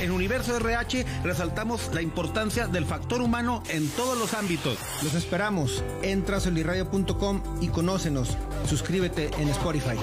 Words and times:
En 0.00 0.10
Universo 0.10 0.56
RH 0.56 1.04
resaltamos 1.22 1.90
la 1.94 2.02
importancia 2.02 2.66
del 2.66 2.84
factor 2.84 3.22
humano 3.22 3.62
en 3.68 3.88
todos 3.90 4.18
los 4.18 4.34
ámbitos. 4.34 4.78
Los 5.02 5.14
esperamos. 5.14 5.82
Entra 6.02 6.38
a 6.38 6.40
soliradio.com 6.40 7.42
y 7.60 7.68
conócenos. 7.68 8.36
Suscríbete 8.66 9.30
en 9.38 9.48
Spotify. 9.48 9.96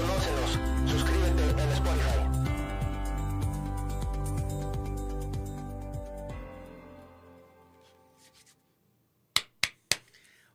Suscríbete 0.88 1.64
en 1.64 1.70
Spotify. 1.72 2.22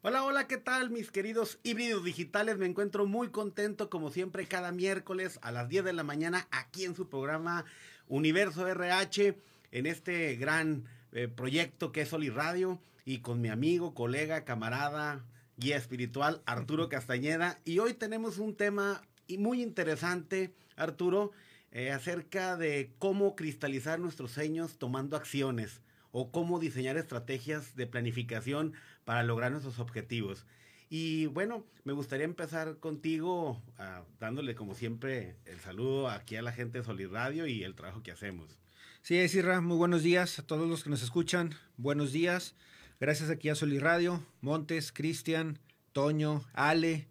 Hola, 0.08 0.22
hola, 0.22 0.47
¿qué 0.47 0.56
tal 0.56 0.91
mis 0.91 1.10
queridos 1.10 1.58
híbridos 1.64 2.04
digitales? 2.04 2.58
Me 2.58 2.66
encuentro 2.66 3.06
muy 3.06 3.31
contento 3.31 3.91
como 3.91 4.10
siempre 4.12 4.47
cada 4.47 4.70
miércoles 4.70 5.41
a 5.43 5.50
las 5.50 5.69
10 5.69 5.84
de 5.84 5.93
la 5.93 6.04
mañana 6.04 6.47
aquí 6.53 6.84
en 6.84 6.94
su 6.94 7.08
programa 7.08 7.64
Universo 8.09 8.67
RH, 8.67 9.37
en 9.72 9.87
este 9.87 10.37
gran 10.37 10.84
eh, 11.12 11.28
proyecto 11.28 11.93
que 11.93 12.03
es 12.03 12.12
Oli 12.12 12.31
Radio 12.31 12.81
y 13.05 13.19
con 13.19 13.41
mi 13.41 13.49
amigo, 13.49 13.94
colega, 13.94 14.44
camarada, 14.44 15.25
guía 15.56 15.76
espiritual 15.76 16.43
Arturo 16.47 16.88
Castañeda. 16.88 17.58
Y 17.64 17.79
hoy 17.79 17.94
tenemos 17.94 18.38
un 18.38 18.55
tema 18.55 19.03
muy 19.38 19.62
interesante, 19.62 20.53
Arturo, 20.76 21.32
eh, 21.73 21.91
acerca 21.91 22.56
de 22.56 22.93
cómo 22.99 23.35
cristalizar 23.37 23.99
nuestros 23.99 24.32
sueños 24.32 24.79
tomando 24.79 25.17
acciones 25.17 25.81
o 26.12 26.31
cómo 26.31 26.58
diseñar 26.58 26.97
estrategias 26.97 27.76
de 27.76 27.87
planificación 27.87 28.73
para 29.05 29.23
lograr 29.23 29.53
nuestros 29.53 29.79
objetivos. 29.79 30.47
Y 30.88 31.27
bueno, 31.27 31.65
me 31.85 31.93
gustaría 31.93 32.25
empezar 32.25 32.79
contigo 32.79 33.61
ah, 33.79 34.05
dándole 34.21 34.55
como 34.55 34.75
siempre 34.75 35.37
el 35.44 35.59
saludo 35.59 36.09
aquí 36.09 36.37
a 36.37 36.43
la 36.43 36.53
gente 36.53 36.79
de 36.79 36.85
Solid 36.85 37.09
Radio 37.09 37.47
y 37.47 37.65
el 37.65 37.75
trabajo 37.75 38.03
que 38.03 38.12
hacemos. 38.12 38.56
Sí, 39.03 39.19
es 39.19 39.35
Irra, 39.35 39.61
muy 39.61 39.77
buenos 39.77 40.03
días 40.03 40.38
a 40.38 40.47
todos 40.47 40.69
los 40.69 40.85
que 40.85 40.91
nos 40.91 41.03
escuchan. 41.03 41.55
Buenos 41.77 42.12
días. 42.12 42.55
Gracias 43.00 43.31
aquí 43.31 43.49
a 43.49 43.55
Solid 43.55 43.81
Radio, 43.81 44.25
Montes, 44.41 44.93
Cristian, 44.93 45.59
Toño, 45.93 46.44
Ale, 46.53 47.09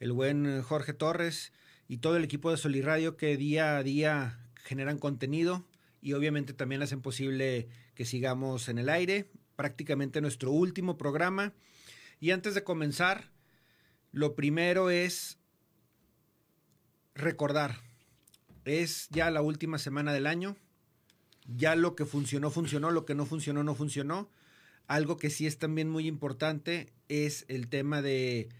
el 0.00 0.12
buen 0.12 0.62
Jorge 0.62 0.94
Torres 0.94 1.52
y 1.88 1.98
todo 1.98 2.16
el 2.16 2.24
equipo 2.24 2.50
de 2.50 2.56
Solid 2.56 2.84
Radio 2.84 3.16
que 3.16 3.36
día 3.36 3.76
a 3.76 3.82
día 3.82 4.40
generan 4.56 4.98
contenido 4.98 5.64
y 6.00 6.14
obviamente 6.14 6.54
también 6.54 6.82
hacen 6.82 7.02
posible 7.02 7.68
que 7.94 8.04
sigamos 8.04 8.68
en 8.68 8.78
el 8.78 8.88
aire. 8.88 9.30
Prácticamente 9.54 10.20
nuestro 10.20 10.50
último 10.50 10.96
programa. 10.96 11.52
Y 12.22 12.30
antes 12.30 12.54
de 12.54 12.62
comenzar, 12.62 13.32
lo 14.12 14.36
primero 14.36 14.90
es 14.90 15.40
recordar. 17.16 17.80
Es 18.64 19.08
ya 19.10 19.28
la 19.32 19.42
última 19.42 19.76
semana 19.76 20.12
del 20.12 20.28
año. 20.28 20.56
Ya 21.48 21.74
lo 21.74 21.96
que 21.96 22.06
funcionó, 22.06 22.52
funcionó. 22.52 22.92
Lo 22.92 23.06
que 23.06 23.16
no 23.16 23.26
funcionó, 23.26 23.64
no 23.64 23.74
funcionó. 23.74 24.30
Algo 24.86 25.16
que 25.16 25.30
sí 25.30 25.48
es 25.48 25.58
también 25.58 25.90
muy 25.90 26.06
importante 26.06 26.92
es 27.08 27.44
el 27.48 27.66
tema 27.66 28.02
de 28.02 28.50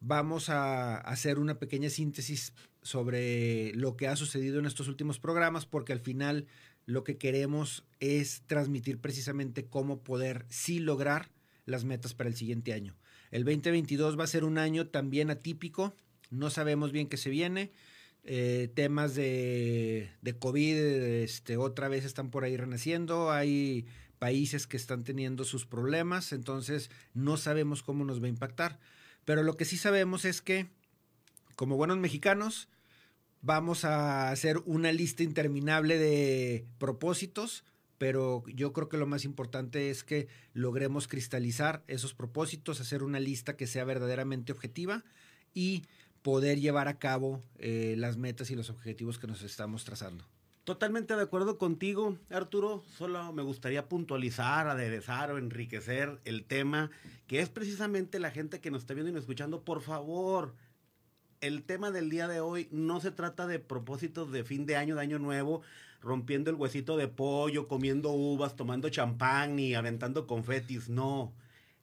vamos 0.00 0.50
a 0.50 0.98
hacer 0.98 1.38
una 1.38 1.58
pequeña 1.58 1.88
síntesis 1.88 2.52
sobre 2.82 3.72
lo 3.74 3.96
que 3.96 4.06
ha 4.06 4.16
sucedido 4.16 4.58
en 4.58 4.66
estos 4.66 4.88
últimos 4.88 5.18
programas, 5.18 5.64
porque 5.64 5.94
al 5.94 6.00
final 6.00 6.46
lo 6.84 7.04
que 7.04 7.16
queremos 7.16 7.86
es 8.00 8.42
transmitir 8.46 9.00
precisamente 9.00 9.64
cómo 9.64 10.02
poder 10.02 10.44
sí 10.50 10.78
lograr 10.78 11.30
las 11.64 11.84
metas 11.84 12.14
para 12.14 12.28
el 12.28 12.36
siguiente 12.36 12.72
año. 12.72 12.96
El 13.30 13.44
2022 13.44 14.18
va 14.18 14.24
a 14.24 14.28
ser 14.28 14.44
un 14.44 14.58
año 14.58 14.88
también 14.88 15.30
atípico, 15.30 15.94
no 16.30 16.50
sabemos 16.50 16.92
bien 16.92 17.08
qué 17.08 17.16
se 17.16 17.30
viene. 17.30 17.72
Eh, 18.24 18.70
temas 18.74 19.16
de, 19.16 20.10
de 20.22 20.38
COVID 20.38 20.76
este, 20.76 21.56
otra 21.56 21.88
vez 21.88 22.04
están 22.04 22.30
por 22.30 22.44
ahí 22.44 22.56
renaciendo, 22.56 23.32
hay 23.32 23.86
países 24.20 24.68
que 24.68 24.76
están 24.76 25.02
teniendo 25.02 25.42
sus 25.42 25.66
problemas, 25.66 26.32
entonces 26.32 26.90
no 27.12 27.36
sabemos 27.36 27.82
cómo 27.82 28.04
nos 28.04 28.22
va 28.22 28.26
a 28.26 28.30
impactar. 28.30 28.78
Pero 29.24 29.42
lo 29.42 29.56
que 29.56 29.64
sí 29.64 29.76
sabemos 29.76 30.24
es 30.24 30.40
que, 30.40 30.68
como 31.56 31.76
buenos 31.76 31.98
mexicanos, 31.98 32.68
vamos 33.40 33.84
a 33.84 34.30
hacer 34.30 34.58
una 34.64 34.92
lista 34.92 35.24
interminable 35.24 35.98
de 35.98 36.64
propósitos, 36.78 37.64
pero 38.02 38.42
yo 38.48 38.72
creo 38.72 38.88
que 38.88 38.96
lo 38.96 39.06
más 39.06 39.24
importante 39.24 39.88
es 39.88 40.02
que 40.02 40.26
logremos 40.54 41.06
cristalizar 41.06 41.84
esos 41.86 42.14
propósitos, 42.14 42.80
hacer 42.80 43.04
una 43.04 43.20
lista 43.20 43.56
que 43.56 43.68
sea 43.68 43.84
verdaderamente 43.84 44.50
objetiva 44.50 45.04
y 45.54 45.84
poder 46.22 46.58
llevar 46.58 46.88
a 46.88 46.98
cabo 46.98 47.44
eh, 47.60 47.94
las 47.96 48.16
metas 48.16 48.50
y 48.50 48.56
los 48.56 48.70
objetivos 48.70 49.20
que 49.20 49.28
nos 49.28 49.42
estamos 49.42 49.84
trazando. 49.84 50.24
Totalmente 50.64 51.14
de 51.14 51.22
acuerdo 51.22 51.58
contigo, 51.58 52.18
Arturo. 52.28 52.82
Solo 52.98 53.32
me 53.32 53.42
gustaría 53.42 53.88
puntualizar, 53.88 54.66
aderezar 54.66 55.30
o 55.30 55.38
enriquecer 55.38 56.18
el 56.24 56.44
tema, 56.44 56.90
que 57.28 57.38
es 57.38 57.50
precisamente 57.50 58.18
la 58.18 58.32
gente 58.32 58.60
que 58.60 58.72
nos 58.72 58.82
está 58.82 58.94
viendo 58.94 59.10
y 59.10 59.12
nos 59.12 59.22
escuchando. 59.22 59.62
Por 59.62 59.80
favor, 59.80 60.56
el 61.40 61.62
tema 61.62 61.92
del 61.92 62.10
día 62.10 62.26
de 62.26 62.40
hoy 62.40 62.66
no 62.72 63.00
se 63.00 63.12
trata 63.12 63.46
de 63.46 63.60
propósitos 63.60 64.32
de 64.32 64.42
fin 64.42 64.66
de 64.66 64.74
año, 64.74 64.96
de 64.96 65.02
año 65.02 65.20
nuevo, 65.20 65.62
rompiendo 66.02 66.50
el 66.50 66.56
huesito 66.56 66.96
de 66.96 67.08
pollo, 67.08 67.68
comiendo 67.68 68.10
uvas, 68.10 68.56
tomando 68.56 68.88
champán 68.90 69.58
y 69.58 69.74
aventando 69.74 70.26
confetis. 70.26 70.88
No. 70.88 71.32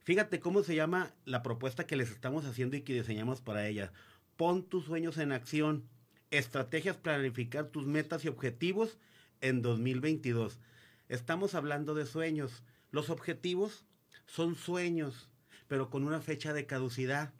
Fíjate 0.03 0.39
cómo 0.39 0.63
se 0.63 0.75
llama 0.75 1.13
la 1.25 1.41
propuesta 1.41 1.87
que 1.87 1.95
les 1.95 2.11
estamos 2.11 2.45
haciendo 2.45 2.75
y 2.75 2.81
que 2.81 2.93
diseñamos 2.93 3.41
para 3.41 3.67
ella. 3.67 3.91
Pon 4.35 4.63
tus 4.63 4.85
sueños 4.85 5.17
en 5.17 5.31
acción 5.31 5.85
estrategias 6.31 6.95
para 6.95 7.17
planificar 7.17 7.67
tus 7.67 7.85
metas 7.85 8.23
y 8.25 8.27
objetivos 8.27 8.97
en 9.41 9.61
2022. 9.61 10.59
Estamos 11.07 11.55
hablando 11.55 11.95
de 11.95 12.05
sueños. 12.05 12.63
Los 12.91 13.09
objetivos 13.09 13.85
son 14.25 14.55
sueños, 14.55 15.29
pero 15.67 15.89
con 15.89 16.03
una 16.03 16.21
fecha 16.21 16.53
de 16.53 16.65
caducidad. 16.65 17.33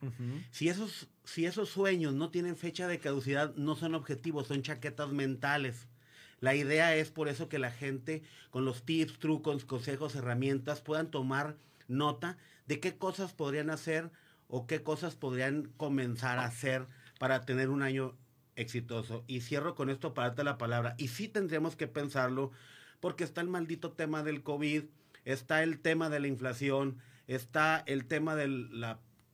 si, 0.51 0.69
esos, 0.69 1.07
si 1.23 1.45
esos 1.45 1.69
sueños 1.69 2.13
no 2.13 2.29
tienen 2.29 2.55
fecha 2.55 2.87
de 2.87 2.99
caducidad, 2.99 3.53
no 3.55 3.75
son 3.75 3.95
objetivos, 3.95 4.47
son 4.47 4.63
chaquetas 4.63 5.11
mentales. 5.11 5.87
La 6.39 6.55
idea 6.55 6.95
es 6.95 7.11
por 7.11 7.27
eso 7.27 7.49
que 7.49 7.59
la 7.59 7.71
gente 7.71 8.23
con 8.49 8.65
los 8.65 8.83
tips, 8.83 9.19
trucos, 9.19 9.65
consejos, 9.65 10.15
herramientas 10.15 10.81
puedan 10.81 11.11
tomar 11.11 11.57
nota 11.87 12.37
de 12.65 12.79
qué 12.79 12.97
cosas 12.97 13.33
podrían 13.33 13.69
hacer 13.69 14.11
o 14.47 14.67
qué 14.67 14.83
cosas 14.83 15.15
podrían 15.15 15.71
comenzar 15.77 16.39
a 16.39 16.45
hacer 16.45 16.87
para 17.19 17.41
tener 17.41 17.69
un 17.69 17.81
año 17.81 18.15
exitoso. 18.55 19.23
Y 19.27 19.41
cierro 19.41 19.75
con 19.75 19.89
esto 19.89 20.13
para 20.13 20.29
darte 20.29 20.43
la 20.43 20.57
palabra. 20.57 20.95
Y 20.97 21.09
sí 21.09 21.27
tendríamos 21.27 21.75
que 21.75 21.87
pensarlo 21.87 22.51
porque 22.99 23.23
está 23.23 23.41
el 23.41 23.47
maldito 23.47 23.91
tema 23.91 24.23
del 24.23 24.43
COVID, 24.43 24.83
está 25.25 25.63
el 25.63 25.79
tema 25.79 26.09
de 26.09 26.19
la 26.19 26.27
inflación, 26.27 26.97
está 27.27 27.83
el 27.85 28.05
tema 28.05 28.35
del 28.35 28.69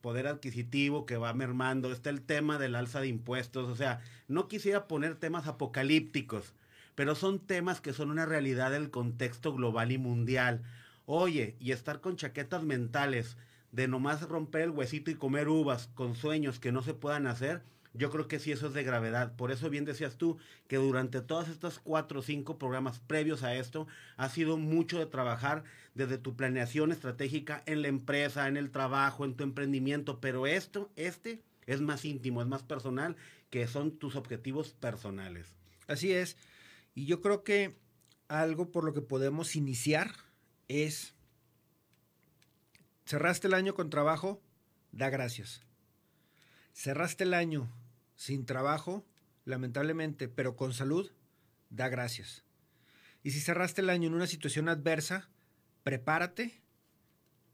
poder 0.01 0.27
adquisitivo 0.27 1.05
que 1.05 1.17
va 1.17 1.33
mermando, 1.33 1.91
está 1.91 2.09
el 2.09 2.21
tema 2.21 2.59
del 2.59 2.75
alza 2.75 3.01
de 3.01 3.07
impuestos. 3.07 3.69
O 3.69 3.75
sea, 3.75 4.01
no 4.27 4.47
quisiera 4.47 4.87
poner 4.87 5.15
temas 5.15 5.47
apocalípticos, 5.47 6.53
pero 6.95 7.15
son 7.15 7.39
temas 7.39 7.81
que 7.81 7.93
son 7.93 8.09
una 8.09 8.25
realidad 8.25 8.71
del 8.71 8.89
contexto 8.89 9.53
global 9.53 9.91
y 9.91 9.97
mundial. 9.97 10.63
Oye, 11.05 11.55
y 11.59 11.71
estar 11.71 12.01
con 12.01 12.15
chaquetas 12.15 12.63
mentales 12.63 13.37
de 13.71 13.87
nomás 13.87 14.21
romper 14.21 14.61
el 14.61 14.69
huesito 14.71 15.11
y 15.11 15.15
comer 15.15 15.49
uvas 15.49 15.87
con 15.93 16.15
sueños 16.15 16.59
que 16.59 16.71
no 16.71 16.81
se 16.81 16.93
puedan 16.93 17.27
hacer, 17.27 17.61
yo 17.97 18.09
creo 18.11 18.27
que 18.27 18.39
sí, 18.39 18.51
eso 18.51 18.67
es 18.67 18.73
de 18.73 18.83
gravedad. 18.83 19.35
Por 19.35 19.51
eso 19.51 19.69
bien 19.69 19.85
decías 19.85 20.17
tú 20.17 20.37
que 20.67 20.77
durante 20.77 21.21
todos 21.21 21.47
estos 21.47 21.79
cuatro 21.79 22.19
o 22.19 22.23
cinco 22.23 22.57
programas 22.57 22.99
previos 22.99 23.43
a 23.43 23.55
esto, 23.55 23.87
ha 24.17 24.27
sido 24.29 24.57
mucho 24.57 24.99
de 24.99 25.05
trabajar 25.05 25.63
desde 25.93 26.17
tu 26.17 26.35
planeación 26.35 26.91
estratégica 26.91 27.63
en 27.65 27.81
la 27.81 27.87
empresa, 27.87 28.47
en 28.47 28.57
el 28.57 28.69
trabajo, 28.69 29.23
en 29.23 29.35
tu 29.35 29.43
emprendimiento. 29.43 30.19
Pero 30.19 30.45
esto, 30.45 30.89
este, 30.97 31.41
es 31.67 31.79
más 31.79 32.03
íntimo, 32.03 32.41
es 32.41 32.47
más 32.47 32.63
personal, 32.63 33.15
que 33.49 33.65
son 33.67 33.91
tus 33.91 34.17
objetivos 34.17 34.73
personales. 34.73 35.55
Así 35.87 36.11
es. 36.11 36.35
Y 36.95 37.05
yo 37.05 37.21
creo 37.21 37.43
que 37.43 37.77
algo 38.27 38.71
por 38.71 38.83
lo 38.85 38.93
que 38.93 39.01
podemos 39.01 39.55
iniciar 39.55 40.15
es, 40.67 41.13
cerraste 43.05 43.47
el 43.47 43.53
año 43.53 43.75
con 43.75 43.89
trabajo, 43.89 44.41
da 44.91 45.09
gracias. 45.09 45.61
Cerraste 46.73 47.25
el 47.25 47.33
año 47.33 47.69
sin 48.15 48.45
trabajo, 48.45 49.05
lamentablemente, 49.43 50.27
pero 50.27 50.55
con 50.55 50.73
salud, 50.73 51.11
da 51.69 51.89
gracias. 51.89 52.43
Y 53.23 53.31
si 53.31 53.39
cerraste 53.41 53.81
el 53.81 53.89
año 53.89 54.07
en 54.07 54.13
una 54.13 54.27
situación 54.27 54.69
adversa, 54.69 55.29
prepárate, 55.83 56.61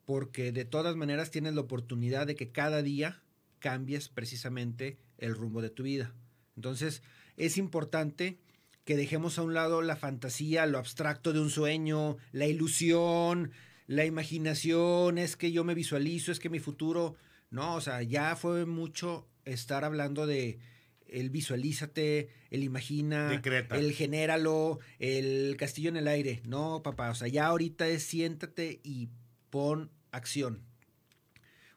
porque 0.06 0.52
de 0.52 0.66
todas 0.66 0.96
maneras 0.96 1.32
tienes 1.32 1.56
la 1.56 1.62
oportunidad 1.62 2.28
de 2.28 2.36
que 2.36 2.52
cada 2.52 2.82
día 2.82 3.22
cambies 3.60 4.10
precisamente 4.10 4.98
el 5.18 5.36
rumbo 5.36 5.62
de 5.62 5.70
tu 5.70 5.84
vida. 5.84 6.14
Entonces, 6.56 7.02
es 7.38 7.58
importante 7.58 8.40
que 8.84 8.96
dejemos 8.96 9.38
a 9.38 9.44
un 9.44 9.54
lado 9.54 9.82
la 9.82 9.96
fantasía, 9.96 10.66
lo 10.66 10.78
abstracto 10.78 11.34
de 11.34 11.40
un 11.40 11.50
sueño, 11.50 12.18
la 12.32 12.48
ilusión, 12.48 13.52
la 13.88 14.06
imaginación, 14.06 15.18
es 15.18 15.36
que 15.36 15.52
yo 15.52 15.64
me 15.64 15.76
visualizo, 15.76 16.32
es 16.32 16.40
que 16.40 16.50
mi 16.50 16.60
futuro, 16.60 17.16
no, 17.50 17.76
o 17.76 17.82
sea, 17.82 18.02
ya 18.02 18.36
fue 18.36 18.66
mucho 18.66 19.28
estar 19.46 19.84
hablando 19.84 20.26
de 20.26 20.60
el 21.08 21.30
visualízate, 21.30 22.30
el 22.50 22.64
imagina, 22.64 23.42
el 23.72 23.92
genéralo, 23.92 24.80
el 25.00 25.56
castillo 25.58 25.90
en 25.90 25.98
el 25.98 26.08
aire. 26.08 26.42
No, 26.46 26.82
papá, 26.84 27.10
o 27.10 27.16
sea, 27.16 27.28
ya 27.28 27.48
ahorita 27.48 27.88
es 27.88 28.04
siéntate 28.04 28.80
y 28.84 29.10
pon 29.50 29.92
acción. 30.12 30.64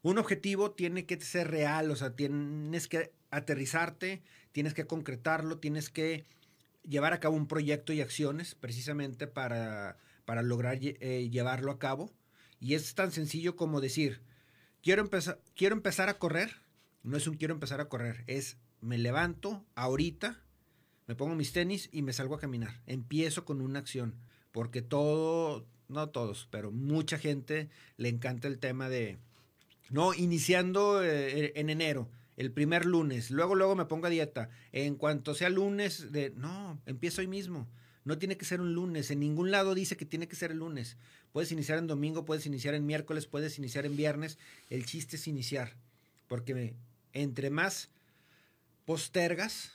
Un 0.03 0.19
objetivo 0.19 0.71
tiene 0.71 1.07
que 1.07 1.21
ser 1.21 1.51
real, 1.51 1.91
o 1.91 1.97
sea, 1.97 2.15
tienes 2.15 2.89
que 2.89 3.13
aterrizarte, 3.31 4.23
tienes 4.53 4.75
que 4.75 4.87
concretarlo, 4.87 5.59
tienes 5.59 5.91
que 5.91 6.25
llevar 6.89 7.13
a 7.13 7.21
cabo 7.21 7.37
un 7.37 7.47
proyecto 7.47 7.93
y 7.93 8.01
acciones 8.01 8.55
precisamente 8.55 9.27
para, 9.27 9.97
para 10.25 10.43
lograr 10.43 10.79
eh, 10.81 11.29
llevarlo 11.31 11.73
a 11.73 11.79
cabo. 11.79 12.13
Y 12.61 12.75
es 12.75 12.95
tan 12.95 13.13
sencillo 13.13 13.57
como 13.57 13.81
decir, 13.81 14.23
quiero 14.83 15.03
empezar, 15.03 15.41
quiero 15.55 15.75
empezar 15.75 16.09
a 16.09 16.19
correr. 16.19 16.63
No 17.03 17.17
es 17.17 17.27
un 17.27 17.37
quiero 17.37 17.55
empezar 17.55 17.81
a 17.81 17.89
correr, 17.89 18.25
es 18.27 18.57
me 18.81 18.97
levanto 18.97 19.65
ahorita, 19.75 20.43
me 21.07 21.15
pongo 21.15 21.35
mis 21.35 21.53
tenis 21.53 21.91
y 21.93 22.03
me 22.03 22.15
salgo 22.15 22.35
a 22.35 22.41
caminar. 22.41 22.81
Empiezo 22.87 23.45
con 23.45 23.61
una 23.61 23.79
acción, 23.79 24.15
porque 24.53 24.81
todo, 24.81 25.67
no 25.89 26.09
todos, 26.09 26.49
pero 26.51 26.71
mucha 26.71 27.19
gente 27.19 27.69
le 27.99 28.09
encanta 28.09 28.49
el 28.49 28.59
tema 28.59 28.89
de, 28.89 29.19
no, 29.91 30.15
iniciando 30.15 31.05
eh, 31.05 31.53
en 31.57 31.69
enero 31.69 32.09
el 32.37 32.51
primer 32.51 32.85
lunes, 32.85 33.31
luego, 33.31 33.55
luego 33.55 33.77
me 33.77 33.85
pongo 33.85 34.07
a 34.07 34.11
dieta. 34.11 34.49
En 34.73 34.97
cuanto 34.97 35.35
sea 35.35 35.51
lunes, 35.51 36.13
de 36.13 36.31
no, 36.37 36.81
empiezo 36.87 37.21
hoy 37.21 37.27
mismo. 37.27 37.69
No 38.05 38.19
tiene 38.19 38.37
que 38.37 38.45
ser 38.45 38.61
un 38.61 38.75
lunes. 38.75 39.11
En 39.11 39.21
ningún 39.21 39.51
lado 39.51 39.75
dice 39.75 39.97
que 39.97 40.05
tiene 40.05 40.29
que 40.29 40.37
ser 40.37 40.51
el 40.51 40.59
lunes. 40.59 40.97
Puedes 41.33 41.53
iniciar 41.53 41.79
en 41.79 41.87
domingo, 41.87 42.25
puedes 42.25 42.45
iniciar 42.47 42.75
en 42.75 42.87
miércoles, 42.87 43.27
puedes 43.27 43.59
iniciar 43.59 43.87
en 43.87 43.97
viernes. 43.97 44.39
El 44.69 44.85
chiste 44.85 45.17
es 45.17 45.27
iniciar. 45.27 45.73
Porque 46.29 46.75
entre 47.13 47.51
más 47.51 47.91
postergas, 48.85 49.73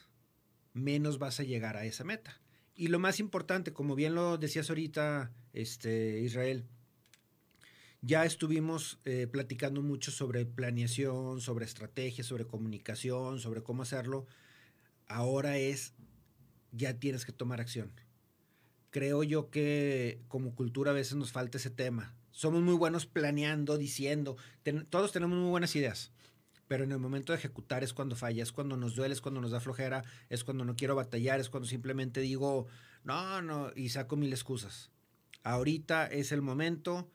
menos 0.73 1.17
vas 1.17 1.39
a 1.39 1.43
llegar 1.43 1.75
a 1.77 1.85
esa 1.85 2.03
meta. 2.03 2.39
Y 2.75 2.87
lo 2.87 2.99
más 2.99 3.19
importante, 3.19 3.73
como 3.73 3.95
bien 3.95 4.15
lo 4.15 4.37
decías 4.37 4.69
ahorita, 4.69 5.31
este, 5.53 6.19
Israel, 6.19 6.65
ya 8.01 8.25
estuvimos 8.25 8.99
eh, 9.05 9.27
platicando 9.27 9.81
mucho 9.81 10.11
sobre 10.11 10.45
planeación, 10.45 11.41
sobre 11.41 11.65
estrategia, 11.65 12.23
sobre 12.23 12.45
comunicación, 12.45 13.39
sobre 13.39 13.61
cómo 13.61 13.83
hacerlo. 13.83 14.25
Ahora 15.07 15.57
es, 15.57 15.93
ya 16.71 16.93
tienes 16.99 17.25
que 17.25 17.33
tomar 17.33 17.59
acción. 17.59 17.91
Creo 18.89 19.23
yo 19.23 19.49
que 19.49 20.21
como 20.27 20.55
cultura 20.55 20.91
a 20.91 20.95
veces 20.95 21.15
nos 21.15 21.31
falta 21.31 21.57
ese 21.57 21.69
tema. 21.69 22.15
Somos 22.31 22.61
muy 22.61 22.75
buenos 22.75 23.05
planeando, 23.05 23.77
diciendo, 23.77 24.37
todos 24.89 25.11
tenemos 25.11 25.37
muy 25.37 25.49
buenas 25.49 25.75
ideas, 25.75 26.13
pero 26.67 26.85
en 26.85 26.91
el 26.93 26.99
momento 26.99 27.33
de 27.33 27.39
ejecutar 27.39 27.83
es 27.83 27.93
cuando 27.93 28.15
falla, 28.15 28.41
es 28.41 28.53
cuando 28.53 28.77
nos 28.77 28.95
duele, 28.95 29.13
es 29.13 29.19
cuando 29.19 29.41
nos 29.41 29.51
da 29.51 29.59
flojera, 29.59 30.05
es 30.29 30.45
cuando 30.45 30.63
no 30.63 30.75
quiero 30.77 30.95
batallar, 30.95 31.41
es 31.41 31.49
cuando 31.49 31.67
simplemente 31.67 32.21
digo, 32.21 32.67
no, 33.03 33.41
no, 33.41 33.71
y 33.75 33.89
saco 33.89 34.15
mil 34.15 34.31
excusas. 34.31 34.89
Ahorita 35.43 36.07
es 36.07 36.31
el 36.31 36.41
momento 36.41 37.09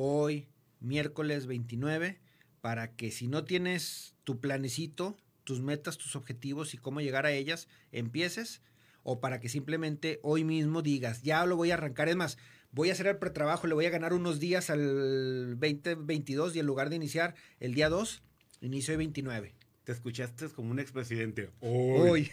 hoy, 0.00 0.46
miércoles 0.78 1.46
29, 1.46 2.20
para 2.60 2.92
que 2.92 3.10
si 3.10 3.26
no 3.26 3.42
tienes 3.42 4.14
tu 4.22 4.38
planecito, 4.38 5.16
tus 5.42 5.60
metas, 5.60 5.98
tus 5.98 6.14
objetivos 6.14 6.72
y 6.72 6.78
cómo 6.78 7.00
llegar 7.00 7.26
a 7.26 7.32
ellas, 7.32 7.66
empieces, 7.90 8.62
o 9.02 9.18
para 9.18 9.40
que 9.40 9.48
simplemente 9.48 10.20
hoy 10.22 10.44
mismo 10.44 10.82
digas, 10.82 11.22
ya 11.22 11.44
lo 11.46 11.56
voy 11.56 11.72
a 11.72 11.74
arrancar. 11.74 12.08
Es 12.08 12.14
más, 12.14 12.38
voy 12.70 12.90
a 12.90 12.92
hacer 12.92 13.08
el 13.08 13.16
pretrabajo, 13.16 13.66
le 13.66 13.74
voy 13.74 13.86
a 13.86 13.90
ganar 13.90 14.12
unos 14.12 14.38
días 14.38 14.70
al 14.70 15.58
2022 15.58 16.54
y 16.54 16.60
en 16.60 16.66
lugar 16.66 16.90
de 16.90 16.96
iniciar 16.96 17.34
el 17.58 17.74
día 17.74 17.88
2, 17.88 18.22
inicio 18.60 18.92
el 18.92 18.98
29. 18.98 19.52
Te 19.82 19.90
escuchaste 19.90 20.48
como 20.50 20.70
un 20.70 20.78
expresidente. 20.78 21.50
Hoy. 21.60 22.30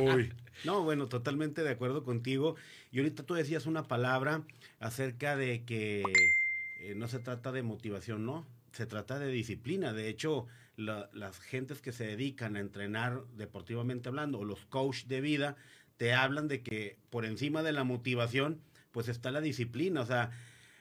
Hoy. 0.00 0.32
No, 0.64 0.84
bueno, 0.84 1.08
totalmente 1.08 1.62
de 1.62 1.70
acuerdo 1.70 2.04
contigo. 2.04 2.56
Y 2.92 2.98
ahorita 2.98 3.24
tú 3.24 3.34
decías 3.34 3.64
una 3.66 3.88
palabra 3.88 4.44
acerca 4.78 5.34
de 5.34 5.64
que 5.64 6.02
eh, 6.82 6.94
no 6.94 7.08
se 7.08 7.18
trata 7.18 7.52
de 7.52 7.62
motivación, 7.62 8.26
no, 8.26 8.46
se 8.72 8.86
trata 8.86 9.18
de 9.18 9.28
disciplina. 9.28 9.92
De 9.92 10.08
hecho, 10.08 10.46
las 10.76 11.38
gentes 11.38 11.80
que 11.80 11.92
se 11.92 12.06
dedican 12.06 12.56
a 12.56 12.60
entrenar 12.60 13.22
deportivamente 13.36 14.08
hablando, 14.08 14.40
o 14.40 14.44
los 14.44 14.64
coach 14.66 15.04
de 15.04 15.20
vida, 15.20 15.56
te 15.96 16.12
hablan 16.12 16.48
de 16.48 16.62
que 16.62 16.98
por 17.10 17.24
encima 17.24 17.62
de 17.62 17.72
la 17.72 17.84
motivación, 17.84 18.60
pues 18.90 19.08
está 19.08 19.30
la 19.30 19.40
disciplina. 19.40 20.00
O 20.00 20.06
sea, 20.06 20.30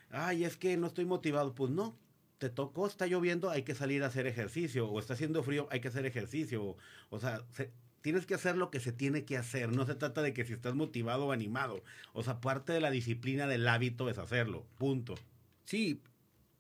ay, 0.10 0.44
es 0.46 0.58
que 0.58 0.76
no 0.78 0.88
estoy 0.88 1.06
motivado. 1.06 1.54
Pues 1.54 1.72
no, 1.72 1.96
te 2.38 2.50
tocó, 2.50 2.88
está 2.88 3.06
lloviendo, 3.06 3.52
hay 3.52 3.64
que 3.64 3.76
salir 3.76 4.04
a 4.04 4.08
hacer 4.08 4.26
ejercicio, 4.26 4.90
o 4.90 5.00
está 5.00 5.14
haciendo 5.14 5.44
frío, 5.44 5.68
hay 5.72 5.80
que 5.82 5.90
hacer 5.90 6.08
ejercicio. 6.08 6.76
O, 7.10 7.20
sea, 7.20 7.44
tienes 8.02 8.26
que 8.26 8.34
hacer 8.34 8.58
lo 8.58 8.72
que 8.72 8.80
se 8.80 8.92
tiene 8.92 9.26
que 9.26 9.38
hacer. 9.38 9.72
No 9.72 9.86
se 9.86 9.96
trata 9.96 10.24
de 10.24 10.34
que 10.34 10.46
si 10.46 10.54
estás 10.54 10.74
motivado 10.74 11.28
o 11.28 11.32
animado. 11.32 11.84
O 12.14 12.24
sea, 12.24 12.42
parte 12.42 12.74
de 12.74 12.82
la 12.82 12.90
disciplina 12.90 13.46
del 13.46 13.68
hábito 13.68 14.10
es 14.10 14.18
hacerlo. 14.18 14.66
Punto. 14.80 15.16
Sí, 15.72 16.02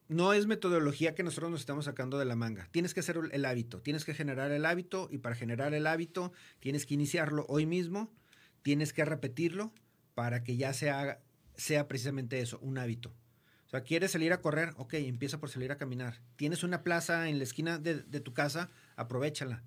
no 0.07 0.31
es 0.31 0.47
metodología 0.47 1.15
que 1.15 1.23
nosotros 1.23 1.51
nos 1.51 1.59
estamos 1.59 1.83
sacando 1.83 2.17
de 2.17 2.23
la 2.23 2.37
manga. 2.37 2.69
Tienes 2.71 2.93
que 2.93 3.01
hacer 3.01 3.19
el 3.33 3.43
hábito, 3.43 3.81
tienes 3.81 4.05
que 4.05 4.13
generar 4.13 4.51
el 4.51 4.65
hábito 4.65 5.09
y 5.11 5.17
para 5.17 5.35
generar 5.35 5.73
el 5.73 5.85
hábito 5.85 6.31
tienes 6.61 6.85
que 6.85 6.93
iniciarlo 6.93 7.45
hoy 7.49 7.65
mismo, 7.65 8.09
tienes 8.61 8.93
que 8.93 9.03
repetirlo 9.03 9.73
para 10.15 10.45
que 10.45 10.55
ya 10.55 10.71
sea, 10.71 11.19
sea 11.57 11.89
precisamente 11.89 12.39
eso, 12.39 12.57
un 12.59 12.77
hábito. 12.77 13.09
O 13.67 13.69
sea, 13.69 13.81
¿quieres 13.81 14.11
salir 14.11 14.31
a 14.31 14.39
correr? 14.39 14.69
Ok, 14.77 14.93
empieza 14.93 15.41
por 15.41 15.49
salir 15.49 15.73
a 15.73 15.77
caminar. 15.77 16.21
¿Tienes 16.37 16.63
una 16.63 16.81
plaza 16.81 17.27
en 17.27 17.37
la 17.37 17.43
esquina 17.43 17.79
de, 17.79 17.95
tu 18.21 18.33
casa? 18.33 18.69
Aprovechala. 18.95 19.61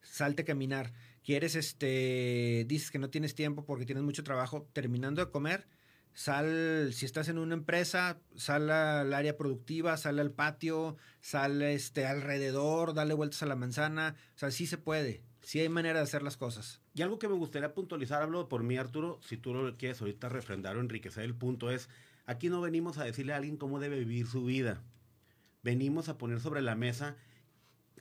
Salte 0.00 0.40
a 0.40 0.46
caminar. 0.46 0.94
¿Quieres, 1.22 1.54
este, 1.54 2.64
dices 2.66 2.90
que 2.90 2.98
no 2.98 3.10
tienes 3.10 3.34
tiempo 3.34 3.66
porque 3.66 3.84
tienes 3.84 4.04
mucho 4.04 4.24
trabajo? 4.24 4.66
Terminando 4.72 5.22
de 5.22 5.30
comer, 5.30 5.66
Sal, 6.16 6.94
si 6.94 7.04
estás 7.04 7.28
en 7.28 7.36
una 7.36 7.52
empresa, 7.52 8.18
sal 8.36 8.70
al 8.70 9.12
área 9.12 9.36
productiva, 9.36 9.98
sal 9.98 10.18
al 10.18 10.30
patio, 10.30 10.96
sal 11.20 11.60
este, 11.60 12.06
alrededor, 12.06 12.94
dale 12.94 13.12
vueltas 13.12 13.42
a 13.42 13.46
la 13.46 13.54
manzana. 13.54 14.16
O 14.34 14.38
sea, 14.38 14.50
sí 14.50 14.66
se 14.66 14.78
puede. 14.78 15.22
Sí 15.42 15.60
hay 15.60 15.68
manera 15.68 15.98
de 15.98 16.04
hacer 16.04 16.22
las 16.22 16.38
cosas. 16.38 16.80
Y 16.94 17.02
algo 17.02 17.18
que 17.18 17.28
me 17.28 17.34
gustaría 17.34 17.74
puntualizar, 17.74 18.22
hablo 18.22 18.48
por 18.48 18.62
mí, 18.62 18.78
Arturo, 18.78 19.20
si 19.22 19.36
tú 19.36 19.52
lo 19.52 19.76
quieres 19.76 20.00
ahorita 20.00 20.30
refrendar 20.30 20.78
o 20.78 20.80
enriquecer 20.80 21.22
el 21.22 21.34
punto, 21.34 21.70
es, 21.70 21.90
aquí 22.24 22.48
no 22.48 22.62
venimos 22.62 22.96
a 22.96 23.04
decirle 23.04 23.34
a 23.34 23.36
alguien 23.36 23.58
cómo 23.58 23.78
debe 23.78 23.98
vivir 23.98 24.26
su 24.26 24.42
vida. 24.42 24.82
Venimos 25.62 26.08
a 26.08 26.16
poner 26.16 26.40
sobre 26.40 26.62
la 26.62 26.76
mesa 26.76 27.16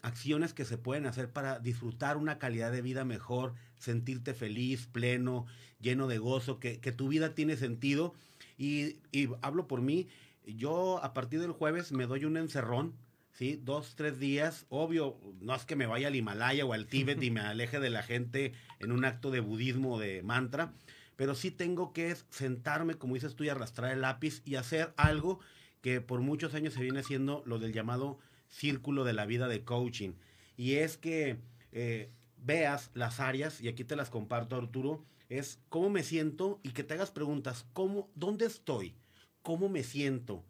acciones 0.02 0.54
que 0.54 0.66
se 0.66 0.78
pueden 0.78 1.06
hacer 1.06 1.32
para 1.32 1.60
disfrutar 1.60 2.18
una 2.18 2.38
calidad 2.38 2.72
de 2.72 2.82
vida 2.82 3.06
mejor, 3.06 3.54
sentirte 3.78 4.34
feliz, 4.34 4.88
pleno, 4.88 5.46
lleno 5.80 6.08
de 6.08 6.18
gozo, 6.18 6.60
que, 6.60 6.78
tu 6.78 7.08
vida 7.08 7.34
tiene 7.34 7.58
sentido. 7.58 8.14
Y, 8.58 8.98
hablo 9.42 9.68
por 9.68 9.82
mí, 9.82 10.08
yo 10.46 11.04
a 11.04 11.14
partir 11.14 11.40
del 11.40 11.52
jueves 11.52 11.92
me 11.92 12.06
doy 12.06 12.26
un 12.26 12.38
encerrón, 12.38 12.94
¿sí? 13.34 13.60
Dos, 13.64 13.96
tres 13.96 14.20
días. 14.20 14.66
Obvio, 14.70 15.18
no 15.42 15.56
es 15.56 15.66
que 15.66 15.76
me 15.76 15.88
vaya 15.88 16.08
al 16.08 16.16
Himalaya 16.16 16.66
o 16.66 16.74
al 16.74 16.88
Tíbet 16.88 17.22
y 17.24 17.32
me 17.32 17.42
aleje 17.42 17.80
de 17.80 17.90
la 17.90 18.04
gente 18.04 18.54
en 18.80 18.92
un 18.92 19.06
acto 19.06 19.32
de 19.32 19.40
budismo 19.40 19.96
o 19.96 20.00
de 20.00 20.24
mantra, 20.24 20.74
pero 21.16 21.36
sí 21.36 21.52
tengo 21.52 21.94
que 21.94 22.16
sentarme, 22.30 22.96
como 22.96 23.16
dices 23.16 23.36
tú, 23.36 23.44
y 23.44 23.50
arrastrar 23.50 23.92
el 23.92 24.02
lápiz 24.02 24.42
y 24.46 24.56
hacer 24.56 24.94
algo 24.98 25.40
que 25.82 26.02
por 26.02 26.22
muchos 26.22 26.54
años 26.56 26.74
se 26.74 26.82
viene 26.82 27.00
haciendo 27.00 27.44
lo 27.46 27.60
del 27.60 27.72
llamado 27.72 28.20
círculo 28.50 29.04
de 29.04 29.14
la 29.14 29.26
vida 29.26 29.48
de 29.48 29.64
coaching. 29.64 30.14
Y 30.58 30.76
es 30.76 30.98
que 30.98 31.38
eh, 31.72 32.10
veas 32.38 32.92
las 32.94 33.20
áreas, 33.20 33.62
y 33.62 33.68
aquí 33.68 33.84
te 33.84 33.96
las 33.96 34.10
comparto 34.10 34.56
Arturo, 34.56 35.04
es 35.30 35.60
cómo 35.70 35.90
me 35.90 36.04
siento 36.04 36.60
y 36.64 36.72
que 36.72 36.84
te 36.84 36.94
hagas 36.94 37.12
preguntas, 37.12 37.66
¿cómo, 37.74 38.10
¿dónde 38.16 38.46
estoy? 38.46 38.96
¿Cómo 39.42 39.70
me 39.70 39.84
siento? 39.84 40.44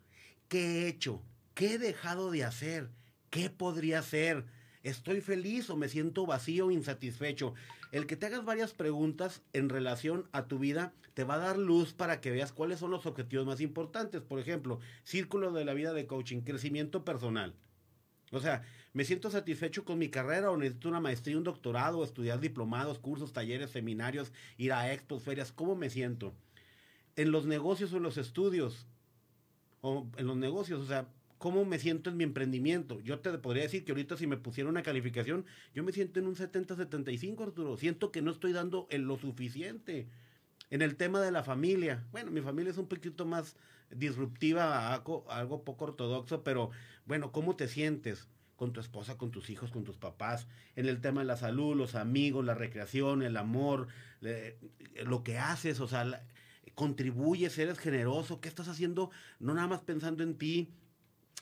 ¿Qué 0.48 0.84
he 0.84 0.88
hecho? 0.88 1.22
¿Qué 1.54 1.74
he 1.74 1.78
dejado 1.78 2.32
de 2.32 2.44
hacer? 2.44 2.90
¿Qué 3.30 3.50
podría 3.50 4.00
hacer? 4.00 4.46
¿Estoy 4.84 5.22
feliz 5.22 5.70
o 5.70 5.78
me 5.78 5.90
siento 5.90 6.26
vacío 6.26 6.70
insatisfecho? 6.70 7.54
El 7.92 8.06
que 8.08 8.18
te 8.18 8.26
hagas 8.26 8.44
varias 8.44 8.74
preguntas 8.74 9.42
en 9.54 9.70
relación 9.70 10.28
a 10.34 10.48
tu 10.48 10.60
vida 10.60 10.94
te 11.14 11.24
va 11.24 11.36
a 11.36 11.40
dar 11.40 11.58
luz 11.58 11.94
para 11.94 12.20
que 12.20 12.30
veas 12.30 12.52
cuáles 12.52 12.80
son 12.80 12.92
los 12.92 13.06
objetivos 13.06 13.46
más 13.46 13.62
importantes. 13.62 14.22
Por 14.22 14.40
ejemplo, 14.40 14.80
círculo 15.04 15.52
de 15.54 15.64
la 15.64 15.74
vida 15.74 15.94
de 15.94 16.06
coaching, 16.06 16.42
crecimiento 16.42 17.06
personal. 17.06 17.56
O 18.36 18.42
sea, 18.42 18.64
me 18.94 19.06
siento 19.06 19.30
satisfecho 19.30 19.86
con 19.86 19.98
mi 19.98 20.10
carrera 20.10 20.52
o 20.52 20.58
necesito 20.58 20.90
una 20.90 21.00
maestría, 21.00 21.38
un 21.38 21.44
doctorado, 21.44 22.04
estudiar 22.04 22.40
diplomados, 22.40 23.00
cursos, 23.00 23.34
talleres, 23.34 23.72
seminarios, 23.72 24.32
ir 24.58 24.74
a 24.74 24.92
expos, 24.94 25.24
ferias. 25.24 25.52
¿Cómo 25.52 25.76
me 25.76 25.90
siento? 25.90 26.34
En 27.16 27.32
los 27.32 27.46
negocios 27.46 27.94
o 27.94 27.98
en 27.98 28.04
los 28.04 28.18
estudios. 28.18 28.88
O 29.82 30.08
en 30.18 30.28
los 30.28 30.38
negocios, 30.38 30.82
o 30.82 30.86
sea, 30.86 31.08
cómo 31.38 31.64
me 31.66 31.80
siento 31.80 32.10
en 32.10 32.18
mi 32.18 32.24
emprendimiento. 32.24 33.00
Yo 33.02 33.20
te 33.20 33.38
podría 33.38 33.64
decir 33.64 33.86
que 33.86 33.92
ahorita 33.92 34.18
si 34.18 34.28
me 34.28 34.38
pusiera 34.38 34.70
una 34.70 34.84
calificación, 34.84 35.46
yo 35.74 35.84
me 35.84 35.92
siento 35.92 36.20
en 36.20 36.28
un 36.28 36.36
70-75, 36.36 37.42
Arturo. 37.42 37.78
Siento 37.78 38.12
que 38.12 38.22
no 38.22 38.32
estoy 38.32 38.52
dando 38.52 38.88
en 38.90 39.08
lo 39.08 39.18
suficiente. 39.18 40.08
En 40.72 40.82
el 40.82 40.96
tema 40.96 41.22
de 41.22 41.32
la 41.32 41.44
familia, 41.44 42.04
bueno, 42.12 42.32
mi 42.32 42.42
familia 42.42 42.72
es 42.72 42.78
un 42.78 42.88
poquito 42.88 43.26
más 43.26 43.56
disruptiva, 43.90 44.94
algo, 44.94 45.64
poco 45.64 45.86
ortodoxo, 45.86 46.44
pero 46.44 46.72
bueno, 47.06 47.32
¿cómo 47.32 47.56
te 47.56 47.68
sientes? 47.68 48.28
con 48.56 48.72
tu 48.72 48.80
esposa, 48.80 49.18
con 49.18 49.32
tus 49.32 49.50
hijos, 49.50 49.70
con 49.70 49.84
tus 49.84 49.98
papás, 49.98 50.48
en 50.78 50.88
el 50.88 51.02
tema 51.02 51.20
de 51.20 51.28
la 51.28 51.36
salud, 51.36 51.76
los 51.76 51.94
amigos, 51.94 52.46
la 52.46 52.54
recreación, 52.54 53.22
el 53.22 53.36
amor, 53.36 53.88
lo 55.04 55.24
que 55.26 55.38
haces, 55.38 55.82
o 55.82 55.90
sea, 55.90 56.26
contribuyes, 56.74 57.58
eres 57.58 57.80
generoso, 57.80 58.40
¿qué 58.40 58.48
estás 58.48 58.68
haciendo? 58.70 59.12
No 59.40 59.54
nada 59.54 59.68
más 59.68 59.82
pensando 59.82 60.24
en 60.24 60.38
ti, 60.38 60.70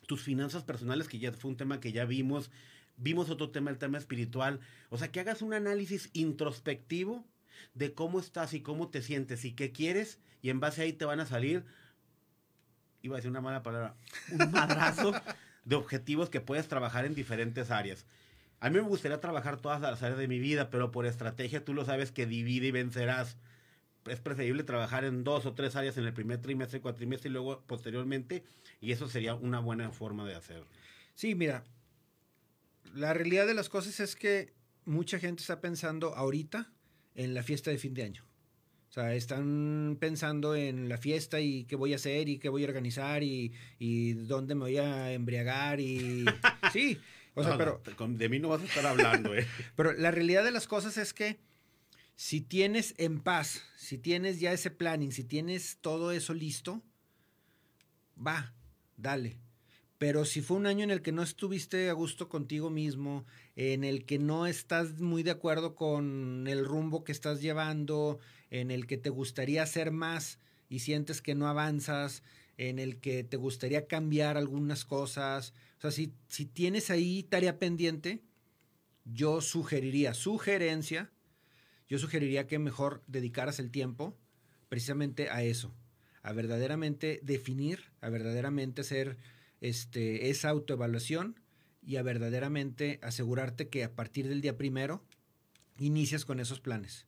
tus 0.07 0.21
finanzas 0.21 0.63
personales, 0.63 1.07
que 1.07 1.19
ya 1.19 1.31
fue 1.31 1.51
un 1.51 1.57
tema 1.57 1.79
que 1.79 1.91
ya 1.91 2.05
vimos, 2.05 2.51
vimos 2.97 3.29
otro 3.29 3.51
tema, 3.51 3.71
el 3.71 3.77
tema 3.77 3.97
espiritual, 3.97 4.59
o 4.89 4.97
sea, 4.97 5.11
que 5.11 5.19
hagas 5.19 5.41
un 5.41 5.53
análisis 5.53 6.09
introspectivo 6.13 7.25
de 7.73 7.93
cómo 7.93 8.19
estás 8.19 8.53
y 8.53 8.61
cómo 8.61 8.89
te 8.89 9.01
sientes 9.01 9.45
y 9.45 9.53
qué 9.53 9.71
quieres, 9.71 10.19
y 10.41 10.49
en 10.49 10.59
base 10.59 10.81
ahí 10.81 10.93
te 10.93 11.05
van 11.05 11.19
a 11.19 11.25
salir, 11.25 11.65
iba 13.03 13.15
a 13.15 13.17
decir 13.17 13.29
una 13.29 13.41
mala 13.41 13.61
palabra, 13.61 13.95
un 14.31 14.51
madrazo 14.51 15.13
de 15.65 15.75
objetivos 15.75 16.29
que 16.29 16.41
puedes 16.41 16.67
trabajar 16.67 17.05
en 17.05 17.13
diferentes 17.13 17.69
áreas. 17.69 18.05
A 18.59 18.69
mí 18.69 18.77
me 18.77 18.87
gustaría 18.87 19.19
trabajar 19.19 19.57
todas 19.57 19.81
las 19.81 20.01
áreas 20.01 20.17
de 20.17 20.27
mi 20.29 20.39
vida, 20.39 20.69
pero 20.69 20.91
por 20.91 21.05
estrategia 21.05 21.63
tú 21.63 21.73
lo 21.73 21.83
sabes 21.83 22.11
que 22.11 22.25
divide 22.25 22.67
y 22.67 22.71
vencerás. 22.71 23.37
Es 24.05 24.21
preferible 24.21 24.63
trabajar 24.63 25.03
en 25.03 25.25
dos 25.25 25.45
o 25.45 25.53
tres 25.53 25.75
áreas 25.75 25.97
en 25.97 26.05
el 26.05 26.13
primer 26.13 26.39
trimestre, 26.39 26.79
cuatrimestre 26.79 27.29
y 27.29 27.33
luego 27.33 27.61
posteriormente, 27.67 28.43
y 28.79 28.93
eso 28.93 29.09
sería 29.09 29.35
una 29.35 29.59
buena 29.59 29.91
forma 29.91 30.25
de 30.25 30.35
hacer. 30.35 30.63
Sí, 31.13 31.35
mira, 31.35 31.65
la 32.93 33.13
realidad 33.13 33.47
de 33.47 33.53
las 33.53 33.67
cosas 33.67 33.99
es 33.99 34.15
que 34.15 34.53
mucha 34.85 35.19
gente 35.19 35.41
está 35.41 35.59
pensando 35.59 36.15
ahorita 36.15 36.71
en 37.15 37.33
la 37.33 37.43
fiesta 37.43 37.69
de 37.69 37.77
fin 37.77 37.93
de 37.93 38.03
año. 38.03 38.23
O 38.93 39.01
sea, 39.01 39.15
están 39.15 39.97
pensando 39.99 40.53
en 40.53 40.87
la 40.87 40.99
fiesta 40.99 41.39
y 41.39 41.63
qué 41.63 41.75
voy 41.75 41.93
a 41.93 41.95
hacer 41.95 42.29
y 42.29 42.37
qué 42.37 42.47
voy 42.47 42.63
a 42.63 42.67
organizar 42.67 43.23
y, 43.23 43.51
y 43.79 44.13
dónde 44.13 44.53
me 44.53 44.61
voy 44.61 44.77
a 44.77 45.11
embriagar 45.13 45.79
y... 45.79 46.25
Sí, 46.71 46.99
o 47.33 47.43
sea, 47.43 47.57
pero... 47.57 47.81
De 48.09 48.29
mí 48.29 48.37
no 48.37 48.49
vas 48.49 48.61
a 48.61 48.65
estar 48.65 48.85
hablando, 48.85 49.33
¿eh? 49.33 49.47
Pero 49.75 49.93
la 49.93 50.11
realidad 50.11 50.43
de 50.43 50.51
las 50.51 50.67
cosas 50.67 50.97
es 50.99 51.11
que 51.11 51.39
si 52.15 52.41
tienes 52.41 52.93
en 52.99 53.19
paz, 53.19 53.63
si 53.77 53.97
tienes 53.97 54.39
ya 54.39 54.53
ese 54.53 54.69
planning, 54.69 55.11
si 55.11 55.23
tienes 55.23 55.79
todo 55.81 56.11
eso 56.11 56.35
listo, 56.35 56.83
va, 58.15 58.53
dale. 58.95 59.39
Pero 59.97 60.23
si 60.23 60.41
fue 60.41 60.57
un 60.57 60.67
año 60.67 60.83
en 60.83 60.91
el 60.91 61.01
que 61.01 61.11
no 61.11 61.23
estuviste 61.23 61.89
a 61.89 61.93
gusto 61.93 62.29
contigo 62.29 62.69
mismo, 62.69 63.25
en 63.55 63.83
el 63.83 64.05
que 64.05 64.19
no 64.19 64.45
estás 64.45 64.99
muy 64.99 65.23
de 65.23 65.31
acuerdo 65.31 65.73
con 65.73 66.45
el 66.47 66.63
rumbo 66.63 67.03
que 67.03 67.11
estás 67.11 67.41
llevando, 67.41 68.19
en 68.53 68.69
el 68.69 68.85
que 68.85 68.97
te 68.97 69.09
gustaría 69.09 69.63
hacer 69.63 69.91
más 69.91 70.39
y 70.69 70.79
sientes 70.79 71.23
que 71.23 71.33
no 71.33 71.47
avanzas, 71.47 72.21
en 72.55 72.77
el 72.77 72.99
que 72.99 73.23
te 73.23 73.35
gustaría 73.35 73.87
cambiar 73.87 74.37
algunas 74.37 74.85
cosas. 74.85 75.53
O 75.79 75.81
sea, 75.81 75.91
si, 75.91 76.13
si 76.27 76.45
tienes 76.45 76.91
ahí 76.91 77.23
tarea 77.23 77.57
pendiente, 77.57 78.21
yo 79.05 79.41
sugeriría, 79.41 80.13
sugerencia, 80.13 81.11
yo 81.89 81.97
sugeriría 81.97 82.45
que 82.45 82.59
mejor 82.59 83.01
dedicaras 83.07 83.57
el 83.57 83.71
tiempo 83.71 84.15
precisamente 84.69 85.31
a 85.31 85.41
eso, 85.41 85.73
a 86.21 86.31
verdaderamente 86.31 87.21
definir, 87.23 87.91
a 88.01 88.09
verdaderamente 88.09 88.81
hacer 88.81 89.17
este, 89.61 90.29
esa 90.29 90.49
autoevaluación 90.49 91.39
y 91.81 91.95
a 91.95 92.03
verdaderamente 92.03 92.99
asegurarte 93.01 93.67
que 93.67 93.83
a 93.83 93.95
partir 93.95 94.27
del 94.27 94.41
día 94.41 94.57
primero 94.57 95.03
inicias 95.79 96.23
con 96.23 96.39
esos 96.39 96.59
planes. 96.59 97.07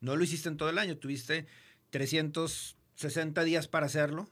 No 0.00 0.16
lo 0.16 0.24
hiciste 0.24 0.48
en 0.48 0.56
todo 0.56 0.70
el 0.70 0.78
año, 0.78 0.96
tuviste 0.96 1.46
360 1.90 3.44
días 3.44 3.68
para 3.68 3.86
hacerlo. 3.86 4.28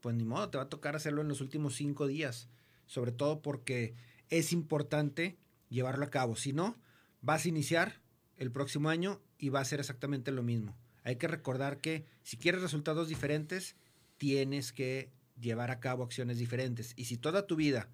Pues 0.00 0.16
ni 0.16 0.24
modo, 0.24 0.48
te 0.48 0.58
va 0.58 0.64
a 0.64 0.68
tocar 0.68 0.96
hacerlo 0.96 1.22
en 1.22 1.28
los 1.28 1.40
últimos 1.40 1.74
cinco 1.74 2.06
días. 2.06 2.48
Sobre 2.86 3.12
todo 3.12 3.42
porque 3.42 3.94
es 4.30 4.52
importante 4.52 5.36
llevarlo 5.68 6.04
a 6.04 6.10
cabo. 6.10 6.36
Si 6.36 6.52
no, 6.52 6.76
vas 7.20 7.44
a 7.44 7.48
iniciar 7.48 8.00
el 8.36 8.50
próximo 8.50 8.88
año 8.88 9.20
y 9.38 9.50
va 9.50 9.60
a 9.60 9.64
ser 9.64 9.80
exactamente 9.80 10.32
lo 10.32 10.42
mismo. 10.42 10.76
Hay 11.02 11.16
que 11.16 11.28
recordar 11.28 11.80
que 11.80 12.06
si 12.22 12.36
quieres 12.36 12.62
resultados 12.62 13.08
diferentes, 13.08 13.76
tienes 14.16 14.72
que 14.72 15.10
llevar 15.40 15.70
a 15.70 15.80
cabo 15.80 16.04
acciones 16.04 16.38
diferentes. 16.38 16.94
Y 16.96 17.04
si 17.04 17.16
toda 17.16 17.46
tu 17.46 17.56
vida 17.56 17.88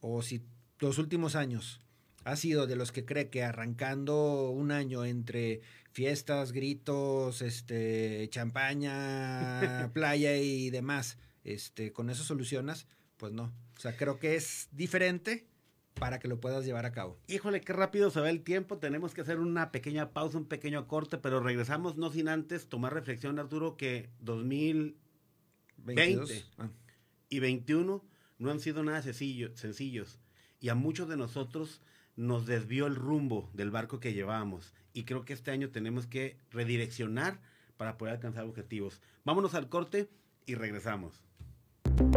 o 0.00 0.22
si 0.22 0.42
los 0.78 0.98
últimos 0.98 1.34
años 1.36 1.80
ha 2.24 2.36
sido 2.36 2.66
de 2.66 2.76
los 2.76 2.92
que 2.92 3.04
cree 3.04 3.30
que 3.30 3.42
arrancando 3.42 4.50
un 4.50 4.70
año 4.70 5.04
entre 5.04 5.60
fiestas, 5.92 6.52
gritos, 6.52 7.42
este, 7.42 8.28
champaña, 8.30 9.90
playa 9.94 10.36
y 10.36 10.70
demás, 10.70 11.18
este, 11.44 11.92
con 11.92 12.10
eso 12.10 12.24
solucionas, 12.24 12.86
pues 13.16 13.32
no. 13.32 13.52
O 13.76 13.80
sea, 13.80 13.96
creo 13.96 14.18
que 14.18 14.36
es 14.36 14.68
diferente 14.72 15.46
para 15.98 16.18
que 16.18 16.28
lo 16.28 16.40
puedas 16.40 16.64
llevar 16.64 16.86
a 16.86 16.92
cabo. 16.92 17.18
Híjole, 17.26 17.60
qué 17.60 17.72
rápido 17.72 18.10
se 18.10 18.20
va 18.20 18.30
el 18.30 18.42
tiempo. 18.42 18.78
Tenemos 18.78 19.14
que 19.14 19.22
hacer 19.22 19.38
una 19.38 19.72
pequeña 19.72 20.10
pausa, 20.10 20.38
un 20.38 20.46
pequeño 20.46 20.86
corte, 20.86 21.18
pero 21.18 21.40
regresamos 21.40 21.96
no 21.96 22.10
sin 22.10 22.28
antes 22.28 22.68
tomar 22.68 22.94
reflexión, 22.94 23.38
Arturo, 23.38 23.76
que 23.76 24.08
2020 24.20 26.44
ah. 26.58 26.70
y 27.28 27.40
21 27.40 28.04
no 28.38 28.50
han 28.50 28.60
sido 28.60 28.84
nada 28.84 29.02
sencillos. 29.02 30.18
Y 30.60 30.68
a 30.68 30.74
muchos 30.74 31.08
de 31.08 31.16
nosotros 31.16 31.80
nos 32.18 32.46
desvió 32.46 32.88
el 32.88 32.96
rumbo 32.96 33.48
del 33.54 33.70
barco 33.70 34.00
que 34.00 34.12
llevábamos. 34.12 34.74
Y 34.92 35.04
creo 35.04 35.24
que 35.24 35.32
este 35.32 35.52
año 35.52 35.70
tenemos 35.70 36.06
que 36.08 36.36
redireccionar 36.50 37.38
para 37.76 37.96
poder 37.96 38.14
alcanzar 38.14 38.44
objetivos. 38.44 39.00
Vámonos 39.24 39.54
al 39.54 39.68
corte 39.68 40.10
y 40.44 40.56
regresamos. 40.56 41.27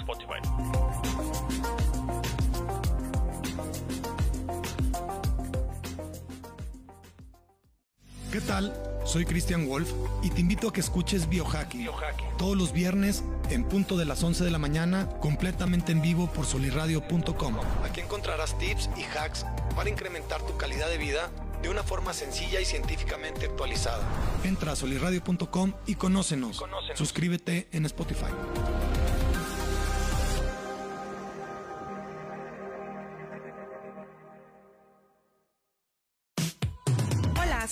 Spotify. 0.00 0.40
¿Qué 8.32 8.40
tal? 8.40 8.72
Soy 9.04 9.24
Christian 9.24 9.66
Wolf 9.66 9.90
y 10.22 10.30
te 10.30 10.40
invito 10.40 10.68
a 10.68 10.72
que 10.72 10.80
escuches 10.80 11.28
Biohacking, 11.28 11.88
todos 12.38 12.56
los 12.56 12.72
viernes 12.72 13.24
en 13.50 13.64
punto 13.64 13.96
de 13.96 14.04
las 14.04 14.22
11 14.22 14.44
de 14.44 14.50
la 14.50 14.58
mañana, 14.58 15.08
completamente 15.20 15.90
en 15.90 16.00
vivo 16.00 16.28
por 16.28 16.46
soliradio.com. 16.46 17.56
Aquí 17.84 18.00
encontrarás 18.00 18.56
tips 18.58 18.88
y 18.96 19.02
hacks 19.02 19.44
para 19.74 19.90
incrementar 19.90 20.40
tu 20.42 20.56
calidad 20.56 20.88
de 20.88 20.98
vida 20.98 21.30
de 21.60 21.68
una 21.68 21.82
forma 21.82 22.12
sencilla 22.12 22.60
y 22.60 22.64
científicamente 22.64 23.46
actualizada. 23.46 24.02
Entra 24.44 24.72
a 24.72 24.76
soliradio.com 24.76 25.72
y 25.86 25.96
conócenos. 25.96 26.62
Suscríbete 26.94 27.68
en 27.72 27.86
Spotify. 27.86 28.30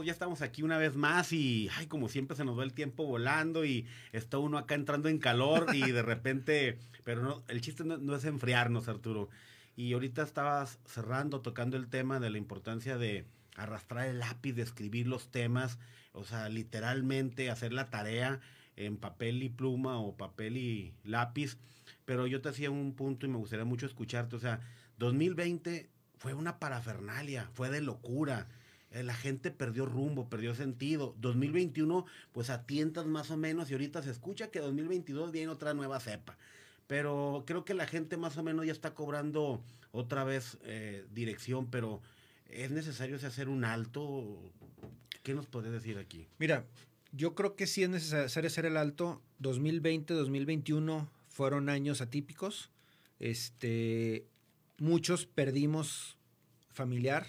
Pues 0.00 0.06
ya 0.06 0.12
estamos 0.14 0.40
aquí 0.40 0.62
una 0.62 0.78
vez 0.78 0.96
más 0.96 1.30
y, 1.30 1.68
ay, 1.76 1.84
como 1.84 2.08
siempre 2.08 2.34
se 2.34 2.42
nos 2.42 2.58
va 2.58 2.64
el 2.64 2.72
tiempo 2.72 3.04
volando 3.04 3.66
y 3.66 3.86
está 4.12 4.38
uno 4.38 4.56
acá 4.56 4.74
entrando 4.74 5.10
en 5.10 5.18
calor 5.18 5.66
y 5.74 5.92
de 5.92 6.00
repente, 6.00 6.78
pero 7.04 7.22
no, 7.22 7.42
el 7.48 7.60
chiste 7.60 7.84
no, 7.84 8.16
es 8.16 8.24
enfriarnos, 8.24 8.88
Arturo. 8.88 9.28
Y 9.76 9.92
ahorita 9.92 10.22
estabas 10.22 10.78
cerrando, 10.86 11.42
tocando 11.42 11.76
el 11.76 11.88
tema 11.88 12.18
de 12.18 12.30
la 12.30 12.38
importancia 12.38 12.96
de 12.96 13.26
arrastrar 13.56 14.08
el 14.08 14.20
lápiz, 14.20 14.54
de 14.54 14.62
escribir 14.62 15.06
los 15.06 15.30
temas, 15.30 15.78
o 16.14 16.24
sea, 16.24 16.48
literalmente 16.48 17.50
hacer 17.50 17.74
la 17.74 17.90
tarea 17.90 18.40
en 18.76 18.96
papel 18.96 19.42
y 19.42 19.50
pluma 19.50 19.98
o 19.98 20.16
papel 20.16 20.56
y 20.56 20.94
lápiz. 21.04 21.58
Pero 22.06 22.26
yo 22.26 22.40
te 22.40 22.48
hacía 22.48 22.70
un 22.70 22.94
punto 22.94 23.26
y 23.26 23.28
me 23.28 23.36
gustaría 23.36 23.66
mucho 23.66 23.84
escucharte, 23.84 24.34
o 24.34 24.40
sea, 24.40 24.60
2020 24.96 25.90
fue 26.16 26.32
una 26.32 26.58
parafernalia, 26.58 27.50
fue 27.52 27.68
de 27.68 27.82
locura 27.82 28.48
la 28.92 29.14
gente 29.14 29.50
perdió 29.50 29.86
rumbo, 29.86 30.28
perdió 30.28 30.54
sentido. 30.54 31.14
2021, 31.20 32.06
pues 32.32 32.50
a 32.50 32.66
tientas 32.66 33.06
más 33.06 33.30
o 33.30 33.36
menos, 33.36 33.70
y 33.70 33.74
ahorita 33.74 34.02
se 34.02 34.10
escucha 34.10 34.50
que 34.50 34.60
2022 34.60 35.32
viene 35.32 35.48
otra 35.48 35.74
nueva 35.74 36.00
cepa. 36.00 36.36
Pero 36.86 37.44
creo 37.46 37.64
que 37.64 37.74
la 37.74 37.86
gente 37.86 38.16
más 38.16 38.36
o 38.36 38.42
menos 38.42 38.66
ya 38.66 38.72
está 38.72 38.94
cobrando 38.94 39.62
otra 39.92 40.24
vez 40.24 40.58
eh, 40.64 41.06
dirección, 41.12 41.70
pero 41.70 42.00
es 42.48 42.70
necesario 42.72 43.16
hacer 43.16 43.48
un 43.48 43.64
alto. 43.64 44.42
¿Qué 45.22 45.34
nos 45.34 45.46
puedes 45.46 45.70
decir 45.70 45.98
aquí? 45.98 46.26
Mira, 46.38 46.64
yo 47.12 47.34
creo 47.34 47.54
que 47.54 47.66
sí 47.66 47.82
es 47.82 47.90
necesario 47.90 48.48
hacer 48.48 48.66
el 48.66 48.76
alto. 48.76 49.22
2020, 49.38 50.14
2021 50.14 51.08
fueron 51.28 51.68
años 51.68 52.00
atípicos. 52.00 52.70
Este, 53.18 54.26
muchos 54.78 55.26
perdimos 55.26 56.16
familiar, 56.72 57.26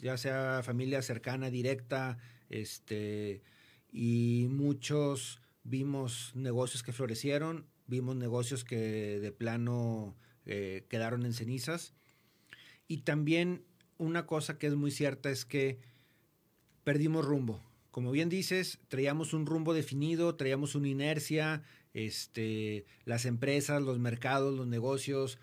ya 0.00 0.16
sea 0.16 0.62
familia 0.62 1.02
cercana, 1.02 1.50
directa, 1.50 2.18
este, 2.48 3.42
y 3.90 4.46
muchos 4.50 5.40
vimos 5.64 6.32
negocios 6.34 6.82
que 6.82 6.92
florecieron, 6.92 7.66
vimos 7.86 8.16
negocios 8.16 8.64
que 8.64 9.20
de 9.20 9.32
plano 9.32 10.16
eh, 10.46 10.86
quedaron 10.88 11.24
en 11.24 11.34
cenizas. 11.34 11.94
Y 12.88 12.98
también 12.98 13.64
una 13.98 14.26
cosa 14.26 14.58
que 14.58 14.66
es 14.66 14.74
muy 14.74 14.90
cierta 14.90 15.30
es 15.30 15.44
que 15.44 15.78
perdimos 16.84 17.24
rumbo. 17.24 17.62
Como 17.90 18.10
bien 18.10 18.28
dices, 18.28 18.80
traíamos 18.88 19.34
un 19.34 19.46
rumbo 19.46 19.74
definido, 19.74 20.34
traíamos 20.34 20.74
una 20.74 20.88
inercia, 20.88 21.62
este, 21.92 22.86
las 23.04 23.26
empresas, 23.26 23.82
los 23.82 23.98
mercados, 23.98 24.54
los 24.54 24.66
negocios 24.66 25.38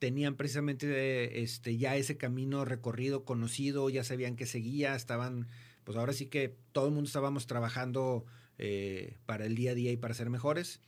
tenían 0.00 0.34
precisamente 0.34 1.42
este, 1.42 1.76
ya 1.76 1.94
ese 1.94 2.16
camino 2.16 2.64
recorrido, 2.64 3.24
conocido, 3.24 3.90
ya 3.90 4.02
sabían 4.02 4.34
que 4.34 4.46
seguía, 4.46 4.96
estaban, 4.96 5.46
pues 5.84 5.96
ahora 5.96 6.14
sí 6.14 6.26
que 6.26 6.56
todo 6.72 6.86
el 6.86 6.94
mundo 6.94 7.06
estábamos 7.06 7.46
trabajando 7.46 8.24
eh, 8.58 9.18
para 9.26 9.44
el 9.44 9.54
día 9.54 9.72
a 9.72 9.74
día 9.74 9.92
y 9.92 9.98
para 9.98 10.14
ser 10.14 10.30
mejores. 10.30 10.80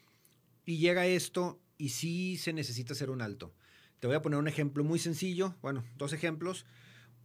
Y 0.64 0.79
llega 0.79 1.07
esto 1.07 1.61
y 1.77 1.90
sí 1.90 2.38
se 2.38 2.55
necesita 2.55 2.94
hacer 2.94 3.11
un 3.11 3.20
alto. 3.20 3.55
Te 4.01 4.07
voy 4.07 4.16
a 4.16 4.22
poner 4.22 4.38
un 4.38 4.48
ejemplo 4.48 4.83
muy 4.83 4.98
sencillo, 4.98 5.55
bueno, 5.61 5.85
dos 5.96 6.14
ejemplos. 6.14 6.64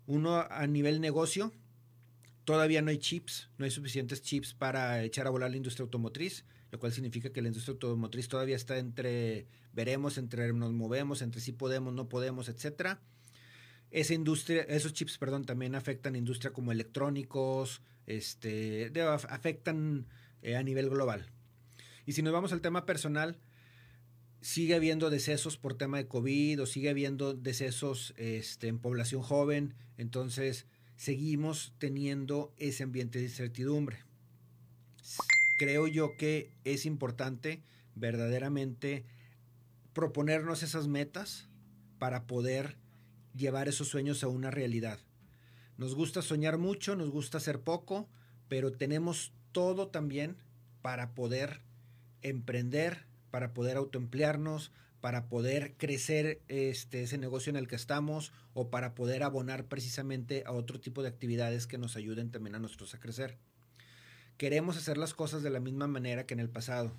Uno 0.08 0.46
a 0.50 0.68
nivel 0.68 1.00
negocio, 1.00 1.54
todavía 2.44 2.82
no 2.82 2.92
hay 2.92 2.98
chips, 2.98 3.50
no 3.58 3.64
hay 3.64 3.72
suficientes 3.72 4.22
chips 4.22 4.54
para 4.54 5.04
echar 5.04 5.26
a 5.26 5.30
volar 5.30 5.52
la 5.52 5.58
industria 5.58 5.84
automotriz 5.84 6.44
lo 6.72 6.80
cual 6.80 6.92
significa 6.92 7.32
que 7.32 7.42
la 7.42 7.48
industria 7.48 7.74
automotriz 7.74 8.28
todavía 8.28 8.56
está 8.56 8.78
entre 8.78 9.48
veremos, 9.74 10.18
entre 10.18 10.52
nos 10.54 10.74
movemos, 10.74 11.22
entre 11.22 11.42
si 11.42 11.52
podemos, 11.52 11.94
no 11.94 12.10
podemos, 12.10 12.50
etcétera. 12.50 13.02
Esa 13.90 14.14
industria, 14.14 14.64
esos 14.64 14.94
chips, 14.94 15.18
perdón, 15.18 15.46
también 15.46 15.76
afectan 15.76 16.16
a 16.16 16.18
industria 16.18 16.52
como 16.52 16.72
electrónicos, 16.72 17.82
este, 18.06 18.92
afectan 19.30 20.08
eh, 20.42 20.58
a 20.58 20.64
nivel 20.64 20.90
global. 20.90 21.30
Y 22.06 22.14
si 22.14 22.22
nos 22.22 22.34
vamos 22.34 22.52
al 22.52 22.62
tema 22.62 22.86
personal, 22.86 23.38
sigue 24.42 24.76
habiendo 24.76 25.10
decesos 25.10 25.58
por 25.58 25.76
tema 25.76 25.98
de 25.98 26.08
COVID 26.08 26.62
o 26.62 26.66
sigue 26.66 26.90
habiendo 26.90 27.34
decesos 27.34 28.14
este, 28.18 28.68
en 28.68 28.80
población 28.80 29.22
joven, 29.22 29.74
entonces 29.98 30.68
seguimos 30.96 31.74
teniendo 31.78 32.54
ese 32.58 32.84
ambiente 32.84 33.20
de 33.20 33.26
incertidumbre 33.26 34.07
creo 35.58 35.88
yo 35.88 36.16
que 36.18 36.54
es 36.64 36.86
importante 36.86 37.64
verdaderamente 37.96 39.06
proponernos 39.94 40.64
esas 40.64 40.88
metas 40.88 41.50
para 41.98 42.28
poder 42.28 42.78
llevar 43.36 43.68
esos 43.68 43.88
sueños 43.88 44.24
a 44.24 44.28
una 44.28 44.52
realidad. 44.52 45.00
Nos 45.78 45.96
gusta 45.96 46.22
soñar 46.22 46.58
mucho, 46.58 46.96
nos 46.96 47.10
gusta 47.10 47.40
hacer 47.40 47.62
poco, 47.62 48.08
pero 48.48 48.72
tenemos 48.72 49.34
todo 49.52 49.90
también 49.90 50.38
para 50.82 51.16
poder 51.16 51.62
emprender, 52.22 53.06
para 53.32 53.54
poder 53.54 53.78
autoemplearnos, 53.78 54.72
para 55.02 55.28
poder 55.28 55.76
crecer 55.78 56.42
este, 56.48 57.04
ese 57.04 57.18
negocio 57.18 57.50
en 57.50 57.56
el 57.56 57.68
que 57.68 57.76
estamos 57.76 58.32
o 58.54 58.70
para 58.70 58.96
poder 58.96 59.24
abonar 59.24 59.66
precisamente 59.66 60.44
a 60.46 60.52
otro 60.52 60.80
tipo 60.80 61.04
de 61.04 61.10
actividades 61.10 61.68
que 61.68 61.78
nos 61.78 61.96
ayuden 61.96 62.32
también 62.32 62.56
a 62.56 62.60
nosotros 62.60 62.94
a 62.96 63.00
crecer 63.00 63.38
queremos 64.38 64.78
hacer 64.78 64.98
las 64.98 65.14
cosas 65.14 65.44
de 65.44 65.50
la 65.50 65.60
misma 65.60 65.88
manera 65.88 66.26
que 66.26 66.34
en 66.34 66.40
el 66.40 66.50
pasado. 66.50 66.92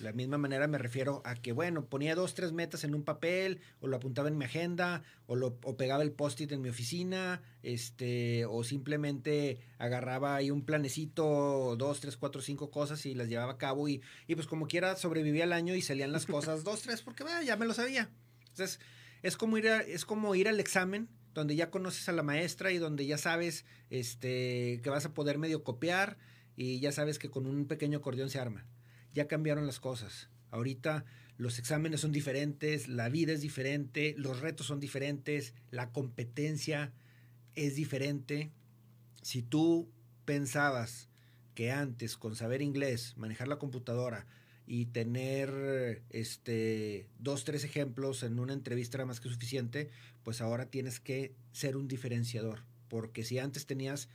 La 0.00 0.12
misma 0.12 0.36
manera 0.36 0.68
me 0.68 0.76
refiero 0.76 1.22
a 1.24 1.34
que, 1.34 1.52
bueno, 1.52 1.86
ponía 1.86 2.14
dos, 2.14 2.34
tres 2.34 2.52
metas 2.52 2.84
en 2.84 2.94
un 2.94 3.02
papel, 3.02 3.60
o 3.80 3.86
lo 3.86 3.96
apuntaba 3.96 4.28
en 4.28 4.36
mi 4.36 4.44
agenda, 4.44 5.02
o, 5.26 5.36
lo, 5.36 5.56
pegaba 5.58 6.02
el 6.02 6.12
post-it 6.12 6.52
en 6.52 6.60
mi 6.60 6.68
oficina, 6.68 7.40
este, 7.62 8.44
o 8.44 8.62
simplemente 8.62 9.58
agarraba 9.78 10.36
ahí 10.36 10.50
un 10.50 10.66
planecito, 10.66 11.76
dos, 11.78 12.00
tres, 12.00 12.18
cuatro, 12.18 12.42
cinco 12.42 12.70
cosas 12.70 13.06
y 13.06 13.14
las 13.14 13.28
llevaba 13.28 13.52
a 13.52 13.58
cabo 13.58 13.88
y, 13.88 14.02
y 14.26 14.34
pues 14.34 14.46
como 14.46 14.68
quiera 14.68 14.96
sobrevivía 14.96 15.44
el 15.44 15.54
año 15.54 15.74
y 15.74 15.80
salían 15.80 16.12
las 16.12 16.26
cosas 16.26 16.62
dos, 16.62 16.82
tres, 16.82 17.00
porque 17.00 17.24
ya 17.46 17.56
me 17.56 17.64
lo 17.64 17.72
sabía. 17.72 18.10
Entonces, 18.40 18.80
es 19.22 19.38
como 19.38 19.56
ir, 19.56 19.66
es 19.66 20.04
como 20.04 20.34
ir 20.34 20.48
al 20.48 20.60
examen 20.60 21.08
donde 21.32 21.56
ya 21.56 21.70
conoces 21.70 22.08
a 22.08 22.12
la 22.12 22.22
maestra 22.22 22.72
y 22.72 22.78
donde 22.78 23.06
ya 23.06 23.18
sabes 23.18 23.64
este, 23.90 24.80
que 24.82 24.90
vas 24.90 25.04
a 25.04 25.14
poder 25.14 25.38
medio 25.38 25.64
copiar, 25.64 26.16
y 26.56 26.80
ya 26.80 26.90
sabes 26.90 27.18
que 27.18 27.30
con 27.30 27.46
un 27.46 27.66
pequeño 27.66 27.98
acordeón 27.98 28.30
se 28.30 28.40
arma. 28.40 28.66
Ya 29.12 29.28
cambiaron 29.28 29.66
las 29.66 29.78
cosas. 29.78 30.30
Ahorita 30.50 31.04
los 31.36 31.58
exámenes 31.58 32.00
son 32.00 32.12
diferentes, 32.12 32.88
la 32.88 33.08
vida 33.08 33.32
es 33.32 33.42
diferente, 33.42 34.14
los 34.16 34.40
retos 34.40 34.66
son 34.66 34.80
diferentes, 34.80 35.54
la 35.70 35.92
competencia 35.92 36.92
es 37.54 37.76
diferente. 37.76 38.52
Si 39.22 39.42
tú 39.42 39.90
pensabas 40.24 41.08
que 41.54 41.70
antes 41.70 42.16
con 42.16 42.36
saber 42.36 42.62
inglés, 42.62 43.14
manejar 43.16 43.48
la 43.48 43.58
computadora 43.58 44.26
y 44.66 44.86
tener 44.86 46.02
este 46.10 47.06
dos 47.18 47.44
tres 47.44 47.64
ejemplos 47.64 48.22
en 48.22 48.38
una 48.38 48.52
entrevista 48.52 48.96
era 48.98 49.06
más 49.06 49.20
que 49.20 49.28
suficiente, 49.28 49.90
pues 50.22 50.40
ahora 50.40 50.70
tienes 50.70 51.00
que 51.00 51.34
ser 51.52 51.76
un 51.76 51.86
diferenciador, 51.86 52.64
porque 52.88 53.24
si 53.24 53.38
antes 53.38 53.66
tenías 53.66 54.08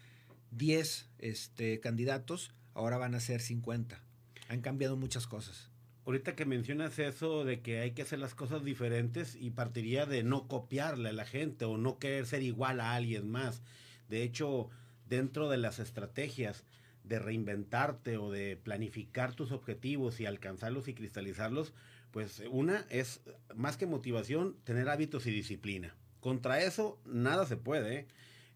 10 0.51 1.09
este, 1.19 1.79
candidatos, 1.79 2.53
ahora 2.73 2.97
van 2.97 3.15
a 3.15 3.19
ser 3.19 3.41
50. 3.41 4.01
Han 4.49 4.61
cambiado 4.61 4.97
muchas 4.97 5.27
cosas. 5.27 5.69
Ahorita 6.05 6.35
que 6.35 6.45
mencionas 6.45 6.97
eso 6.99 7.45
de 7.45 7.61
que 7.61 7.79
hay 7.79 7.91
que 7.91 8.01
hacer 8.01 8.19
las 8.19 8.33
cosas 8.33 8.63
diferentes 8.63 9.35
y 9.35 9.51
partiría 9.51 10.05
de 10.05 10.23
no 10.23 10.47
copiarle 10.47 11.09
a 11.09 11.13
la 11.13 11.25
gente 11.25 11.65
o 11.65 11.77
no 11.77 11.99
querer 11.99 12.25
ser 12.25 12.41
igual 12.41 12.79
a 12.79 12.95
alguien 12.95 13.29
más. 13.29 13.61
De 14.09 14.23
hecho, 14.23 14.69
dentro 15.07 15.47
de 15.47 15.57
las 15.57 15.79
estrategias 15.79 16.65
de 17.03 17.19
reinventarte 17.19 18.17
o 18.17 18.31
de 18.31 18.57
planificar 18.57 19.33
tus 19.33 19.51
objetivos 19.51 20.19
y 20.19 20.25
alcanzarlos 20.25 20.87
y 20.87 20.93
cristalizarlos, 20.93 21.73
pues 22.11 22.41
una 22.49 22.85
es 22.89 23.21
más 23.55 23.77
que 23.77 23.85
motivación, 23.85 24.57
tener 24.63 24.89
hábitos 24.89 25.27
y 25.27 25.31
disciplina. 25.31 25.95
Contra 26.19 26.61
eso 26.61 26.99
nada 27.05 27.45
se 27.45 27.57
puede. 27.57 27.95
¿eh? 27.95 28.07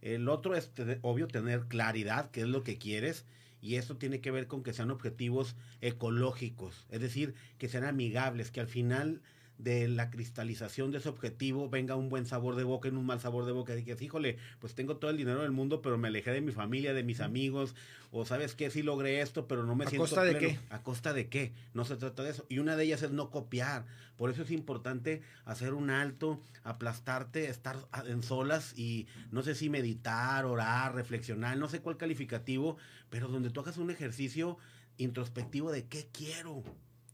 El 0.05 0.29
otro 0.29 0.55
es, 0.55 0.69
obvio, 1.01 1.27
tener 1.27 1.61
claridad, 1.61 2.29
qué 2.29 2.41
es 2.41 2.47
lo 2.47 2.63
que 2.63 2.77
quieres. 2.77 3.25
Y 3.59 3.77
esto 3.77 3.97
tiene 3.97 4.21
que 4.21 4.29
ver 4.29 4.45
con 4.45 4.61
que 4.61 4.71
sean 4.71 4.91
objetivos 4.91 5.55
ecológicos, 5.81 6.85
es 6.91 7.01
decir, 7.01 7.33
que 7.57 7.67
sean 7.67 7.83
amigables, 7.83 8.51
que 8.51 8.59
al 8.59 8.67
final 8.67 9.23
de 9.57 9.87
la 9.87 10.09
cristalización 10.09 10.91
de 10.91 10.97
ese 10.97 11.09
objetivo 11.09 11.69
venga 11.69 11.95
un 11.95 12.09
buen 12.09 12.25
sabor 12.25 12.55
de 12.55 12.63
boca 12.63 12.89
en 12.89 12.97
un 12.97 13.05
mal 13.05 13.19
sabor 13.19 13.45
de 13.45 13.51
boca. 13.51 13.77
Y 13.77 13.83
que, 13.83 13.97
híjole, 13.99 14.37
pues 14.59 14.75
tengo 14.75 14.97
todo 14.97 15.11
el 15.11 15.17
dinero 15.17 15.41
del 15.41 15.51
mundo, 15.51 15.81
pero 15.81 15.97
me 15.97 16.09
alejé 16.09 16.31
de 16.31 16.41
mi 16.41 16.51
familia, 16.51 16.93
de 16.93 17.03
mis 17.03 17.21
amigos, 17.21 17.75
o 18.11 18.25
sabes 18.25 18.55
qué, 18.55 18.69
sí 18.69 18.83
logré 18.83 19.21
esto, 19.21 19.47
pero 19.47 19.63
no 19.63 19.75
me 19.75 19.85
siento. 19.87 20.03
¿A 20.03 20.07
costa 20.07 20.23
de 20.23 20.37
qué? 20.37 20.59
¿A 20.69 20.83
costa 20.83 21.13
de 21.13 21.29
qué? 21.29 21.53
No 21.73 21.85
se 21.85 21.95
trata 21.95 22.23
de 22.23 22.31
eso. 22.31 22.45
Y 22.49 22.59
una 22.59 22.75
de 22.75 22.83
ellas 22.83 23.01
es 23.01 23.11
no 23.11 23.29
copiar. 23.31 23.85
Por 24.17 24.29
eso 24.29 24.43
es 24.43 24.51
importante 24.51 25.21
hacer 25.43 25.73
un 25.73 25.89
alto, 25.89 26.41
aplastarte, 26.63 27.49
estar 27.49 27.77
en 28.07 28.23
solas 28.23 28.73
y 28.77 29.07
no 29.31 29.43
sé 29.43 29.55
si 29.55 29.69
meditar, 29.69 30.45
orar, 30.45 30.95
reflexionar, 30.95 31.57
no 31.57 31.67
sé 31.67 31.81
cuál 31.81 31.97
calificativo, 31.97 32.77
pero 33.09 33.27
donde 33.27 33.49
tú 33.49 33.59
hagas 33.59 33.77
un 33.77 33.91
ejercicio 33.91 34.57
introspectivo 34.97 35.71
de 35.71 35.85
qué 35.87 36.07
quiero, 36.13 36.63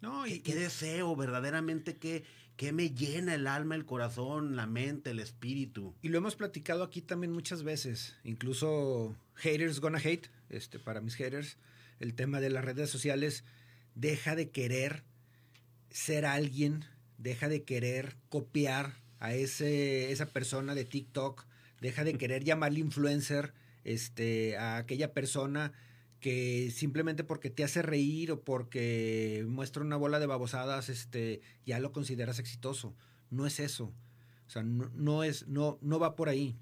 no, 0.02 0.26
y, 0.26 0.40
¿Qué, 0.40 0.56
deseo 0.56 1.16
verdaderamente? 1.16 1.96
¿Qué, 1.96 2.24
¿Qué 2.58 2.74
me 2.74 2.90
llena 2.90 3.36
el 3.36 3.48
alma, 3.48 3.76
el 3.76 3.86
corazón, 3.86 4.56
la 4.56 4.66
mente, 4.66 5.12
el 5.12 5.20
espíritu? 5.20 5.96
Y 6.02 6.10
lo 6.10 6.18
hemos 6.18 6.36
platicado 6.36 6.84
aquí 6.84 7.02
también 7.02 7.32
muchas 7.32 7.64
veces, 7.64 8.16
incluso 8.24 9.16
haters 9.36 9.80
gonna 9.80 10.00
hate, 10.00 10.28
este, 10.50 10.80
para 10.80 11.02
mis 11.02 11.16
haters, 11.16 11.58
el 12.00 12.16
tema 12.16 12.40
de 12.40 12.50
las 12.50 12.66
redes 12.66 12.90
sociales, 12.90 13.44
deja 13.96 14.36
de 14.36 14.50
querer 14.50 15.04
ser 15.92 16.26
alguien, 16.26 16.86
deja 17.18 17.48
de 17.48 17.64
querer 17.64 18.16
copiar 18.30 18.96
a 19.20 19.34
ese, 19.36 20.12
esa 20.12 20.26
persona 20.26 20.74
de 20.74 20.86
TikTok, 20.86 21.46
deja 21.80 22.04
de 22.04 22.14
querer 22.18 22.44
llamarle 22.44 22.80
influencer 22.80 23.54
este, 23.84 24.58
a 24.58 24.78
aquella 24.78 25.14
persona 25.14 25.74
que 26.22 26.72
simplemente 26.72 27.24
porque 27.24 27.50
te 27.50 27.64
hace 27.64 27.82
reír 27.82 28.32
o 28.32 28.42
porque 28.42 29.44
muestra 29.50 29.82
una 29.82 29.98
bola 29.98 30.20
de 30.20 30.28
babosadas, 30.28 30.88
este, 30.88 31.42
ya 31.66 31.80
lo 31.80 31.92
consideras 31.92 32.40
exitoso. 32.40 32.96
No 33.32 33.48
es 33.48 33.60
eso. 33.60 33.94
O 34.46 34.50
sea, 34.50 34.64
no, 34.64 34.90
no 34.94 35.24
es, 35.24 35.48
no, 35.48 35.80
no 35.82 36.00
va 36.00 36.16
por 36.16 36.30
ahí. 36.30 36.56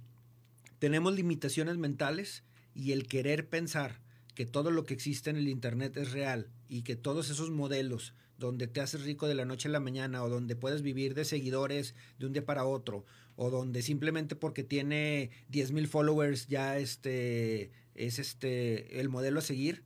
Tenemos 0.80 1.13
limitaciones 1.13 1.78
mentales 1.78 2.43
y 2.74 2.93
el 2.93 3.06
querer 3.06 3.50
pensar 3.50 4.00
que 4.34 4.45
todo 4.45 4.72
lo 4.72 4.86
que 4.86 4.93
existe 4.93 5.30
en 5.30 5.36
el 5.36 5.50
Internet 5.50 5.98
es 5.98 6.13
real 6.13 6.50
y 6.69 6.84
que 6.84 6.95
todos 6.95 7.30
esos 7.30 7.52
modelos 7.52 8.13
donde 8.38 8.67
te 8.67 8.80
haces 8.80 9.04
rico 9.04 9.28
de 9.28 9.36
la 9.36 9.43
noche 9.43 9.67
a 9.67 9.72
la 9.72 9.82
mañana 9.82 10.24
o 10.24 10.30
donde 10.30 10.56
puedes 10.56 10.82
vivir 10.82 11.13
de 11.13 11.26
seguidores 11.26 11.93
de 12.17 12.26
un 12.26 12.32
día 12.32 12.45
para 12.45 12.63
otro 12.63 13.06
o 13.41 13.49
donde 13.49 13.82
simplemente 13.82 14.36
porque 14.36 14.65
tiene 14.65 15.30
10 15.47 15.71
mil 15.71 15.88
followers 15.88 16.47
ya 16.47 16.78
este, 16.78 17.71
es 17.95 18.19
este, 18.19 18.99
el 18.99 19.08
modelo 19.08 19.39
a 19.39 19.41
seguir, 19.41 19.86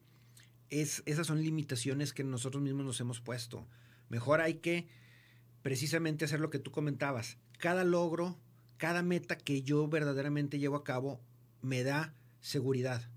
es, 0.72 1.04
esas 1.06 1.28
son 1.28 1.44
limitaciones 1.44 2.14
que 2.14 2.24
nosotros 2.24 2.64
mismos 2.64 2.84
nos 2.84 3.00
hemos 3.00 3.22
puesto. 3.22 3.68
Mejor 4.10 4.42
hay 4.42 4.56
que 4.56 4.88
precisamente 5.62 6.26
hacer 6.26 6.40
lo 6.40 6.50
que 6.50 6.58
tú 6.58 6.72
comentabas. 6.72 7.38
Cada 7.60 7.84
logro, 7.84 8.40
cada 8.78 9.04
meta 9.04 9.38
que 9.38 9.62
yo 9.62 9.88
verdaderamente 9.88 10.58
llevo 10.58 10.78
a 10.78 10.84
cabo 10.84 11.22
me 11.62 11.84
da 11.84 12.16
seguridad 12.42 13.08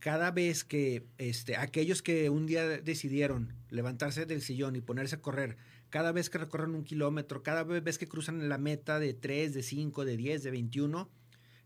cada 0.00 0.30
vez 0.30 0.64
que 0.64 1.06
este, 1.18 1.56
aquellos 1.56 2.02
que 2.02 2.30
un 2.30 2.46
día 2.46 2.66
decidieron 2.66 3.52
levantarse 3.68 4.24
del 4.24 4.40
sillón 4.40 4.74
y 4.74 4.80
ponerse 4.80 5.16
a 5.16 5.20
correr, 5.20 5.58
cada 5.90 6.12
vez 6.12 6.30
que 6.30 6.38
recorren 6.38 6.74
un 6.74 6.84
kilómetro, 6.84 7.42
cada 7.42 7.64
vez 7.64 7.98
que 7.98 8.08
cruzan 8.08 8.48
la 8.48 8.58
meta 8.58 8.98
de 8.98 9.14
3, 9.14 9.52
de 9.52 9.62
5, 9.62 10.04
de 10.04 10.16
10, 10.16 10.42
de 10.42 10.50
21, 10.50 11.10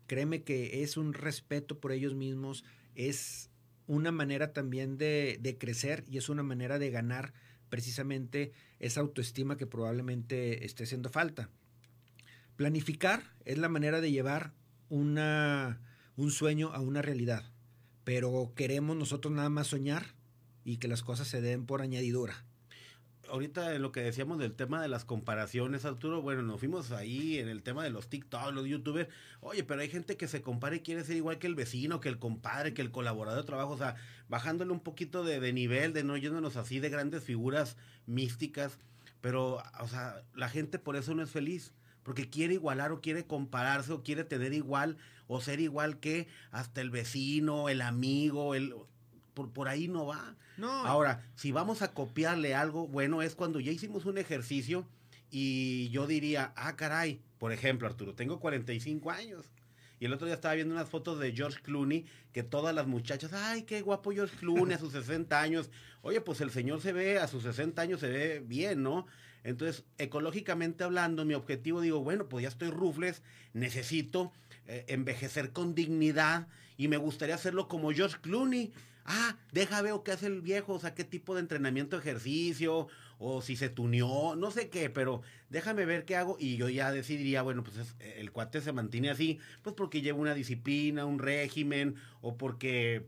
créeme 0.07 0.43
que 0.43 0.83
es 0.83 0.97
un 0.97 1.13
respeto 1.13 1.79
por 1.79 1.91
ellos 1.91 2.15
mismos, 2.15 2.63
es 2.95 3.49
una 3.87 4.11
manera 4.11 4.51
también 4.51 4.97
de, 4.97 5.57
crecer 5.59 6.03
y 6.09 6.17
es 6.17 6.29
una 6.29 6.43
manera 6.43 6.79
de 6.79 6.89
ganar 6.89 7.33
precisamente 7.69 8.51
esa 8.79 9.01
autoestima 9.01 9.57
que 9.57 9.67
probablemente 9.67 10.65
esté 10.65 10.83
haciendo 10.83 11.09
falta. 11.09 11.49
Planificar 12.55 13.23
es 13.45 13.57
la 13.57 13.69
manera 13.69 14.01
de 14.01 14.11
llevar 14.11 14.53
un 14.89 15.17
sueño 16.29 16.73
a 16.73 16.79
una 16.79 17.01
realidad 17.01 17.51
pero 18.05 18.53
queremos 18.55 18.95
nosotros 18.95 19.33
nada 19.33 19.49
más 19.49 19.67
soñar 19.67 20.05
y 20.63 20.77
que 20.77 20.87
las 20.87 21.01
cosas 21.01 21.27
se 21.27 21.41
den 21.41 21.65
por 21.65 21.81
añadidura. 21.81 22.45
Ahorita 23.29 23.73
en 23.75 23.81
lo 23.81 23.91
que 23.91 24.01
decíamos 24.01 24.37
del 24.39 24.53
tema 24.53 24.81
de 24.81 24.87
las 24.87 25.05
comparaciones, 25.05 25.85
Arturo, 25.85 26.21
bueno, 26.21 26.41
nos 26.41 26.59
fuimos 26.59 26.91
ahí 26.91 27.39
en 27.39 27.47
el 27.47 27.63
tema 27.63 27.83
de 27.83 27.89
los 27.89 28.09
TikTok, 28.09 28.53
los 28.53 28.65
YouTubers. 28.67 29.09
Oye, 29.41 29.63
pero 29.63 29.81
hay 29.81 29.89
gente 29.89 30.17
que 30.17 30.27
se 30.27 30.41
compara 30.41 30.75
y 30.75 30.81
quiere 30.81 31.03
ser 31.03 31.15
igual 31.15 31.37
que 31.37 31.47
el 31.47 31.55
vecino, 31.55 31.99
que 31.99 32.09
el 32.09 32.19
compadre, 32.19 32.73
que 32.73 32.81
el 32.81 32.91
colaborador 32.91 33.41
de 33.41 33.47
trabajo. 33.47 33.71
O 33.71 33.77
sea, 33.77 33.95
bajándole 34.29 34.71
un 34.71 34.79
poquito 34.79 35.23
de, 35.23 35.39
de 35.39 35.53
nivel, 35.53 35.93
de 35.93 36.03
no 36.03 36.17
yéndonos 36.17 36.55
así 36.57 36.79
de 36.79 36.89
grandes 36.89 37.23
figuras 37.23 37.77
místicas. 38.05 38.77
Pero, 39.21 39.63
o 39.79 39.87
sea, 39.87 40.23
la 40.35 40.49
gente 40.49 40.79
por 40.79 40.95
eso 40.95 41.15
no 41.15 41.23
es 41.23 41.31
feliz 41.31 41.73
porque 42.05 42.29
quiere 42.29 42.53
igualar 42.53 42.91
o 42.91 43.01
quiere 43.01 43.25
compararse 43.25 43.91
o 43.91 44.03
quiere 44.03 44.23
tener 44.23 44.53
igual 44.53 44.97
o 45.27 45.41
ser 45.41 45.59
igual 45.59 45.99
que 45.99 46.27
hasta 46.51 46.79
el 46.79 46.91
vecino, 46.91 47.67
el 47.67 47.81
amigo, 47.81 48.53
el 48.53 48.75
por, 49.35 49.51
por 49.51 49.67
ahí 49.67 49.87
no 49.87 50.07
va. 50.07 50.35
No. 50.57 50.71
Ahora, 50.71 51.23
si 51.35 51.51
vamos 51.51 51.83
a 51.83 51.93
copiarle 51.93 52.55
algo, 52.55 52.87
bueno, 52.87 53.21
es 53.21 53.35
cuando 53.35 53.59
ya 53.59 53.71
hicimos 53.71 54.05
un 54.05 54.17
ejercicio 54.17 54.87
y 55.29 55.89
yo 55.89 56.07
diría, 56.07 56.53
ah, 56.55 56.75
caray, 56.75 57.21
por 57.37 57.51
ejemplo, 57.51 57.87
Arturo, 57.87 58.15
tengo 58.15 58.39
45 58.39 59.11
años. 59.11 59.45
Y 59.99 60.05
el 60.05 60.13
otro 60.13 60.25
día 60.25 60.35
estaba 60.35 60.55
viendo 60.55 60.73
unas 60.73 60.89
fotos 60.89 61.19
de 61.19 61.31
George 61.31 61.59
Clooney, 61.61 62.05
que 62.33 62.43
todas 62.43 62.75
las 62.75 62.87
muchachas, 62.87 63.31
ay, 63.33 63.63
qué 63.63 63.81
guapo 63.81 64.11
George 64.11 64.35
Clooney 64.37 64.75
a 64.75 64.79
sus 64.79 64.91
60 64.91 65.39
años. 65.39 65.69
Oye, 66.01 66.19
pues 66.21 66.41
el 66.41 66.51
señor 66.51 66.81
se 66.81 66.91
ve, 66.91 67.19
a 67.19 67.27
sus 67.27 67.43
60 67.43 67.81
años 67.81 67.99
se 68.01 68.09
ve 68.09 68.43
bien, 68.45 68.83
¿no? 68.83 69.05
Entonces, 69.43 69.85
ecológicamente 69.97 70.83
hablando, 70.83 71.23
mi 71.23 71.33
objetivo, 71.33 71.79
digo, 71.79 72.01
bueno, 72.01 72.27
pues 72.27 72.43
ya 72.43 72.49
estoy 72.49 72.71
rufles, 72.71 73.21
necesito 73.53 74.33
eh, 74.65 74.85
envejecer 74.87 75.51
con 75.51 75.75
dignidad 75.75 76.47
y 76.77 76.87
me 76.87 76.97
gustaría 76.97 77.35
hacerlo 77.35 77.67
como 77.67 77.91
George 77.91 78.17
Clooney. 78.21 78.73
Ah, 79.05 79.37
deja 79.51 79.81
ver 79.83 79.93
qué 80.03 80.11
hace 80.11 80.25
el 80.25 80.41
viejo, 80.41 80.73
o 80.73 80.79
sea, 80.79 80.95
qué 80.95 81.03
tipo 81.03 81.35
de 81.35 81.41
entrenamiento, 81.41 81.95
ejercicio, 81.97 82.87
o 83.19 83.41
si 83.43 83.55
se 83.55 83.69
tuneó, 83.69 84.35
no 84.35 84.49
sé 84.49 84.69
qué, 84.69 84.89
pero 84.89 85.21
déjame 85.49 85.85
ver 85.85 86.05
qué 86.05 86.15
hago 86.15 86.37
y 86.39 86.57
yo 86.57 86.69
ya 86.69 86.91
decidiría, 86.91 87.43
bueno, 87.43 87.63
pues 87.63 87.95
el 87.99 88.31
cuate 88.31 88.61
se 88.61 88.73
mantiene 88.73 89.11
así, 89.11 89.39
pues 89.61 89.75
porque 89.75 90.01
lleva 90.01 90.17
una 90.17 90.33
disciplina, 90.33 91.05
un 91.05 91.19
régimen, 91.19 91.95
o 92.21 92.35
porque 92.35 93.05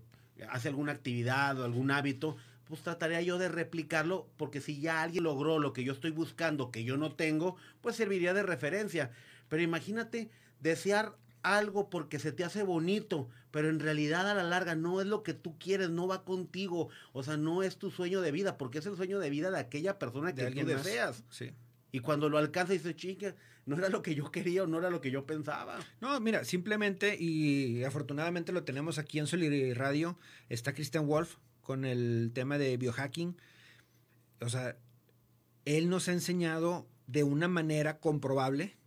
hace 0.50 0.68
alguna 0.68 0.92
actividad 0.92 1.60
o 1.60 1.66
algún 1.66 1.90
hábito, 1.90 2.38
pues 2.66 2.82
trataría 2.82 3.22
yo 3.22 3.40
de 3.40 3.50
replicarlo, 3.50 4.30
porque 4.38 4.62
si 4.62 4.80
ya 4.80 5.02
alguien 5.02 5.24
logró 5.24 5.58
lo 5.58 5.74
que 5.74 5.84
yo 5.84 5.94
estoy 5.94 6.12
buscando, 6.12 6.70
que 6.70 6.84
yo 6.84 6.98
no 6.98 7.16
tengo, 7.16 7.56
pues 7.82 7.96
serviría 7.96 8.34
de 8.34 8.44
referencia. 8.44 9.12
Pero 9.50 9.64
imagínate 9.64 10.30
desear 10.60 11.16
algo 11.44 11.90
porque 11.90 12.20
se 12.20 12.32
te 12.32 12.44
hace 12.44 12.64
bonito, 12.64 13.30
pero 13.52 13.70
en 13.70 13.80
realidad 13.80 14.30
a 14.30 14.34
la 14.34 14.44
larga 14.44 14.76
no 14.76 15.02
es 15.02 15.08
lo 15.08 15.24
que 15.24 15.34
tú 15.34 15.58
quieres, 15.58 15.90
no 15.90 16.08
va 16.08 16.24
contigo, 16.24 16.90
o 17.14 17.24
sea, 17.24 17.38
no 17.38 17.64
es 17.64 17.78
tu 17.78 17.92
sueño 17.92 18.22
de 18.22 18.32
vida, 18.32 18.58
porque 18.58 18.80
es 18.80 18.86
el 18.86 18.96
sueño 18.96 19.20
de 19.20 19.30
vida 19.30 19.52
de 19.52 19.60
aquella 19.60 20.00
persona 20.00 20.34
que 20.34 20.52
tú 20.52 20.66
deseas. 20.66 21.24
Sí. 21.30 21.52
Y 21.92 22.00
cuando 22.00 22.30
lo 22.30 22.38
alcanza 22.38 22.74
dice, 22.74 22.96
chica, 22.96 23.36
no 23.66 23.78
era 23.78 23.90
lo 23.90 24.02
que 24.02 24.16
yo 24.16 24.32
quería 24.32 24.64
o 24.64 24.68
no 24.68 24.78
era 24.78 24.90
lo 24.90 25.02
que 25.02 25.12
yo 25.12 25.26
pensaba. 25.26 25.80
No, 26.02 26.20
mira, 26.20 26.44
simplemente, 26.44 27.18
y 27.20 27.84
afortunadamente 27.84 28.52
lo 28.52 28.64
tenemos 28.64 28.98
aquí 28.98 29.20
en 29.20 29.28
Solid 29.28 29.74
Radio, 29.76 30.18
está 30.50 30.74
Christian 30.74 31.08
Wolf, 31.08 31.36
con 31.62 31.86
el 31.86 32.32
tema 32.34 32.58
de 32.58 32.78
biohacking. 32.78 33.36
O 34.42 34.50
sea, 34.50 34.78
él 35.66 35.90
nos 35.90 36.08
ha 36.08 36.14
enseñado 36.14 36.88
de 37.08 37.24
una 37.24 37.48
manera 37.48 38.00
comprobable 38.00 38.78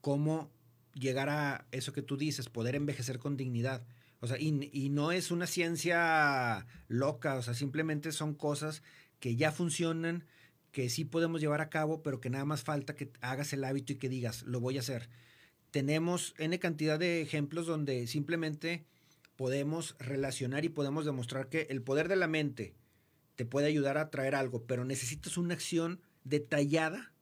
cómo 0.00 0.50
llegar 0.94 1.28
a 1.28 1.66
eso 1.72 1.92
que 1.92 2.02
tú 2.02 2.16
dices, 2.16 2.48
poder 2.48 2.74
envejecer 2.74 3.18
con 3.18 3.36
dignidad. 3.36 3.84
O 4.20 4.26
sea, 4.26 4.38
y, 4.40 4.52
no 4.88 5.12
es 5.12 5.30
una 5.30 5.46
ciencia 5.46 6.66
loca, 6.88 7.34
o 7.34 7.42
sea, 7.42 7.52
simplemente 7.52 8.10
son 8.12 8.34
cosas 8.34 8.82
que 9.20 9.36
ya 9.36 9.52
funcionan, 9.52 10.24
que 10.72 10.88
sí 10.88 11.04
podemos 11.04 11.40
llevar 11.40 11.60
a 11.60 11.68
cabo, 11.68 12.02
pero 12.02 12.20
que 12.20 12.30
nada 12.30 12.44
más 12.44 12.62
falta 12.62 12.94
que 12.94 13.12
hagas 13.20 13.52
el 13.52 13.64
hábito 13.64 13.92
y 13.92 13.96
que 13.96 14.08
digas, 14.08 14.42
lo 14.44 14.60
voy 14.60 14.78
a 14.78 14.80
hacer. 14.80 15.10
Tenemos 15.70 16.34
N 16.38 16.58
cantidad 16.58 16.98
de 16.98 17.20
ejemplos 17.20 17.66
donde 17.66 18.06
simplemente 18.06 18.86
podemos 19.36 19.96
relacionar 19.98 20.64
y 20.64 20.68
podemos 20.68 21.04
demostrar 21.04 21.48
que 21.48 21.66
el 21.68 21.82
poder 21.82 22.08
de 22.08 22.16
la 22.16 22.28
mente 22.28 22.74
te 23.36 23.44
puede 23.44 23.66
ayudar 23.66 23.98
a 23.98 24.10
traer 24.10 24.34
algo, 24.34 24.64
pero 24.64 24.84
necesitas 24.84 25.36
una 25.36 25.54
acción 25.54 26.00
detallada 26.22 27.12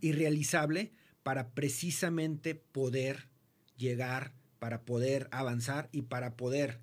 y 0.00 0.12
realizable 0.12 0.92
para 1.28 1.50
precisamente 1.50 2.54
poder 2.54 3.28
llegar, 3.76 4.32
para 4.58 4.86
poder 4.86 5.28
avanzar 5.30 5.90
y 5.92 6.00
para 6.00 6.38
poder, 6.38 6.80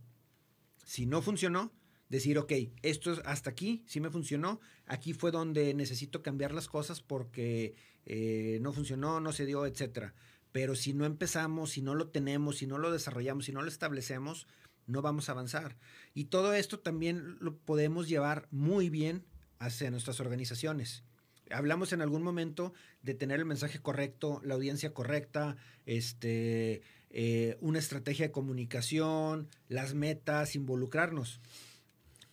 si 0.84 1.08
no 1.08 1.24
funcionó, 1.24 1.74
decir, 2.10 2.38
ok, 2.38 2.52
esto 2.84 3.12
es 3.12 3.22
hasta 3.26 3.50
aquí, 3.50 3.84
sí 3.88 4.00
me 4.00 4.12
funcionó, 4.12 4.60
aquí 4.86 5.14
fue 5.14 5.32
donde 5.32 5.74
necesito 5.74 6.22
cambiar 6.22 6.54
las 6.54 6.68
cosas 6.68 7.02
porque 7.02 7.74
eh, 8.06 8.60
no 8.62 8.72
funcionó, 8.72 9.20
no 9.20 9.32
se 9.32 9.48
dio, 9.48 9.66
etcétera. 9.66 10.14
Pero 10.52 10.76
si 10.76 10.94
no 10.94 11.08
empezamos, 11.08 11.72
si 11.72 11.82
no 11.82 11.96
lo 11.96 12.10
tenemos, 12.10 12.58
si 12.58 12.68
no 12.68 12.78
lo 12.78 12.92
desarrollamos, 12.92 13.46
si 13.46 13.52
no 13.52 13.64
lo 13.64 13.68
establecemos, 13.68 14.46
no 14.86 15.02
vamos 15.02 15.28
a 15.28 15.32
avanzar. 15.32 15.76
Y 16.14 16.26
todo 16.26 16.54
esto 16.54 16.80
también 16.82 17.38
lo 17.40 17.58
podemos 17.58 18.08
llevar 18.08 18.48
muy 18.52 18.92
bien 18.92 19.26
hacia 19.58 19.90
nuestras 19.90 20.20
organizaciones. 20.20 21.04
Hablamos 21.52 21.94
en 21.94 22.02
algún 22.02 22.24
momento 22.24 22.74
de 23.02 23.14
tener 23.14 23.40
el 23.40 23.46
mensaje 23.46 23.80
correcto, 23.80 24.42
la 24.44 24.56
audiencia 24.56 24.94
correcta, 24.94 25.58
este, 25.86 26.82
eh, 27.12 27.58
una 27.62 27.80
estrategia 27.80 28.28
de 28.28 28.32
comunicación, 28.32 29.48
las 29.70 29.94
metas, 29.94 30.56
involucrarnos. 30.56 31.40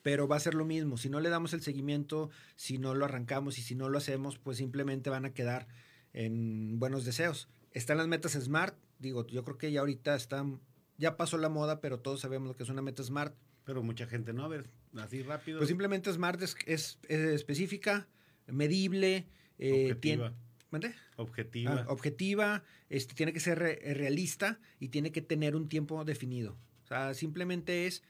Pero 0.03 0.27
va 0.27 0.37
a 0.37 0.41
ser 0.41 0.55
lo 0.55 0.65
mismo. 0.65 0.97
Si 0.97 1.09
no 1.09 1.21
le 1.21 1.29
damos 1.29 1.53
el 1.53 1.63
seguimiento, 1.63 2.31
si 2.57 2.79
no 2.79 2.95
lo 2.95 3.05
arrancamos 3.05 3.59
y 3.59 3.63
si 3.63 3.75
no 3.75 3.89
lo 3.89 3.99
hacemos, 3.99 4.39
pues 4.39 4.59
simplemente 4.59 5.11
van 5.11 5.25
a 5.25 5.33
quedar 5.33 5.69
en 6.13 6.79
buenos 6.79 7.05
deseos. 7.05 7.49
Están 7.73 7.99
las 7.99 8.09
metas 8.09 8.33
SMART. 8.33 8.77
Digo, 8.99 9.27
yo 9.27 9.45
creo 9.45 9.59
que 9.59 9.73
ya 9.73 9.81
ahorita 9.81 10.15
están, 10.15 10.61
ya 10.99 11.17
pasó 11.17 11.39
la 11.39 11.49
moda, 11.49 11.81
pero 11.81 12.01
todos 12.01 12.21
sabemos 12.21 12.49
lo 12.49 12.57
que 12.57 12.65
es 12.65 12.69
una 12.69 12.83
meta 12.83 13.03
SMART. 13.03 13.35
Pero 13.65 13.83
mucha 13.83 14.07
gente 14.07 14.33
no, 14.33 14.45
a 14.45 14.49
ver, 14.49 14.69
así 14.97 15.23
rápido. 15.23 15.59
Pues 15.59 15.69
simplemente 15.69 16.13
SMART 16.13 16.43
es, 16.43 16.57
es, 16.67 16.99
específica, 17.09 18.09
medible, 18.47 19.27
eh, 19.59 19.95
tiene, 20.01 20.33
¿Mande? 20.71 20.95
Objetiva. 21.17 21.85
Ah, 21.87 21.93
objetiva, 21.93 22.65
este, 22.89 23.15
tiene 23.15 23.33
que 23.33 23.41
ser 23.41 23.59
re- 23.59 23.79
realista 23.95 24.59
y 24.81 24.89
tiene 24.89 25.13
que 25.13 25.21
tener 25.23 25.55
un 25.55 25.69
tiempo 25.69 26.03
definido. 26.05 26.57
O 26.85 26.87
sea, 26.89 27.15
simplemente 27.15 27.87
es, 27.87 28.03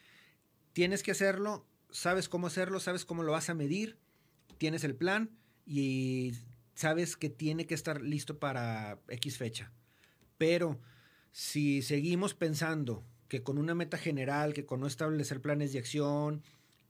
tienes 0.72 1.02
que 1.02 1.10
hacerlo, 1.10 1.66
sabes 1.90 2.28
cómo 2.28 2.46
hacerlo, 2.46 2.78
sabes 2.80 3.04
cómo 3.04 3.22
lo 3.24 3.32
vas 3.32 3.50
a 3.50 3.54
medir, 3.54 3.98
tienes 4.58 4.84
el 4.84 4.94
plan 4.94 5.30
y 5.66 6.34
sabes 6.74 7.16
que 7.16 7.28
tiene 7.28 7.66
que 7.66 7.74
estar 7.74 8.00
listo 8.00 8.38
para 8.38 9.00
X 9.08 9.36
fecha. 9.38 9.72
Pero 10.38 10.80
si 11.32 11.82
seguimos 11.82 12.34
pensando 12.34 13.04
que 13.28 13.42
con 13.42 13.58
una 13.58 13.74
meta 13.74 13.98
general, 13.98 14.54
que 14.54 14.66
con 14.66 14.80
no 14.80 14.86
establecer 14.86 15.40
planes 15.40 15.72
de 15.72 15.78
acción, 15.80 16.42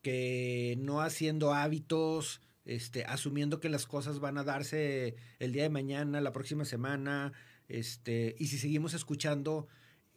que 0.02 0.76
no 0.80 1.00
haciendo 1.00 1.54
hábitos, 1.54 2.40
este, 2.64 3.04
asumiendo 3.04 3.60
que 3.60 3.68
las 3.68 3.86
cosas 3.86 4.20
van 4.20 4.38
a 4.38 4.44
darse 4.44 5.16
el 5.38 5.52
día 5.52 5.64
de 5.64 5.70
mañana, 5.70 6.20
la 6.20 6.32
próxima 6.32 6.64
semana, 6.64 7.32
este, 7.68 8.36
y 8.38 8.46
si 8.46 8.58
seguimos 8.58 8.94
escuchando 8.94 9.68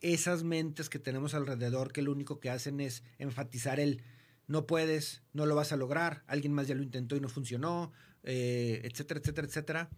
esas 0.02 0.44
mentes 0.44 0.90
que 0.90 1.00
tenemos 1.00 1.34
alrededor 1.34 1.92
que 1.92 2.02
lo 2.02 2.12
único 2.12 2.40
que 2.40 2.50
hacen 2.50 2.80
es 2.80 3.04
enfatizar 3.18 3.80
el 3.80 4.04
no 4.48 4.68
puedes, 4.68 5.24
no 5.34 5.46
lo 5.46 5.56
vas 5.56 5.72
a 5.72 5.78
lograr, 5.78 6.24
alguien 6.28 6.54
más 6.54 6.68
ya 6.68 6.76
lo 6.76 6.84
intentó 6.84 7.16
y 7.16 7.20
no 7.20 7.30
funcionó, 7.30 7.92
eh, 8.24 8.82
etcétera, 8.84 9.20
etcétera, 9.20 9.48
etcétera, 9.48 9.90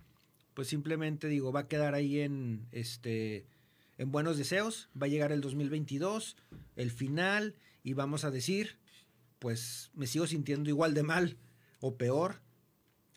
pues 0.54 0.70
simplemente 0.70 1.28
digo, 1.28 1.52
va 1.52 1.62
a 1.62 1.68
quedar 1.68 1.96
ahí 1.96 2.22
en 2.22 2.68
este 2.72 3.46
en 3.98 4.12
buenos 4.12 4.38
deseos, 4.38 4.90
va 5.00 5.08
a 5.08 5.10
llegar 5.10 5.32
el 5.32 5.42
2022, 5.42 6.38
el 6.76 6.92
final, 6.92 7.56
y 7.84 7.94
vamos 7.94 8.26
a 8.26 8.32
decir, 8.32 8.78
pues 9.40 9.90
me 9.96 10.06
sigo 10.06 10.28
sintiendo 10.28 10.70
igual 10.70 10.94
de 10.94 11.04
mal 11.04 11.38
o 11.80 11.98
peor, 11.98 12.42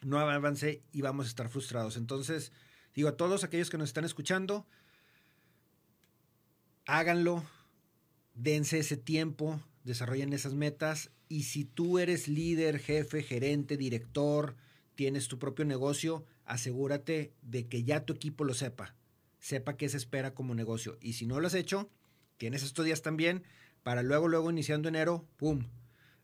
no 0.03 0.19
avancé 0.19 0.83
y 0.93 1.03
vamos 1.03 1.27
a 1.27 1.29
estar 1.29 1.49
frustrados. 1.49 1.97
Entonces, 1.97 2.53
digo 2.95 3.09
a 3.09 3.17
todos 3.17 3.45
aquellos 3.45 3.71
que 3.71 3.79
nos 3.79 3.91
están 3.91 4.05
escuchando, 4.05 4.67
háganlo, 6.87 7.45
dense 8.35 8.79
ese 8.79 8.97
tiempo, 8.97 9.61
desarrollen 9.85 10.33
esas 10.33 10.55
metas 10.55 11.11
y 11.29 11.45
si 11.45 11.65
tú 11.65 11.99
eres 11.99 12.29
líder, 12.29 12.79
jefe, 12.79 13.23
gerente, 13.23 13.77
director, 13.77 14.57
tienes 14.95 15.29
tu 15.29 15.39
propio 15.39 15.65
negocio, 15.65 16.25
asegúrate 16.45 17.33
de 17.43 17.69
que 17.69 17.85
ya 17.85 18.05
tu 18.05 18.15
equipo 18.15 18.45
lo 18.45 18.55
sepa, 18.55 18.95
sepa 19.39 19.77
qué 19.77 19.89
se 19.89 19.97
espera 19.97 20.35
como 20.35 20.55
negocio 20.55 20.99
y 21.01 21.15
si 21.15 21.27
no 21.27 21.41
lo 21.41 21.47
has 21.47 21.55
hecho, 21.55 21.91
tienes 22.37 22.63
estos 22.63 22.85
días 22.85 23.03
también 23.03 23.45
para 23.83 24.03
luego, 24.03 24.29
luego 24.29 24.51
iniciando 24.51 24.89
enero, 24.89 25.27
¡pum! 25.37 25.67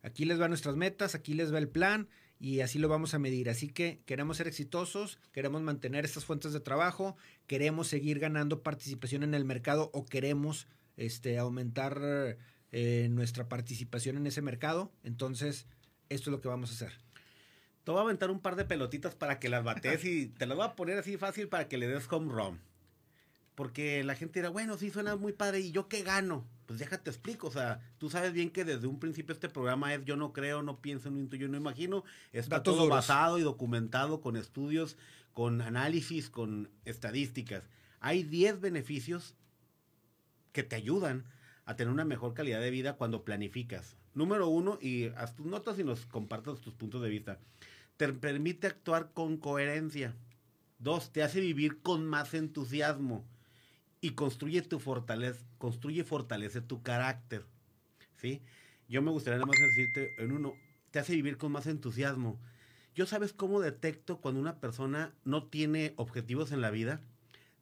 Aquí 0.02 0.24
les 0.24 0.40
va 0.40 0.48
nuestras 0.48 0.76
metas, 0.76 1.14
aquí 1.14 1.34
les 1.34 1.52
va 1.52 1.58
el 1.58 1.68
plan 1.68 2.08
y 2.38 2.60
así 2.60 2.78
lo 2.78 2.88
vamos 2.88 3.14
a 3.14 3.18
medir. 3.18 3.48
Así 3.48 3.68
que 3.68 4.00
queremos 4.06 4.36
ser 4.36 4.48
exitosos, 4.48 5.18
queremos 5.32 5.62
mantener 5.62 6.04
estas 6.04 6.24
fuentes 6.24 6.52
de 6.52 6.60
trabajo, 6.60 7.16
queremos 7.46 7.88
seguir 7.88 8.18
ganando 8.18 8.62
participación 8.62 9.22
en 9.22 9.34
el 9.34 9.44
mercado 9.44 9.90
o 9.92 10.04
queremos 10.04 10.66
este, 10.96 11.38
aumentar 11.38 12.38
eh, 12.72 13.08
nuestra 13.10 13.48
participación 13.48 14.16
en 14.16 14.26
ese 14.26 14.42
mercado. 14.42 14.92
Entonces, 15.02 15.66
esto 16.08 16.30
es 16.30 16.32
lo 16.32 16.40
que 16.40 16.48
vamos 16.48 16.70
a 16.70 16.74
hacer. 16.74 16.98
Te 17.84 17.92
voy 17.92 18.00
a 18.00 18.02
aventar 18.02 18.30
un 18.30 18.40
par 18.40 18.56
de 18.56 18.64
pelotitas 18.64 19.14
para 19.14 19.38
que 19.38 19.48
las 19.48 19.62
bates 19.62 20.04
y 20.04 20.26
te 20.26 20.46
las 20.46 20.56
voy 20.56 20.66
a 20.66 20.74
poner 20.74 20.98
así 20.98 21.16
fácil 21.16 21.48
para 21.48 21.68
que 21.68 21.78
le 21.78 21.86
des 21.86 22.10
home 22.10 22.32
run. 22.32 22.60
Porque 23.54 24.02
la 24.04 24.16
gente 24.16 24.40
dirá, 24.40 24.50
bueno, 24.50 24.76
sí, 24.76 24.90
suena 24.90 25.16
muy 25.16 25.32
padre. 25.32 25.60
¿Y 25.60 25.70
yo 25.70 25.88
qué 25.88 26.02
gano? 26.02 26.46
Pues 26.66 26.78
déjate 26.78 27.10
explico. 27.10 27.46
O 27.46 27.50
sea, 27.50 27.80
tú 27.98 28.10
sabes 28.10 28.32
bien 28.32 28.50
que 28.50 28.64
desde 28.64 28.86
un 28.86 28.98
principio 28.98 29.32
este 29.32 29.48
programa 29.48 29.94
es 29.94 30.04
yo 30.04 30.16
no 30.16 30.32
creo, 30.32 30.62
no 30.62 30.80
pienso, 30.80 31.10
no 31.10 31.18
intuyo, 31.20 31.48
no 31.48 31.56
imagino. 31.56 32.04
Está 32.32 32.56
Datos 32.56 32.74
todo 32.74 32.84
duros. 32.84 32.96
basado 32.98 33.38
y 33.38 33.42
documentado 33.42 34.20
con 34.20 34.36
estudios, 34.36 34.96
con 35.32 35.62
análisis, 35.62 36.28
con 36.28 36.70
estadísticas. 36.84 37.64
Hay 38.00 38.24
10 38.24 38.60
beneficios 38.60 39.34
que 40.52 40.62
te 40.62 40.76
ayudan 40.76 41.24
a 41.64 41.76
tener 41.76 41.92
una 41.92 42.04
mejor 42.04 42.34
calidad 42.34 42.60
de 42.60 42.70
vida 42.70 42.96
cuando 42.96 43.24
planificas. 43.24 43.96
Número 44.14 44.48
uno, 44.48 44.78
y 44.80 45.08
haz 45.16 45.34
tus 45.34 45.46
notas 45.46 45.78
y 45.78 45.84
nos 45.84 46.06
compartas 46.06 46.60
tus 46.60 46.74
puntos 46.74 47.02
de 47.02 47.10
vista. 47.10 47.38
Te 47.96 48.12
permite 48.12 48.66
actuar 48.66 49.12
con 49.12 49.36
coherencia. 49.36 50.14
Dos, 50.78 51.12
te 51.12 51.22
hace 51.22 51.40
vivir 51.40 51.82
con 51.82 52.06
más 52.06 52.32
entusiasmo. 52.34 53.24
Y 54.00 54.10
construye 54.10 54.62
tu 54.62 54.78
fortaleza, 54.78 55.44
construye 55.58 56.00
y 56.00 56.04
fortalece 56.04 56.60
tu 56.60 56.82
carácter. 56.82 57.44
¿Sí? 58.16 58.42
Yo 58.88 59.02
me 59.02 59.10
gustaría 59.10 59.38
nada 59.38 59.46
más 59.46 59.58
decirte 59.58 60.10
en 60.18 60.32
uno, 60.32 60.54
te 60.90 60.98
hace 60.98 61.14
vivir 61.14 61.36
con 61.38 61.52
más 61.52 61.66
entusiasmo. 61.66 62.38
Yo 62.94 63.06
sabes 63.06 63.32
cómo 63.32 63.60
detecto 63.60 64.18
cuando 64.20 64.40
una 64.40 64.58
persona 64.60 65.12
no 65.24 65.44
tiene 65.44 65.92
objetivos 65.96 66.52
en 66.52 66.60
la 66.60 66.70
vida, 66.70 67.00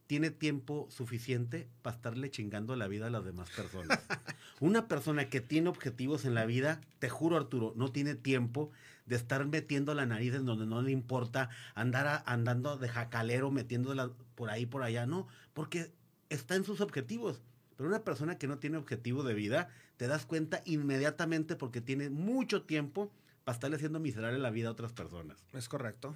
tiene 0.06 0.30
tiempo 0.30 0.86
suficiente 0.90 1.66
para 1.82 1.96
estarle 1.96 2.30
chingando 2.30 2.76
la 2.76 2.86
vida 2.88 3.06
a 3.06 3.10
las 3.10 3.24
demás 3.24 3.48
personas. 3.50 3.98
Una 4.60 4.86
persona 4.86 5.30
que 5.30 5.40
tiene 5.40 5.70
objetivos 5.70 6.24
en 6.26 6.34
la 6.34 6.44
vida, 6.44 6.80
te 6.98 7.08
juro 7.08 7.36
Arturo, 7.36 7.72
no 7.74 7.90
tiene 7.90 8.14
tiempo 8.14 8.70
de 9.06 9.16
estar 9.16 9.44
metiendo 9.46 9.94
la 9.94 10.04
nariz 10.06 10.34
en 10.34 10.44
donde 10.44 10.66
no 10.66 10.82
le 10.82 10.90
importa, 10.92 11.48
andar 11.74 12.06
a- 12.06 12.22
andando 12.26 12.76
de 12.76 12.88
jacalero, 12.88 13.50
metiéndola 13.50 14.10
por 14.34 14.50
ahí, 14.50 14.66
por 14.66 14.82
allá, 14.82 15.06
no, 15.06 15.26
porque 15.54 15.90
está 16.34 16.56
en 16.56 16.64
sus 16.64 16.80
objetivos. 16.80 17.42
Pero 17.76 17.88
una 17.88 18.04
persona 18.04 18.38
que 18.38 18.46
no 18.46 18.58
tiene 18.58 18.76
objetivo 18.76 19.22
de 19.24 19.34
vida, 19.34 19.68
te 19.96 20.06
das 20.06 20.26
cuenta 20.26 20.62
inmediatamente 20.64 21.56
porque 21.56 21.80
tiene 21.80 22.10
mucho 22.10 22.62
tiempo 22.62 23.12
para 23.44 23.54
estarle 23.54 23.76
haciendo 23.76 24.00
miserable 24.00 24.38
la 24.38 24.50
vida 24.50 24.68
a 24.68 24.72
otras 24.72 24.92
personas. 24.92 25.44
Es 25.52 25.68
correcto. 25.68 26.14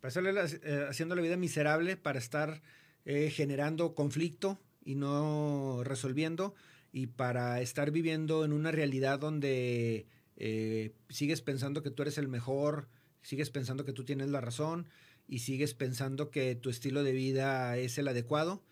Para 0.00 0.08
estarle 0.08 0.32
eh, 0.62 0.86
haciendo 0.88 1.14
la 1.14 1.22
vida 1.22 1.36
miserable, 1.36 1.96
para 1.96 2.18
estar 2.18 2.62
eh, 3.04 3.30
generando 3.30 3.94
conflicto 3.94 4.60
y 4.84 4.94
no 4.94 5.82
resolviendo, 5.84 6.54
y 6.92 7.06
para 7.06 7.60
estar 7.60 7.90
viviendo 7.90 8.44
en 8.44 8.52
una 8.52 8.70
realidad 8.70 9.18
donde 9.18 10.06
eh, 10.36 10.92
sigues 11.08 11.40
pensando 11.40 11.82
que 11.82 11.90
tú 11.90 12.02
eres 12.02 12.18
el 12.18 12.28
mejor, 12.28 12.88
sigues 13.22 13.50
pensando 13.50 13.84
que 13.84 13.92
tú 13.92 14.04
tienes 14.04 14.28
la 14.28 14.40
razón 14.40 14.88
y 15.26 15.38
sigues 15.38 15.72
pensando 15.74 16.30
que 16.30 16.54
tu 16.54 16.68
estilo 16.68 17.02
de 17.02 17.12
vida 17.12 17.76
es 17.78 17.96
el 17.96 18.08
adecuado 18.08 18.62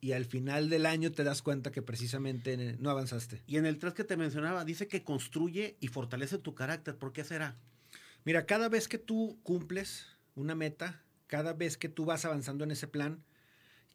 y 0.00 0.12
al 0.12 0.24
final 0.24 0.70
del 0.70 0.86
año 0.86 1.10
te 1.12 1.24
das 1.24 1.42
cuenta 1.42 1.72
que 1.72 1.82
precisamente 1.82 2.76
no 2.78 2.90
avanzaste. 2.90 3.42
Y 3.46 3.56
en 3.56 3.66
el 3.66 3.78
3 3.78 3.94
que 3.94 4.04
te 4.04 4.16
mencionaba, 4.16 4.64
dice 4.64 4.86
que 4.86 5.02
construye 5.02 5.76
y 5.80 5.88
fortalece 5.88 6.38
tu 6.38 6.54
carácter. 6.54 6.96
¿Por 6.96 7.12
qué 7.12 7.24
será? 7.24 7.56
Mira, 8.24 8.46
cada 8.46 8.68
vez 8.68 8.88
que 8.88 8.98
tú 8.98 9.38
cumples 9.42 10.06
una 10.34 10.54
meta, 10.54 11.02
cada 11.26 11.52
vez 11.52 11.76
que 11.76 11.88
tú 11.88 12.04
vas 12.04 12.24
avanzando 12.24 12.64
en 12.64 12.70
ese 12.70 12.86
plan, 12.86 13.24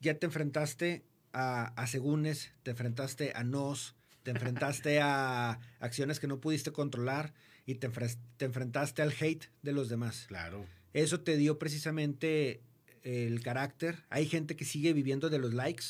ya 0.02 0.20
te 0.20 0.26
enfrentaste 0.26 1.06
a, 1.32 1.74
a 1.82 1.88
te 1.88 2.72
enfrentaste 2.72 3.34
a 3.34 3.44
nos, 3.44 3.96
te 4.24 4.32
enfrentaste 4.32 5.00
a 5.02 5.60
acciones 5.80 6.20
que 6.20 6.28
no 6.28 6.42
pudiste 6.42 6.72
controlar 6.72 7.34
y 7.66 7.76
te, 7.76 7.90
te 8.38 8.46
enfrentaste 8.46 9.02
al 9.02 9.14
hate 9.18 9.46
de 9.62 9.72
los 9.72 9.88
demás. 9.88 10.26
Claro. 10.28 10.66
Eso 10.94 11.22
te 11.22 11.38
dio 11.38 11.58
precisamente 11.58 12.62
el 13.04 13.42
carácter. 13.42 14.04
Hay 14.10 14.26
gente 14.26 14.56
que 14.56 14.66
sigue 14.66 14.94
viviendo 14.94 15.30
de 15.30 15.40
los 15.40 15.54
likes. 15.54 15.86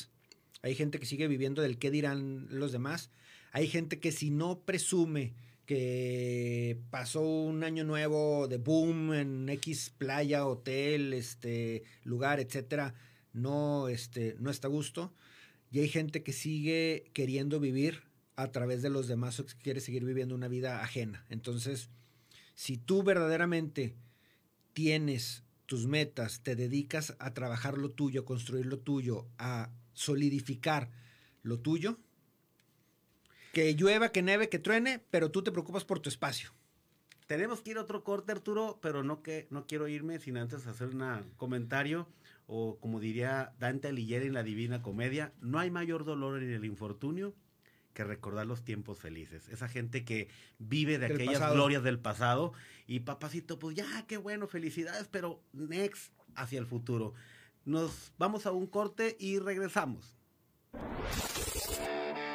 Hay 0.62 0.74
gente 0.74 0.98
que 0.98 1.06
sigue 1.06 1.28
viviendo 1.28 1.62
del 1.62 1.78
qué 1.78 1.90
dirán 1.90 2.46
los 2.50 2.72
demás. 2.72 3.10
Hay 3.52 3.68
gente 3.68 4.00
que 4.00 4.12
si 4.12 4.30
no 4.30 4.60
presume 4.60 5.34
que 5.66 6.78
pasó 6.90 7.22
un 7.22 7.64
año 7.64 7.84
nuevo 7.84 8.48
de 8.48 8.58
boom 8.58 9.14
en 9.14 9.48
X 9.48 9.90
playa, 9.96 10.46
hotel, 10.46 11.12
este 11.12 11.84
lugar, 12.02 12.40
etcétera, 12.40 12.94
no 13.32 13.88
este 13.88 14.36
no 14.38 14.50
está 14.50 14.68
a 14.68 14.70
gusto. 14.70 15.14
Y 15.70 15.80
hay 15.80 15.88
gente 15.88 16.22
que 16.22 16.32
sigue 16.32 17.10
queriendo 17.12 17.60
vivir 17.60 18.02
a 18.36 18.50
través 18.50 18.82
de 18.82 18.90
los 18.90 19.06
demás 19.06 19.38
o 19.40 19.46
que 19.46 19.54
quiere 19.54 19.80
seguir 19.80 20.04
viviendo 20.04 20.34
una 20.34 20.48
vida 20.48 20.82
ajena. 20.82 21.24
Entonces, 21.30 21.88
si 22.54 22.76
tú 22.76 23.02
verdaderamente 23.02 23.94
tienes 24.72 25.44
tus 25.66 25.86
metas, 25.86 26.42
te 26.42 26.56
dedicas 26.56 27.16
a 27.18 27.34
trabajar 27.34 27.78
lo 27.78 27.90
tuyo, 27.90 28.22
a 28.22 28.24
construir 28.24 28.66
lo 28.66 28.78
tuyo, 28.78 29.26
a 29.38 29.70
solidificar 29.92 30.90
lo 31.42 31.60
tuyo, 31.60 31.98
que 33.52 33.74
llueva, 33.74 34.10
que 34.10 34.22
neve, 34.22 34.48
que 34.48 34.58
truene, 34.58 35.00
pero 35.10 35.30
tú 35.30 35.42
te 35.42 35.52
preocupas 35.52 35.84
por 35.84 36.00
tu 36.00 36.08
espacio. 36.08 36.50
Tenemos 37.26 37.62
que 37.62 37.70
ir 37.70 37.78
a 37.78 37.82
otro 37.82 38.04
corte, 38.04 38.32
Arturo, 38.32 38.78
pero 38.82 39.02
no 39.02 39.22
que 39.22 39.46
no 39.50 39.66
quiero 39.66 39.88
irme 39.88 40.18
sin 40.18 40.36
antes 40.36 40.66
hacer 40.66 40.88
un 40.88 41.32
comentario 41.36 42.08
o 42.46 42.78
como 42.78 43.00
diría 43.00 43.54
Dante 43.58 43.88
Alighieri 43.88 44.26
en 44.26 44.34
la 44.34 44.42
Divina 44.42 44.82
Comedia, 44.82 45.32
no 45.40 45.58
hay 45.58 45.70
mayor 45.70 46.04
dolor 46.04 46.42
en 46.42 46.50
el 46.50 46.64
infortunio 46.64 47.34
que 47.94 48.04
recordar 48.04 48.46
los 48.46 48.62
tiempos 48.62 48.98
felices. 48.98 49.48
Esa 49.48 49.68
gente 49.68 50.04
que 50.04 50.28
vive 50.58 50.98
de 50.98 51.06
aquellas 51.06 51.34
pasado. 51.34 51.54
glorias 51.54 51.82
del 51.82 51.98
pasado 51.98 52.52
y 52.86 53.00
papacito, 53.00 53.58
pues 53.58 53.76
ya, 53.76 54.04
qué 54.06 54.18
bueno, 54.18 54.46
felicidades, 54.46 55.08
pero 55.10 55.40
next 55.52 56.12
hacia 56.34 56.58
el 56.58 56.66
futuro. 56.66 57.14
Nos 57.64 58.12
vamos 58.18 58.44
a 58.44 58.52
un 58.52 58.66
corte 58.66 59.16
y 59.18 59.38
regresamos. 59.38 60.18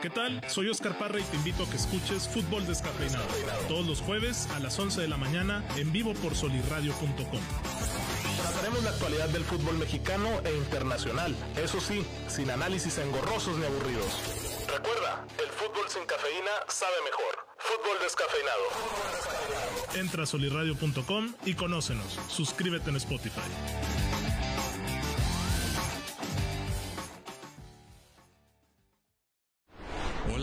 ¿Qué 0.01 0.09
tal? 0.09 0.41
Soy 0.47 0.69
Oscar 0.69 0.97
Parra 0.97 1.19
y 1.19 1.23
te 1.23 1.35
invito 1.35 1.63
a 1.63 1.69
que 1.69 1.75
escuches 1.75 2.29
Fútbol 2.29 2.65
Descafeinado 2.65 3.25
todos 3.67 3.85
los 3.85 4.01
jueves 4.01 4.47
a 4.51 4.59
las 4.59 4.79
11 4.79 5.01
de 5.01 5.07
la 5.09 5.17
mañana 5.17 5.63
en 5.75 5.91
vivo 5.91 6.13
por 6.13 6.35
solirradio.com. 6.35 7.41
Trataremos 8.41 8.83
la 8.83 8.91
actualidad 8.91 9.27
del 9.29 9.43
fútbol 9.43 9.77
mexicano 9.77 10.29
e 10.45 10.55
internacional. 10.55 11.35
Eso 11.61 11.81
sí, 11.81 12.05
sin 12.29 12.49
análisis 12.49 12.97
engorrosos 12.97 13.57
ni 13.57 13.65
aburridos. 13.65 14.48
Recuerda, 14.73 15.25
el 15.37 15.49
fútbol 15.49 15.89
sin 15.89 16.05
cafeína 16.05 16.51
sabe 16.67 16.95
mejor. 17.03 17.47
Fútbol 17.57 17.97
descafeinado. 18.01 18.63
Entra 19.95 20.23
a 20.23 20.25
soliradio.com 20.25 21.33
y 21.45 21.55
conócenos. 21.55 22.19
Suscríbete 22.29 22.89
en 22.89 22.97
Spotify. 22.97 23.41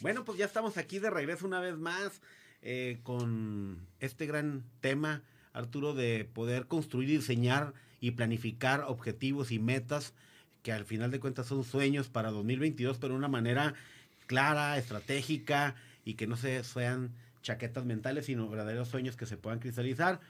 Bueno, 0.00 0.24
pues 0.24 0.38
ya 0.38 0.44
estamos 0.44 0.76
aquí 0.76 0.98
de 1.00 1.10
regreso 1.10 1.46
una 1.46 1.58
vez 1.58 1.76
más 1.76 2.20
eh, 2.62 2.98
con 3.02 3.86
este 4.00 4.26
gran 4.26 4.64
tema, 4.80 5.22
Arturo, 5.52 5.94
de 5.94 6.24
poder 6.24 6.66
construir, 6.66 7.08
diseñar 7.08 7.74
y 8.00 8.12
planificar 8.12 8.84
objetivos 8.86 9.50
y 9.52 9.58
metas 9.58 10.14
que 10.62 10.72
al 10.72 10.84
final 10.84 11.10
de 11.10 11.20
cuentas 11.20 11.46
son 11.46 11.64
sueños 11.64 12.08
para 12.08 12.30
2022, 12.30 12.98
pero 12.98 13.14
de 13.14 13.18
una 13.18 13.28
manera 13.28 13.74
clara, 14.26 14.76
estratégica 14.78 15.76
y 16.04 16.14
que 16.14 16.26
no 16.26 16.36
se 16.36 16.62
sean 16.64 17.12
chaquetas 17.42 17.84
mentales, 17.84 18.26
sino 18.26 18.48
verdaderos 18.48 18.88
sueños 18.88 19.16
que 19.16 19.26
se 19.26 19.36
puedan 19.36 19.60
cristalizar. 19.60 20.20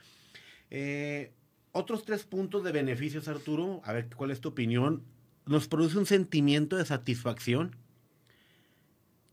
Eh, 0.69 1.31
otros 1.71 2.05
tres 2.05 2.23
puntos 2.23 2.63
de 2.63 2.71
beneficios, 2.71 3.27
Arturo, 3.27 3.81
a 3.83 3.93
ver 3.93 4.07
cuál 4.15 4.31
es 4.31 4.39
tu 4.41 4.49
opinión. 4.49 5.03
Nos 5.45 5.67
produce 5.67 5.97
un 5.97 6.05
sentimiento 6.05 6.77
de 6.77 6.85
satisfacción 6.85 7.75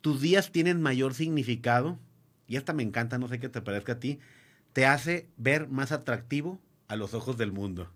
tus 0.04 0.20
días 0.20 0.52
tienen 0.52 0.82
mayor 0.82 1.14
significado, 1.14 1.98
y 2.46 2.56
esta 2.56 2.72
me 2.72 2.82
encanta, 2.82 3.18
no 3.18 3.28
sé 3.28 3.38
qué 3.38 3.48
te 3.48 3.62
parezca 3.62 3.92
a 3.92 4.00
ti, 4.00 4.18
te 4.72 4.86
hace 4.86 5.28
ver 5.36 5.68
más 5.68 5.92
atractivo 5.92 6.60
a 6.88 6.96
los 6.96 7.14
ojos 7.14 7.36
del 7.38 7.52
mundo. 7.52 7.90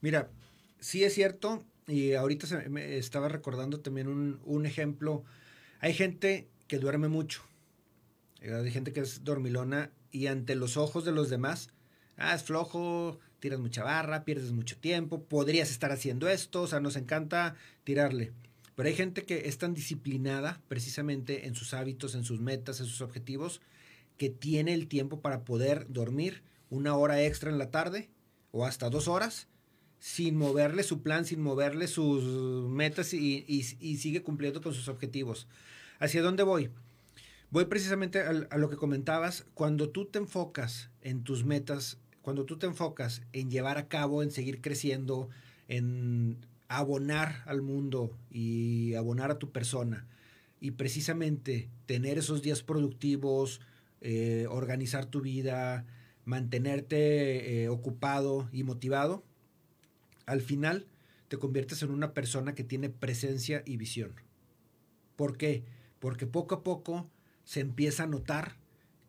Mira, 0.00 0.30
sí 0.80 1.04
es 1.04 1.14
cierto, 1.14 1.64
y 1.86 2.14
ahorita 2.14 2.46
se 2.46 2.68
me 2.68 2.96
estaba 2.98 3.28
recordando 3.28 3.80
también 3.80 4.08
un, 4.08 4.40
un 4.44 4.66
ejemplo. 4.66 5.24
Hay 5.80 5.94
gente 5.94 6.48
que 6.68 6.78
duerme 6.78 7.08
mucho, 7.08 7.42
hay 8.40 8.70
gente 8.70 8.92
que 8.92 9.00
es 9.00 9.24
dormilona, 9.24 9.90
y 10.14 10.28
ante 10.28 10.54
los 10.54 10.76
ojos 10.76 11.04
de 11.04 11.10
los 11.10 11.28
demás, 11.28 11.70
ah, 12.16 12.36
es 12.36 12.44
flojo, 12.44 13.18
tiras 13.40 13.58
mucha 13.58 13.82
barra, 13.82 14.24
pierdes 14.24 14.52
mucho 14.52 14.78
tiempo, 14.78 15.24
podrías 15.24 15.72
estar 15.72 15.90
haciendo 15.90 16.28
esto, 16.28 16.62
o 16.62 16.66
sea, 16.68 16.78
nos 16.78 16.94
encanta 16.94 17.56
tirarle. 17.82 18.32
Pero 18.74 18.88
hay 18.88 18.94
gente 18.94 19.24
que 19.24 19.48
es 19.48 19.58
tan 19.58 19.74
disciplinada 19.74 20.60
precisamente 20.68 21.46
en 21.46 21.54
sus 21.54 21.74
hábitos, 21.74 22.14
en 22.14 22.24
sus 22.24 22.40
metas, 22.40 22.80
en 22.80 22.86
sus 22.86 23.00
objetivos, 23.00 23.60
que 24.16 24.30
tiene 24.30 24.74
el 24.74 24.88
tiempo 24.88 25.20
para 25.20 25.44
poder 25.44 25.86
dormir 25.88 26.42
una 26.70 26.96
hora 26.96 27.22
extra 27.22 27.50
en 27.50 27.58
la 27.58 27.70
tarde 27.70 28.10
o 28.50 28.64
hasta 28.64 28.90
dos 28.90 29.08
horas 29.08 29.48
sin 30.04 30.36
moverle 30.36 30.82
su 30.82 31.02
plan, 31.02 31.24
sin 31.24 31.40
moverle 31.40 31.88
sus 31.88 32.22
metas 32.68 33.14
y, 33.14 33.62
sigue 33.62 34.22
cumpliendo 34.22 34.60
con 34.60 34.74
sus 34.74 34.88
objetivos. 34.88 35.48
¿Hacia 35.98 36.20
dónde 36.20 36.42
voy? 36.42 36.68
Voy 37.50 37.64
precisamente 37.64 38.20
a 38.20 38.58
lo 38.58 38.68
que 38.68 38.76
comentabas, 38.76 39.46
cuando 39.54 39.88
tú 39.88 40.04
te 40.04 40.18
enfocas 40.18 40.90
en 41.00 41.24
tus 41.24 41.44
metas, 41.44 41.96
cuando 42.20 42.44
tú 42.44 42.58
te 42.58 42.66
enfocas 42.66 43.22
en 43.32 43.50
llevar 43.50 43.78
a 43.78 43.88
cabo, 43.88 44.22
en 44.22 44.30
seguir 44.30 44.60
creciendo, 44.60 45.30
en 45.68 46.36
abonar 46.68 47.42
al 47.46 47.62
mundo 47.62 48.16
y 48.30 48.94
abonar 48.94 49.30
a 49.30 49.38
tu 49.38 49.50
persona 49.52 50.06
y 50.60 50.72
precisamente 50.72 51.68
tener 51.86 52.18
esos 52.18 52.42
días 52.42 52.62
productivos, 52.62 53.60
eh, 54.00 54.46
organizar 54.48 55.06
tu 55.06 55.20
vida, 55.20 55.84
mantenerte 56.24 57.64
eh, 57.64 57.68
ocupado 57.68 58.48
y 58.52 58.62
motivado, 58.62 59.24
al 60.26 60.40
final 60.40 60.86
te 61.28 61.36
conviertes 61.36 61.82
en 61.82 61.90
una 61.90 62.14
persona 62.14 62.54
que 62.54 62.64
tiene 62.64 62.88
presencia 62.88 63.62
y 63.66 63.76
visión. 63.76 64.12
¿Por 65.16 65.36
qué? 65.36 65.64
Porque 65.98 66.26
poco 66.26 66.54
a 66.54 66.62
poco 66.62 67.10
se 67.44 67.60
empieza 67.60 68.04
a 68.04 68.06
notar 68.06 68.56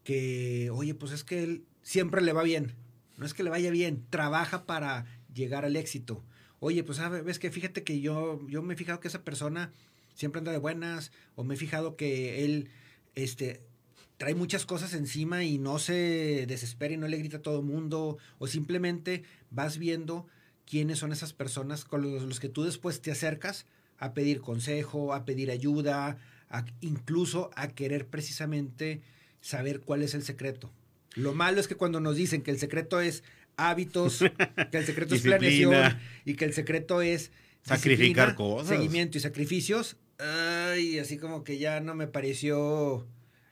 que, 0.03 0.69
oye, 0.71 0.93
pues 0.93 1.13
es 1.13 1.23
que 1.23 1.43
él 1.43 1.65
siempre 1.81 2.21
le 2.21 2.33
va 2.33 2.43
bien. 2.43 2.73
No 3.17 3.25
es 3.25 3.33
que 3.33 3.43
le 3.43 3.49
vaya 3.49 3.71
bien, 3.71 4.05
trabaja 4.09 4.65
para 4.65 5.05
llegar 5.33 5.63
al 5.63 5.77
éxito 5.77 6.23
oye, 6.65 6.83
pues 6.83 6.99
ves 7.23 7.37
que 7.37 7.51
fíjate 7.51 7.83
que 7.83 8.01
yo, 8.01 8.41
yo 8.47 8.63
me 8.63 8.73
he 8.73 8.77
fijado 8.77 8.99
que 8.99 9.07
esa 9.07 9.23
persona 9.23 9.71
siempre 10.15 10.39
anda 10.39 10.51
de 10.51 10.57
buenas, 10.57 11.11
o 11.35 11.43
me 11.43 11.53
he 11.53 11.57
fijado 11.57 11.95
que 11.95 12.43
él 12.43 12.69
este, 13.13 13.61
trae 14.17 14.33
muchas 14.33 14.65
cosas 14.65 14.95
encima 14.95 15.43
y 15.43 15.59
no 15.59 15.77
se 15.77 16.45
desespera 16.47 16.95
y 16.95 16.97
no 16.97 17.07
le 17.07 17.19
grita 17.19 17.37
a 17.37 17.41
todo 17.43 17.61
mundo, 17.61 18.17
o 18.39 18.47
simplemente 18.47 19.21
vas 19.51 19.77
viendo 19.77 20.25
quiénes 20.65 20.97
son 20.97 21.11
esas 21.11 21.33
personas 21.33 21.85
con 21.85 22.01
los, 22.01 22.39
que 22.39 22.49
tú 22.49 22.63
después 22.63 22.99
te 22.99 23.11
acercas 23.11 23.67
a 23.99 24.15
pedir 24.15 24.41
consejo, 24.41 25.13
a 25.13 25.23
pedir 25.23 25.51
ayuda, 25.51 26.17
incluso 26.81 27.51
a 27.55 27.67
querer 27.67 28.07
precisamente 28.07 29.03
saber 29.39 29.81
cuál 29.81 30.01
es 30.01 30.15
el 30.15 30.23
secreto. 30.23 30.71
Lo 31.13 31.35
malo 31.35 31.59
es 31.59 31.67
que 31.67 31.75
cuando 31.75 31.99
nos 31.99 32.15
dicen 32.15 32.41
que 32.41 32.49
el 32.49 32.57
secreto 32.57 33.01
es 33.01 33.23
hábitos, 33.57 34.19
que 34.71 34.77
el 34.77 34.85
secreto 34.85 35.15
es 35.15 35.21
planeación 35.21 35.97
y 36.25 36.35
que 36.35 36.45
el 36.45 36.53
secreto 36.53 37.01
es 37.01 37.31
sacrificar 37.63 38.35
cosas. 38.35 38.69
Seguimiento 38.69 39.17
y 39.17 39.21
sacrificios. 39.21 39.97
Ay, 40.17 40.99
así 40.99 41.17
como 41.17 41.43
que 41.43 41.57
ya 41.57 41.79
no 41.81 41.93
me 41.93 42.07
pareció 42.07 43.05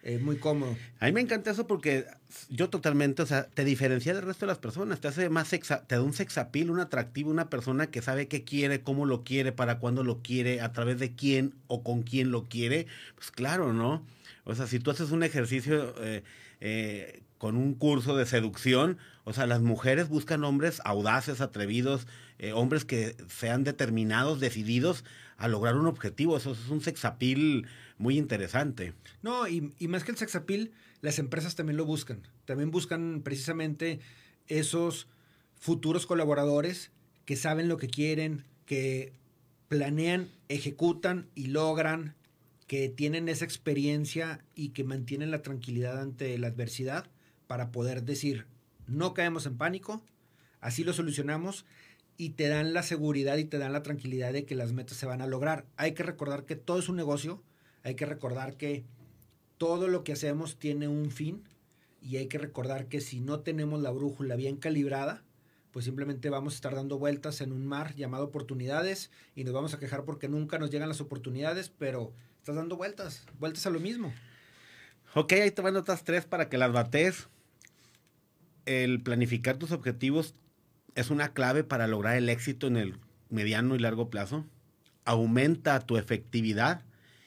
eh, 0.05 0.17
muy 0.17 0.37
cómodo. 0.37 0.75
A 0.99 1.05
mí 1.05 1.11
me 1.13 1.21
encanta 1.21 1.51
eso 1.51 1.65
porque 1.65 2.05
yo 2.49 2.69
totalmente, 2.69 3.21
o 3.21 3.25
sea, 3.25 3.47
te 3.47 3.63
diferencia 3.63 4.13
del 4.13 4.23
resto 4.23 4.45
de 4.45 4.51
las 4.51 4.59
personas, 4.59 4.99
te 4.99 5.07
hace 5.07 5.29
más 5.29 5.47
sexa, 5.47 5.85
te 5.87 5.95
da 5.95 6.01
un 6.01 6.13
sexapil, 6.13 6.69
un 6.69 6.81
atractivo, 6.81 7.31
una 7.31 7.49
persona 7.49 7.87
que 7.87 8.01
sabe 8.01 8.27
qué 8.27 8.43
quiere, 8.43 8.81
cómo 8.81 9.05
lo 9.05 9.23
quiere, 9.23 9.53
para 9.53 9.79
cuándo 9.79 10.03
lo 10.03 10.21
quiere, 10.21 10.59
a 10.59 10.73
través 10.73 10.99
de 10.99 11.15
quién 11.15 11.53
o 11.67 11.83
con 11.83 12.03
quién 12.03 12.31
lo 12.31 12.49
quiere. 12.49 12.87
Pues 13.15 13.31
claro, 13.31 13.71
¿no? 13.71 14.05
O 14.43 14.55
sea, 14.55 14.67
si 14.67 14.79
tú 14.79 14.91
haces 14.91 15.11
un 15.11 15.23
ejercicio 15.23 15.95
eh, 16.01 16.23
eh, 16.59 17.21
con 17.43 17.57
un 17.57 17.73
curso 17.73 18.15
de 18.15 18.25
seducción, 18.25 18.99
o 19.25 19.33
sea, 19.33 19.45
las 19.47 19.59
mujeres 19.59 20.07
buscan 20.07 20.45
hombres 20.45 20.81
audaces, 20.85 21.41
atrevidos, 21.41 22.07
eh, 22.39 22.53
hombres 22.53 22.85
que 22.85 23.17
sean 23.27 23.65
determinados, 23.65 24.39
decididos 24.39 25.03
a 25.35 25.49
lograr 25.49 25.75
un 25.75 25.87
objetivo. 25.87 26.37
Eso 26.37 26.53
es 26.53 26.69
un 26.69 26.79
sexapil 26.79 27.67
muy 27.97 28.17
interesante. 28.17 28.93
No, 29.23 29.45
y, 29.45 29.73
más 29.89 30.05
que 30.05 30.11
el 30.11 30.17
sexapil, 30.17 30.71
las 31.01 31.19
empresas 31.19 31.53
también 31.55 31.75
lo 31.75 31.83
buscan. 31.83 32.21
También 32.45 32.71
buscan 32.71 33.23
precisamente 33.25 33.99
esos 34.47 35.09
futuros 35.59 36.05
colaboradores 36.05 36.91
que 37.25 37.35
saben 37.35 37.67
lo 37.67 37.75
que 37.75 37.89
quieren, 37.89 38.45
que 38.65 39.11
planean, 39.67 40.29
ejecutan 40.47 41.27
y 41.35 41.47
logran, 41.47 42.15
que 42.67 42.87
tienen 42.87 43.27
esa 43.27 43.43
experiencia 43.43 44.45
y 44.55 44.69
que 44.69 44.85
mantienen 44.85 45.29
la 45.29 45.41
tranquilidad 45.41 45.99
ante 45.99 46.37
la 46.37 46.47
adversidad 46.47 47.05
para 47.53 47.71
poder 47.71 48.01
decir, 48.01 48.47
no 48.87 49.13
caemos 49.13 49.45
en 49.45 49.59
pánico, 49.59 50.01
así 50.59 50.83
lo 50.83 50.91
solucionamos 50.91 51.67
y 52.17 52.31
te 52.31 52.47
dan 52.47 52.73
la 52.73 52.81
seguridad 52.81 53.37
y 53.37 53.45
te 53.45 53.59
dan 53.59 53.73
la 53.73 53.83
tranquilidad 53.83 54.33
de 54.33 54.43
que 54.43 54.55
las 54.55 54.73
metas 54.73 54.97
se 54.97 55.05
van 55.05 55.21
a 55.21 55.27
lograr. 55.27 55.67
Hay 55.77 55.93
que 55.93 56.01
recordar 56.01 56.45
que 56.45 56.55
todo 56.55 56.79
es 56.79 56.89
un 56.89 56.95
negocio, 56.95 57.43
hay 57.83 57.93
que 57.93 58.07
recordar 58.07 58.57
que 58.57 58.85
todo 59.59 59.87
lo 59.87 60.03
que 60.03 60.13
hacemos 60.13 60.57
tiene 60.57 60.87
un 60.87 61.11
fin 61.11 61.43
y 62.01 62.17
hay 62.17 62.25
que 62.25 62.39
recordar 62.39 62.87
que 62.87 63.01
si 63.01 63.19
no 63.19 63.41
tenemos 63.41 63.79
la 63.83 63.91
brújula 63.91 64.35
bien 64.35 64.57
calibrada, 64.57 65.23
pues 65.69 65.85
simplemente 65.85 66.31
vamos 66.31 66.53
a 66.53 66.55
estar 66.55 66.73
dando 66.73 66.97
vueltas 66.97 67.39
en 67.39 67.51
un 67.51 67.67
mar 67.67 67.93
llamado 67.93 68.23
oportunidades 68.23 69.11
y 69.35 69.43
nos 69.43 69.53
vamos 69.53 69.75
a 69.75 69.79
quejar 69.79 70.05
porque 70.05 70.27
nunca 70.27 70.57
nos 70.57 70.71
llegan 70.71 70.89
las 70.89 71.01
oportunidades, 71.01 71.69
pero 71.69 72.13
estás 72.39 72.55
dando 72.55 72.77
vueltas, 72.77 73.27
vueltas 73.37 73.67
a 73.67 73.69
lo 73.69 73.79
mismo. 73.79 74.11
Ok, 75.13 75.33
ahí 75.33 75.51
te 75.51 75.61
van 75.61 75.75
otras 75.75 76.03
tres 76.03 76.25
para 76.25 76.49
que 76.49 76.57
las 76.57 76.71
bates. 76.71 77.27
El 78.65 79.01
planificar 79.01 79.57
tus 79.57 79.71
objetivos 79.71 80.35
es 80.95 81.09
una 81.09 81.33
clave 81.33 81.63
para 81.63 81.87
lograr 81.87 82.15
el 82.15 82.29
éxito 82.29 82.67
en 82.67 82.77
el 82.77 82.95
mediano 83.29 83.75
y 83.75 83.79
largo 83.79 84.09
plazo. 84.09 84.45
Aumenta 85.05 85.79
tu 85.81 85.97
efectividad 85.97 86.83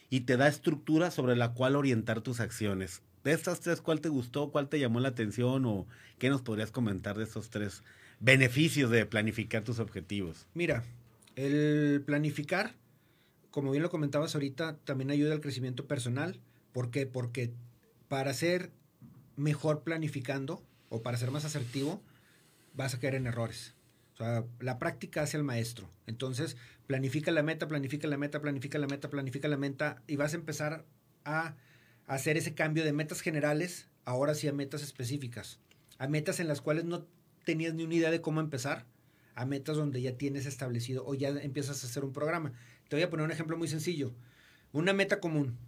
y 0.09 0.21
te 0.21 0.37
da 0.37 0.49
estructura 0.49 1.11
sobre 1.11 1.37
la 1.37 1.53
cual 1.53 1.77
orientar 1.77 2.21
tus 2.23 2.41
acciones. 2.41 3.03
De 3.25 3.33
estas 3.33 3.61
tres, 3.61 3.81
¿cuál 3.81 4.01
te 4.01 4.09
gustó? 4.09 4.51
¿Cuál 4.51 4.69
te 4.69 4.79
llamó 4.79 5.01
la 5.01 5.09
atención? 5.09 5.67
¿O 5.67 5.87
qué 6.19 6.31
nos 6.31 6.43
podrías 6.43 6.71
comentar 6.71 7.19
de 7.19 7.25
estos 7.25 7.51
tres 7.51 7.83
beneficios 8.21 8.91
de 8.91 9.05
planificar 9.05 9.65
tus 9.65 9.79
objetivos? 9.79 10.47
Mira, 10.55 10.85
el 11.35 12.03
planificar, 12.07 12.75
como 13.51 13.73
bien 13.73 13.83
lo 13.83 13.91
comentabas 13.91 14.35
ahorita, 14.35 14.77
también 14.85 15.11
ayuda 15.11 15.35
al 15.35 15.41
crecimiento 15.41 15.87
personal. 15.87 16.41
¿Por 16.73 16.91
qué? 16.91 17.07
Porque 17.07 17.53
para 18.09 18.33
ser 18.33 18.71
mejor 19.37 19.83
planificando 19.83 20.63
para 21.03 21.17
ser 21.17 21.31
más 21.31 21.45
asertivo, 21.45 22.03
vas 22.75 22.95
a 22.95 22.99
caer 22.99 23.15
en 23.15 23.27
errores. 23.27 23.75
O 24.15 24.17
sea, 24.19 24.45
la 24.61 24.79
práctica 24.79 25.23
hace 25.23 25.37
al 25.37 25.45
maestro. 25.45 25.91
Entonces, 26.07 26.57
planifica 26.87 27.31
la 27.33 27.43
meta, 27.43 27.69
planifica 27.69 28.09
la 28.09 28.17
meta, 28.17 28.41
planifica 28.41 28.79
la 28.79 28.87
meta, 28.87 29.11
planifica 29.11 29.49
la 29.49 29.57
meta 29.57 30.03
y 30.07 30.17
vas 30.17 30.33
a 30.33 30.37
empezar 30.37 30.87
a 31.25 31.55
hacer 32.07 32.37
ese 32.37 32.55
cambio 32.55 32.85
de 32.85 32.93
metas 32.93 33.21
generales, 33.21 33.89
ahora 34.05 34.35
sí 34.35 34.49
a 34.49 34.53
metas 34.53 34.83
específicas. 34.83 35.59
A 35.99 36.09
metas 36.09 36.41
en 36.41 36.49
las 36.49 36.61
cuales 36.61 36.85
no 36.85 37.07
tenías 37.45 37.75
ni 37.75 37.85
una 37.85 37.95
idea 37.95 38.11
de 38.11 38.21
cómo 38.21 38.41
empezar, 38.41 38.87
a 39.35 39.45
metas 39.45 39.77
donde 39.77 40.01
ya 40.01 40.17
tienes 40.17 40.47
establecido 40.47 41.05
o 41.07 41.15
ya 41.15 41.29
empiezas 41.29 41.83
a 41.83 41.87
hacer 41.87 42.05
un 42.05 42.13
programa. 42.13 42.53
Te 42.89 42.97
voy 42.97 43.03
a 43.03 43.11
poner 43.11 43.25
un 43.25 43.33
ejemplo 43.33 43.59
muy 43.59 43.69
sencillo. 43.69 44.15
Una 44.73 44.95
meta 44.95 45.21
común, 45.21 45.59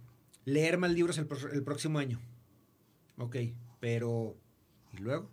leer 0.45 0.77
más 0.79 0.91
libros 0.91 1.19
el, 1.19 1.27
el 1.53 1.63
próximo 1.63 1.99
año. 1.99 2.19
Ok, 3.17 3.35
pero 3.79 4.35
¿y 4.99 5.01
luego? 5.01 5.29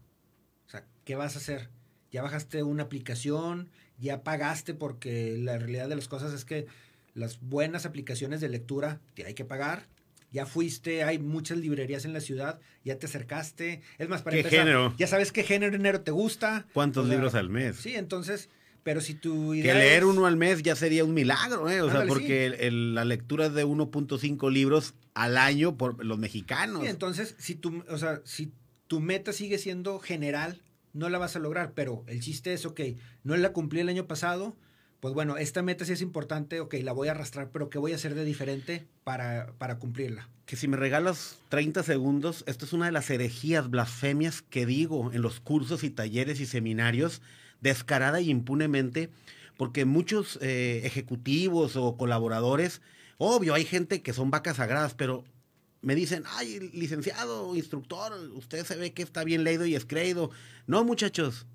O 0.66 0.70
sea, 0.70 0.84
¿qué 1.04 1.14
vas 1.16 1.34
a 1.36 1.38
hacer? 1.38 1.68
ya 2.12 2.22
bajaste 2.22 2.62
una 2.62 2.84
aplicación, 2.84 3.68
ya 3.98 4.22
pagaste 4.22 4.72
porque 4.72 5.36
la 5.38 5.58
realidad 5.58 5.88
de 5.88 5.96
las 5.96 6.08
cosas 6.08 6.32
es 6.32 6.46
que 6.46 6.66
las 7.14 7.40
buenas 7.40 7.84
aplicaciones 7.84 8.40
de 8.40 8.48
lectura 8.48 9.00
te 9.14 9.26
hay 9.26 9.34
que 9.34 9.44
pagar. 9.44 9.86
Ya 10.32 10.46
fuiste, 10.46 11.02
hay 11.04 11.18
muchas 11.18 11.58
librerías 11.58 12.04
en 12.06 12.12
la 12.14 12.20
ciudad, 12.20 12.58
ya 12.84 12.98
te 12.98 13.04
acercaste. 13.06 13.82
Es 13.98 14.08
más, 14.08 14.22
para 14.22 14.36
¿Qué 14.36 14.44
género? 14.44 14.94
ya 14.96 15.06
sabes 15.08 15.30
qué 15.32 15.42
género 15.42 16.00
te 16.00 16.10
gusta. 16.10 16.66
¿Cuántos 16.72 17.06
libros 17.08 17.34
al 17.34 17.50
mes? 17.50 17.76
Sí, 17.76 17.94
entonces, 17.94 18.48
pero 18.82 19.00
si 19.02 19.14
tu 19.14 19.52
idea 19.52 19.74
Que 19.74 19.78
leer 19.78 19.98
es- 20.02 20.08
uno 20.08 20.24
al 20.26 20.36
mes 20.36 20.62
ya 20.62 20.74
sería 20.76 21.04
un 21.04 21.12
milagro, 21.12 21.68
¿eh? 21.68 21.82
O 21.82 21.90
sea, 21.90 22.06
porque 22.06 22.46
el- 22.46 22.54
el- 22.54 22.94
la 22.94 23.04
lectura 23.04 23.50
de 23.50 23.64
1.5 23.64 24.48
libros 24.48 24.94
al 25.12 25.36
año 25.36 25.76
por 25.76 26.02
los 26.04 26.18
mexicanos. 26.18 26.82
Sí, 26.82 26.88
entonces, 26.88 27.34
si 27.38 27.56
tu, 27.56 27.84
o 27.88 27.98
sea, 27.98 28.20
si 28.24 28.52
tu 28.86 29.00
meta 29.00 29.32
sigue 29.32 29.58
siendo 29.58 29.98
general, 29.98 30.62
no 30.92 31.08
la 31.08 31.18
vas 31.18 31.36
a 31.36 31.40
lograr, 31.40 31.72
pero 31.74 32.04
el 32.06 32.20
chiste 32.20 32.52
es, 32.52 32.64
ok, 32.66 32.80
no 33.24 33.36
la 33.36 33.52
cumplí 33.52 33.80
el 33.80 33.88
año 33.88 34.06
pasado, 34.06 34.56
pues 35.00 35.14
bueno, 35.14 35.36
esta 35.36 35.62
meta 35.62 35.84
sí 35.84 35.92
es 35.92 36.02
importante, 36.02 36.60
ok, 36.60 36.74
la 36.82 36.92
voy 36.92 37.08
a 37.08 37.12
arrastrar, 37.12 37.50
pero 37.50 37.68
¿qué 37.68 37.78
voy 37.78 37.92
a 37.92 37.96
hacer 37.96 38.14
de 38.14 38.24
diferente 38.24 38.86
para, 39.04 39.52
para 39.58 39.78
cumplirla? 39.78 40.28
que 40.46 40.56
si 40.56 40.68
me 40.68 40.76
regalas 40.76 41.38
30 41.48 41.82
segundos, 41.82 42.44
esto 42.46 42.64
es 42.64 42.72
una 42.72 42.86
de 42.86 42.92
las 42.92 43.10
herejías, 43.10 43.68
blasfemias 43.68 44.42
que 44.42 44.64
digo 44.64 45.12
en 45.12 45.20
los 45.20 45.40
cursos 45.40 45.82
y 45.82 45.90
talleres 45.90 46.40
y 46.40 46.46
seminarios, 46.46 47.20
descarada 47.60 48.20
y 48.20 48.30
impunemente, 48.30 49.10
porque 49.56 49.84
muchos 49.84 50.38
eh, 50.40 50.82
ejecutivos 50.84 51.74
o 51.74 51.96
colaboradores, 51.96 52.80
obvio, 53.18 53.54
hay 53.54 53.64
gente 53.64 54.02
que 54.02 54.12
son 54.12 54.30
vacas 54.30 54.58
sagradas, 54.58 54.94
pero 54.94 55.24
me 55.82 55.94
dicen, 55.94 56.24
ay, 56.26 56.70
licenciado, 56.72 57.54
instructor, 57.54 58.12
usted 58.34 58.64
se 58.64 58.76
ve 58.76 58.92
que 58.92 59.02
está 59.02 59.24
bien 59.24 59.44
leído 59.44 59.66
y 59.66 59.74
escreído. 59.74 60.30
No, 60.66 60.84
muchachos, 60.84 61.46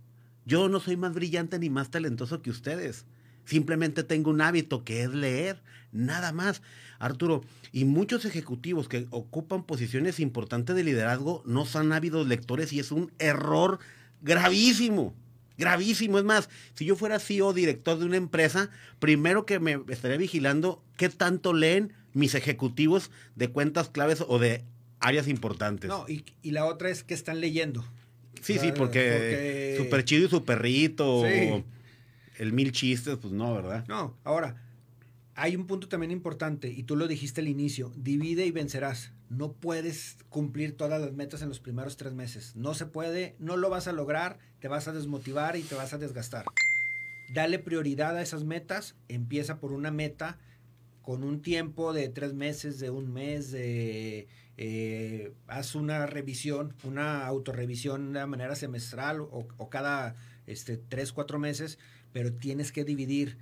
yo 0.46 0.70
no 0.70 0.80
soy 0.80 0.98
más 0.98 1.14
brillante 1.14 1.60
ni 1.60 1.70
más 1.70 1.92
talentoso 1.92 2.42
que 2.42 2.50
ustedes. 2.50 3.06
Simplemente 3.46 4.04
tengo 4.04 4.30
un 4.30 4.42
hábito 4.42 4.84
que 4.84 5.04
es 5.04 5.14
leer, 5.14 5.62
nada 5.92 6.32
más. 6.32 6.62
Arturo, 7.00 7.44
y 7.72 7.86
muchos 7.86 8.26
ejecutivos 8.26 8.88
que 8.88 9.08
ocupan 9.10 9.66
posiciones 9.66 10.20
importantes 10.20 10.76
de 10.76 10.84
liderazgo 10.84 11.42
no 11.46 11.66
son 11.66 11.92
ávidos 11.92 12.28
lectores 12.28 12.72
y 12.74 12.80
es 12.80 12.92
un 12.92 13.12
error 13.20 13.80
gravísimo. 14.22 15.16
Gravísimo. 15.58 16.18
Es 16.18 16.24
más, 16.24 16.50
si 16.74 16.86
yo 16.86 16.96
fuera 16.96 17.20
CEO 17.20 17.54
director 17.54 17.98
de 17.98 18.06
una 18.06 18.18
empresa, 18.18 18.70
primero 19.00 19.46
que 19.46 19.60
me 19.60 19.82
estaría 19.90 20.18
vigilando 20.18 20.84
qué 20.98 21.10
tanto 21.10 21.54
leen 21.54 21.94
mis 22.14 22.36
ejecutivos 22.36 23.12
de 23.36 23.48
cuentas 23.50 23.90
claves 23.90 24.24
o 24.28 24.40
de 24.40 24.64
áreas 25.00 25.28
importantes. 25.28 25.88
No, 25.90 26.06
y, 26.08 26.24
y 26.42 26.52
la 26.52 26.66
otra 26.66 26.90
es 26.90 27.04
que 27.04 27.14
están 27.14 27.40
leyendo. 27.42 27.84
sí, 28.42 28.58
sí, 28.60 28.70
Ah, 28.70 28.74
porque, 28.76 29.12
porque- 29.12 29.76
super 29.78 30.04
chido 30.06 30.26
y 30.26 30.30
su 30.30 30.44
perrito, 30.46 31.24
Sí. 31.28 31.64
el 32.38 32.54
mil 32.54 32.72
chistes, 32.72 33.18
pues 33.18 33.34
no, 33.34 33.54
¿verdad? 33.54 33.86
No, 33.88 34.18
ahora, 34.24 34.56
hay 35.36 35.56
un 35.56 35.66
punto 35.68 35.88
también 35.88 36.12
importante, 36.12 36.70
y 36.70 36.84
tú 36.84 36.96
lo 36.96 37.08
dijiste 37.08 37.42
al 37.42 37.48
inicio, 37.48 37.92
divide 37.96 38.46
y 38.46 38.52
vencerás. 38.52 39.12
No 39.30 39.54
puedes 39.54 40.18
cumplir 40.30 40.76
todas 40.76 41.00
las 41.00 41.14
metas 41.14 41.42
en 41.42 41.48
los 41.50 41.60
primeros 41.60 41.96
tres 41.98 42.14
meses. 42.14 42.54
No 42.56 42.74
se 42.74 42.86
puede, 42.86 43.36
no 43.40 43.56
lo 43.58 43.70
vas 43.70 43.88
a 43.88 43.94
lograr, 43.94 44.40
te 44.60 44.68
vas 44.68 44.88
a 44.88 44.92
desmotivar 44.94 45.56
y 45.56 45.62
te 45.62 45.76
vas 45.76 45.94
a 45.94 45.98
desgastar. 45.98 46.46
Dale 47.34 47.60
prioridad 47.60 48.18
a 48.18 48.22
esas 48.22 48.44
metas, 48.44 48.96
empieza 49.08 49.60
por 49.60 49.72
una 49.72 49.90
meta 49.90 50.38
con 51.02 51.24
un 51.24 51.42
tiempo 51.42 51.94
de 51.94 52.10
tres 52.10 52.34
meses, 52.34 52.80
de 52.80 52.90
un 52.90 53.12
mes, 53.12 53.52
de 53.52 54.28
eh, 54.58 55.34
haz 55.48 55.76
una 55.76 56.06
revisión, 56.06 56.76
una 56.84 57.26
autorrevisión 57.26 58.14
de 58.14 58.26
manera 58.28 58.56
semestral 58.56 59.22
o, 59.22 59.70
cada 59.70 60.16
este, 60.46 60.78
tres, 60.78 61.12
cuatro 61.12 61.40
meses, 61.40 61.80
pero 62.14 62.34
tienes 62.34 62.72
que 62.72 62.84
dividir. 62.84 63.38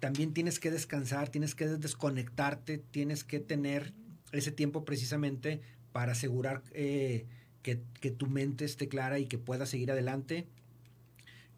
También 0.00 0.34
tienes 0.34 0.60
que 0.60 0.70
descansar, 0.70 1.30
tienes 1.30 1.54
que 1.54 1.66
desconectarte, 1.66 2.78
tienes 2.78 3.24
que 3.24 3.40
tener 3.40 3.94
ese 4.32 4.52
tiempo 4.52 4.84
precisamente 4.84 5.60
para 5.92 6.12
asegurar 6.12 6.62
eh, 6.72 7.26
que, 7.62 7.80
que 8.00 8.10
tu 8.10 8.26
mente 8.26 8.64
esté 8.64 8.88
clara 8.88 9.18
y 9.18 9.26
que 9.26 9.38
puedas 9.38 9.70
seguir 9.70 9.90
adelante. 9.90 10.46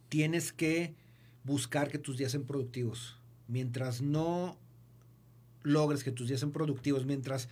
Tienes 0.08 0.52
que 0.52 0.94
buscar 1.44 1.90
que 1.90 1.98
tus 1.98 2.16
días 2.16 2.32
sean 2.32 2.44
productivos. 2.44 3.18
Mientras 3.48 4.00
no 4.00 4.56
logres 5.62 6.04
que 6.04 6.12
tus 6.12 6.28
días 6.28 6.40
sean 6.40 6.52
productivos, 6.52 7.06
mientras 7.06 7.48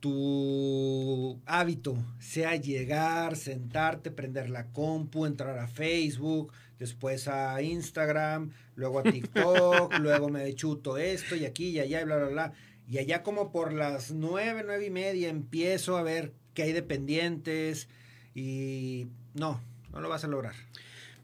tu 0.00 1.40
hábito 1.44 1.96
sea 2.18 2.56
llegar, 2.56 3.36
sentarte, 3.36 4.10
prender 4.10 4.48
la 4.48 4.66
compu, 4.72 5.26
entrar 5.26 5.58
a 5.58 5.68
Facebook, 5.68 6.52
después 6.78 7.28
a 7.28 7.60
Instagram, 7.60 8.50
luego 8.74 9.00
a 9.00 9.02
TikTok, 9.02 9.98
luego 10.00 10.30
me 10.30 10.54
chuto 10.54 10.96
esto 10.96 11.36
y 11.36 11.44
aquí 11.44 11.68
y 11.68 11.80
allá 11.80 12.00
y 12.00 12.04
bla, 12.04 12.16
bla, 12.16 12.28
bla. 12.28 12.52
Y 12.88 12.98
allá 12.98 13.22
como 13.22 13.52
por 13.52 13.72
las 13.72 14.10
nueve, 14.10 14.62
nueve 14.64 14.86
y 14.86 14.90
media 14.90 15.28
empiezo 15.28 15.96
a 15.96 16.02
ver 16.02 16.32
qué 16.54 16.64
hay 16.64 16.72
de 16.72 16.82
pendientes 16.82 17.88
y 18.34 19.06
no, 19.34 19.60
no 19.92 20.00
lo 20.00 20.08
vas 20.08 20.24
a 20.24 20.28
lograr. 20.28 20.54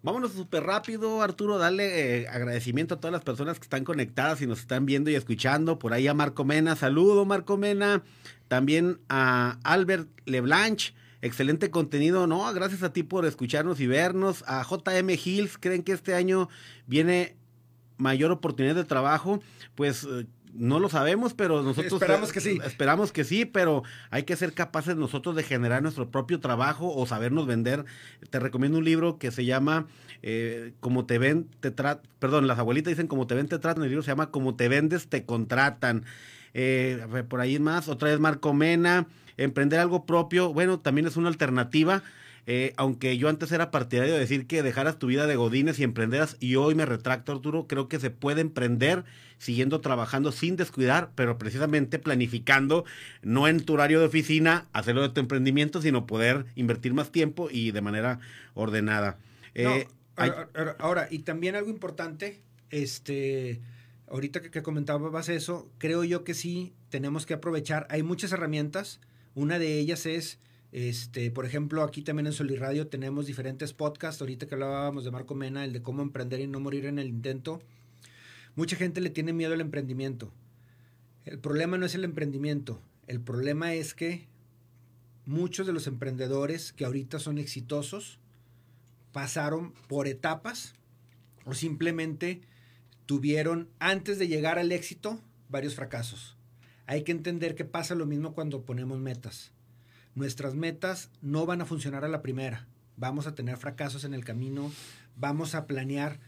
Vámonos 0.06 0.34
súper 0.34 0.62
rápido, 0.62 1.20
Arturo, 1.20 1.58
darle 1.58 2.20
eh, 2.20 2.28
agradecimiento 2.28 2.94
a 2.94 3.00
todas 3.00 3.10
las 3.10 3.24
personas 3.24 3.58
que 3.58 3.64
están 3.64 3.82
conectadas 3.82 4.40
y 4.40 4.46
nos 4.46 4.60
están 4.60 4.86
viendo 4.86 5.10
y 5.10 5.16
escuchando. 5.16 5.80
Por 5.80 5.92
ahí 5.92 6.06
a 6.06 6.14
Marco 6.14 6.44
Mena, 6.44 6.76
saludo 6.76 7.24
Marco 7.24 7.56
Mena. 7.56 8.04
También 8.46 9.00
a 9.08 9.58
Albert 9.64 10.08
Leblanche, 10.24 10.94
excelente 11.22 11.72
contenido, 11.72 12.28
¿no? 12.28 12.54
Gracias 12.54 12.84
a 12.84 12.92
ti 12.92 13.02
por 13.02 13.26
escucharnos 13.26 13.80
y 13.80 13.88
vernos. 13.88 14.44
A 14.46 14.62
JM 14.62 15.10
Hills, 15.10 15.58
¿creen 15.58 15.82
que 15.82 15.90
este 15.90 16.14
año 16.14 16.48
viene 16.86 17.34
mayor 17.96 18.30
oportunidad 18.30 18.76
de 18.76 18.84
trabajo? 18.84 19.40
Pues 19.74 20.04
eh, 20.04 20.28
no 20.58 20.80
lo 20.80 20.88
sabemos, 20.88 21.34
pero 21.34 21.62
nosotros 21.62 21.92
esperamos 21.92 22.32
que 22.32 22.40
sí. 22.40 22.58
Esperamos 22.64 23.12
que 23.12 23.24
sí, 23.24 23.44
pero 23.44 23.82
hay 24.10 24.24
que 24.24 24.36
ser 24.36 24.52
capaces 24.52 24.96
nosotros 24.96 25.36
de 25.36 25.42
generar 25.42 25.82
nuestro 25.82 26.10
propio 26.10 26.40
trabajo 26.40 26.92
o 26.94 27.06
sabernos 27.06 27.46
vender. 27.46 27.84
Te 28.30 28.38
recomiendo 28.38 28.78
un 28.78 28.84
libro 28.84 29.18
que 29.18 29.30
se 29.30 29.44
llama 29.44 29.86
eh, 30.22 30.72
Como 30.80 31.06
te 31.06 31.18
ven, 31.18 31.48
te 31.60 31.70
tratan. 31.70 32.06
Perdón, 32.18 32.46
las 32.46 32.58
abuelitas 32.58 32.90
dicen 32.90 33.06
Como 33.06 33.26
te 33.26 33.34
ven, 33.34 33.48
te 33.48 33.58
tratan. 33.58 33.82
El 33.82 33.90
libro 33.90 34.02
se 34.02 34.10
llama 34.10 34.30
Como 34.30 34.56
te 34.56 34.68
vendes, 34.68 35.08
te 35.08 35.24
contratan. 35.24 36.04
Eh, 36.54 37.06
por 37.28 37.40
ahí 37.40 37.58
más, 37.58 37.88
otra 37.88 38.10
vez 38.10 38.18
Marco 38.18 38.54
Mena. 38.54 39.06
Emprender 39.36 39.80
algo 39.80 40.06
propio, 40.06 40.52
bueno, 40.54 40.80
también 40.80 41.06
es 41.06 41.16
una 41.16 41.28
alternativa. 41.28 42.02
Eh, 42.48 42.74
aunque 42.76 43.18
yo 43.18 43.28
antes 43.28 43.50
era 43.50 43.72
partidario 43.72 44.14
de 44.14 44.20
decir 44.20 44.46
que 44.46 44.62
dejaras 44.62 45.00
tu 45.00 45.08
vida 45.08 45.26
de 45.26 45.34
godines 45.34 45.80
y 45.80 45.82
emprenderas, 45.82 46.36
y 46.38 46.54
hoy 46.54 46.76
me 46.76 46.86
retracto, 46.86 47.32
Arturo, 47.32 47.66
creo 47.66 47.88
que 47.88 47.98
se 47.98 48.10
puede 48.10 48.40
emprender 48.40 49.04
siguiendo 49.38 49.80
trabajando 49.80 50.30
sin 50.30 50.56
descuidar, 50.56 51.10
pero 51.16 51.38
precisamente 51.38 51.98
planificando, 51.98 52.84
no 53.22 53.48
en 53.48 53.64
tu 53.64 53.74
horario 53.74 53.98
de 53.98 54.06
oficina, 54.06 54.66
hacerlo 54.72 55.02
de 55.02 55.08
tu 55.08 55.20
emprendimiento, 55.20 55.82
sino 55.82 56.06
poder 56.06 56.46
invertir 56.54 56.94
más 56.94 57.10
tiempo 57.10 57.48
y 57.50 57.72
de 57.72 57.80
manera 57.80 58.20
ordenada. 58.54 59.18
Eh, 59.54 59.88
ahora, 60.78 61.08
y 61.10 61.20
también 61.20 61.56
algo 61.56 61.68
importante, 61.68 62.40
este, 62.70 63.60
ahorita 64.08 64.40
que, 64.40 64.50
que 64.52 64.62
comentabas 64.62 65.28
eso, 65.28 65.68
creo 65.78 66.04
yo 66.04 66.22
que 66.22 66.34
sí 66.34 66.74
tenemos 66.90 67.26
que 67.26 67.34
aprovechar, 67.34 67.88
hay 67.90 68.04
muchas 68.04 68.30
herramientas, 68.30 69.00
una 69.34 69.58
de 69.58 69.78
ellas 69.80 70.06
es 70.06 70.38
este, 70.76 71.30
por 71.30 71.46
ejemplo, 71.46 71.82
aquí 71.82 72.02
también 72.02 72.26
en 72.26 72.34
Soliradio 72.34 72.86
tenemos 72.88 73.24
diferentes 73.24 73.72
podcasts. 73.72 74.20
Ahorita 74.20 74.46
que 74.46 74.56
hablábamos 74.56 75.04
de 75.04 75.10
Marco 75.10 75.34
Mena, 75.34 75.64
el 75.64 75.72
de 75.72 75.80
cómo 75.80 76.02
emprender 76.02 76.40
y 76.40 76.46
no 76.46 76.60
morir 76.60 76.84
en 76.84 76.98
el 76.98 77.08
intento. 77.08 77.62
Mucha 78.56 78.76
gente 78.76 79.00
le 79.00 79.08
tiene 79.08 79.32
miedo 79.32 79.54
al 79.54 79.62
emprendimiento. 79.62 80.34
El 81.24 81.38
problema 81.38 81.78
no 81.78 81.86
es 81.86 81.94
el 81.94 82.04
emprendimiento. 82.04 82.82
El 83.06 83.22
problema 83.22 83.72
es 83.72 83.94
que 83.94 84.28
muchos 85.24 85.66
de 85.66 85.72
los 85.72 85.86
emprendedores 85.86 86.74
que 86.74 86.84
ahorita 86.84 87.20
son 87.20 87.38
exitosos 87.38 88.18
pasaron 89.12 89.72
por 89.88 90.06
etapas 90.06 90.74
o 91.46 91.54
simplemente 91.54 92.42
tuvieron 93.06 93.70
antes 93.78 94.18
de 94.18 94.28
llegar 94.28 94.58
al 94.58 94.72
éxito 94.72 95.22
varios 95.48 95.74
fracasos. 95.74 96.36
Hay 96.84 97.02
que 97.02 97.12
entender 97.12 97.54
que 97.54 97.64
pasa 97.64 97.94
lo 97.94 98.04
mismo 98.04 98.34
cuando 98.34 98.66
ponemos 98.66 98.98
metas 98.98 99.55
nuestras 100.16 100.56
metas 100.56 101.10
no 101.22 101.46
van 101.46 101.60
a 101.60 101.66
funcionar 101.66 102.04
a 102.04 102.08
la 102.08 102.22
primera. 102.22 102.66
Vamos 102.96 103.28
a 103.28 103.34
tener 103.36 103.58
fracasos 103.58 104.02
en 104.04 104.14
el 104.14 104.24
camino, 104.24 104.72
vamos 105.14 105.54
a 105.54 105.66
planear 105.66 106.18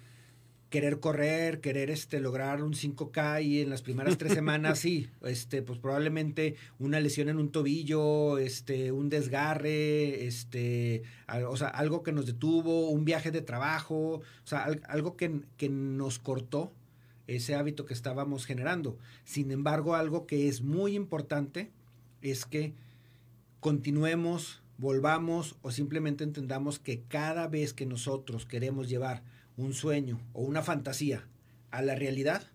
querer 0.69 1.01
correr, 1.01 1.61
querer 1.61 1.91
este, 1.91 2.21
lograr 2.21 2.63
un 2.63 2.75
5K 2.75 3.43
y 3.43 3.63
en 3.63 3.71
las 3.71 3.81
primeras 3.81 4.19
tres 4.19 4.35
semanas 4.35 4.79
sí, 4.79 5.09
este, 5.23 5.63
pues 5.63 5.79
probablemente 5.79 6.57
una 6.79 7.01
lesión 7.01 7.31
en 7.31 7.39
un 7.39 7.51
tobillo, 7.51 8.37
este, 8.37 8.93
un 8.93 9.09
desgarre, 9.09 10.27
este, 10.27 11.05
o 11.49 11.57
sea, 11.57 11.69
algo 11.69 12.03
que 12.03 12.13
nos 12.13 12.27
detuvo, 12.27 12.91
un 12.91 13.07
viaje 13.07 13.31
de 13.31 13.41
trabajo, 13.41 14.21
o 14.21 14.47
sea, 14.47 14.69
algo 14.89 15.17
que, 15.17 15.41
que 15.57 15.71
nos 15.71 16.19
cortó 16.19 16.71
ese 17.27 17.55
hábito 17.55 17.87
que 17.87 17.95
estábamos 17.95 18.45
generando. 18.45 18.99
Sin 19.25 19.51
embargo, 19.51 19.95
algo 19.95 20.27
que 20.27 20.49
es 20.49 20.61
muy 20.61 20.95
importante 20.95 21.71
es 22.21 22.45
que 22.45 22.75
continuemos, 23.61 24.63
volvamos 24.77 25.57
o 25.63 25.71
simplemente 25.71 26.25
entendamos 26.25 26.79
que 26.79 27.03
cada 27.09 27.49
vez 27.49 27.73
que 27.73 27.87
nosotros 27.87 28.47
queremos 28.47 28.89
llevar 28.89 29.23
un 29.57 29.75
sueño 29.75 30.21
o 30.33 30.43
una 30.43 30.63
fantasía 30.63 31.27
a 31.71 31.83
la 31.83 31.95
realidad, 31.95 32.47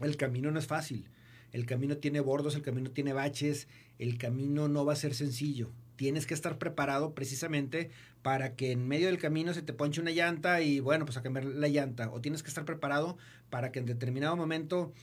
el 0.00 0.16
camino 0.16 0.50
no 0.50 0.58
es 0.58 0.66
fácil. 0.66 1.08
El 1.52 1.66
camino 1.66 1.98
tiene 1.98 2.20
bordos, 2.20 2.54
el 2.54 2.62
camino 2.62 2.90
tiene 2.90 3.12
baches, 3.12 3.68
el 3.98 4.16
camino 4.16 4.68
no 4.68 4.86
va 4.86 4.94
a 4.94 4.96
ser 4.96 5.14
sencillo. 5.14 5.70
Tienes 5.96 6.26
que 6.26 6.34
estar 6.34 6.58
preparado 6.58 7.14
precisamente 7.14 7.90
para 8.22 8.56
que 8.56 8.72
en 8.72 8.88
medio 8.88 9.08
del 9.08 9.18
camino 9.18 9.52
se 9.52 9.60
te 9.60 9.74
ponche 9.74 10.00
una 10.00 10.12
llanta 10.12 10.62
y 10.62 10.80
bueno, 10.80 11.04
pues 11.04 11.18
a 11.18 11.22
cambiar 11.22 11.44
la 11.44 11.68
llanta. 11.68 12.10
O 12.10 12.20
tienes 12.22 12.42
que 12.42 12.48
estar 12.48 12.64
preparado 12.64 13.18
para 13.50 13.70
que 13.70 13.80
en 13.80 13.86
determinado 13.86 14.34
momento 14.34 14.94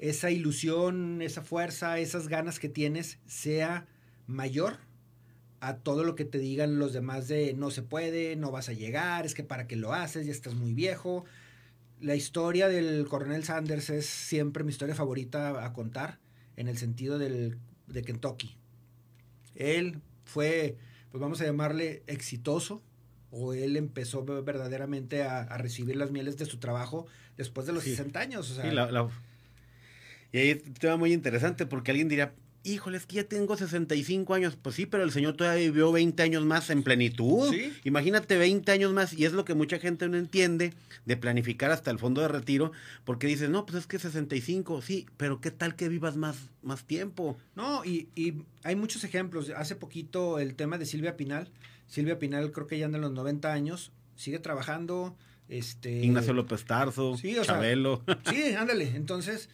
esa 0.00 0.32
ilusión, 0.32 1.22
esa 1.22 1.42
fuerza, 1.42 1.98
esas 1.98 2.26
ganas 2.26 2.58
que 2.58 2.68
tienes 2.68 3.20
sea 3.26 3.86
mayor 4.26 4.78
a 5.60 5.76
todo 5.78 6.04
lo 6.04 6.14
que 6.14 6.24
te 6.24 6.38
digan 6.38 6.78
los 6.78 6.92
demás 6.92 7.26
de 7.28 7.54
no 7.54 7.70
se 7.70 7.82
puede, 7.82 8.36
no 8.36 8.50
vas 8.50 8.68
a 8.68 8.72
llegar, 8.72 9.24
es 9.24 9.34
que 9.34 9.44
para 9.44 9.66
qué 9.66 9.76
lo 9.76 9.94
haces, 9.94 10.26
ya 10.26 10.32
estás 10.32 10.54
muy 10.54 10.74
viejo. 10.74 11.24
La 12.00 12.14
historia 12.14 12.68
del 12.68 13.06
coronel 13.08 13.44
Sanders 13.44 13.88
es 13.88 14.06
siempre 14.06 14.62
mi 14.62 14.70
historia 14.70 14.94
favorita 14.94 15.64
a 15.64 15.72
contar 15.72 16.18
en 16.56 16.68
el 16.68 16.76
sentido 16.76 17.18
del, 17.18 17.56
de 17.86 18.02
Kentucky. 18.02 18.56
Él 19.54 20.02
fue, 20.24 20.76
pues 21.10 21.20
vamos 21.20 21.40
a 21.40 21.44
llamarle 21.44 22.02
exitoso, 22.06 22.82
o 23.30 23.54
él 23.54 23.76
empezó 23.76 24.24
verdaderamente 24.24 25.24
a, 25.24 25.56
recibir 25.56 25.96
las 25.96 26.10
mieles 26.10 26.36
de 26.36 26.44
su 26.46 26.58
trabajo 26.58 27.06
después 27.36 27.66
de 27.66 27.72
los 27.72 27.84
60 27.84 28.20
años. 28.20 28.60
Y 30.30 30.38
ahí 30.38 30.62
un 30.66 30.74
tema 30.74 30.96
muy 30.96 31.12
interesante 31.12 31.64
porque 31.66 31.90
alguien 31.90 32.08
diría, 32.08 32.34
híjole, 32.64 32.96
es 32.96 33.06
que 33.06 33.16
ya 33.16 33.24
tengo 33.24 33.56
65 33.56 34.34
años. 34.34 34.56
Pues 34.60 34.74
sí, 34.74 34.86
pero 34.86 35.04
el 35.04 35.12
señor 35.12 35.36
todavía 35.36 35.64
vivió 35.66 35.92
20 35.92 36.22
años 36.22 36.44
más 36.44 36.70
en 36.70 36.82
plenitud. 36.82 37.54
Imagínate 37.84 38.36
20 38.36 38.72
años 38.72 38.92
más, 38.92 39.12
y 39.12 39.24
es 39.24 39.32
lo 39.32 39.44
que 39.44 39.54
mucha 39.54 39.78
gente 39.78 40.08
no 40.08 40.16
entiende 40.16 40.72
de 41.04 41.16
planificar 41.16 41.70
hasta 41.70 41.90
el 41.90 41.98
fondo 41.98 42.22
de 42.22 42.28
retiro, 42.28 42.72
porque 43.04 43.26
dices, 43.26 43.50
no, 43.50 43.66
pues 43.66 43.78
es 43.78 43.86
que 43.86 43.98
65, 43.98 44.82
sí, 44.82 45.06
pero 45.16 45.40
¿qué 45.40 45.50
tal 45.50 45.76
que 45.76 45.88
vivas 45.88 46.16
más, 46.16 46.50
más 46.62 46.84
tiempo? 46.84 47.36
No, 47.54 47.84
y, 47.84 48.08
y 48.16 48.42
hay 48.64 48.74
muchos 48.74 49.04
ejemplos. 49.04 49.50
Hace 49.50 49.76
poquito 49.76 50.38
el 50.38 50.54
tema 50.54 50.78
de 50.78 50.86
Silvia 50.86 51.16
Pinal. 51.16 51.50
Silvia 51.86 52.18
Pinal 52.18 52.50
creo 52.50 52.66
que 52.66 52.78
ya 52.78 52.86
anda 52.86 52.96
en 52.96 53.02
los 53.02 53.12
90 53.12 53.52
años, 53.52 53.92
sigue 54.16 54.38
trabajando. 54.38 55.16
Este, 55.48 56.02
Ignacio 56.02 56.32
López 56.32 56.64
Tarso, 56.64 57.18
sí, 57.18 57.36
Chabelo. 57.42 58.02
sí, 58.30 58.54
ándale. 58.54 58.96
Entonces, 58.96 59.50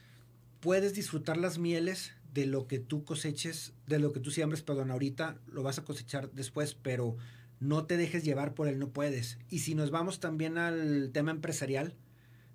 puedes 0.61 0.95
disfrutar 0.95 1.37
las 1.37 1.59
mieles 1.59 2.13
de 2.33 2.47
lo 2.47 2.67
que 2.67 2.79
tú 2.79 3.05
coseches, 3.05 3.73
de 3.87 3.99
lo 3.99 4.13
que 4.13 4.21
tú 4.21 4.31
siembres, 4.31 4.63
perdón, 4.63 4.91
ahorita 4.91 5.39
lo 5.47 5.63
vas 5.63 5.79
a 5.79 5.85
cosechar 5.85 6.31
después, 6.33 6.75
pero 6.75 7.17
no 7.59 7.85
te 7.85 7.97
dejes 7.97 8.25
llevar 8.25 8.55
por 8.55 8.69
el 8.69 8.79
no 8.79 8.91
puedes. 8.91 9.39
Y 9.49 9.61
si 9.61 9.75
nos 9.75 9.91
vamos 9.91 10.21
también 10.21 10.59
al 10.59 11.11
tema 11.13 11.31
empresarial, 11.31 11.95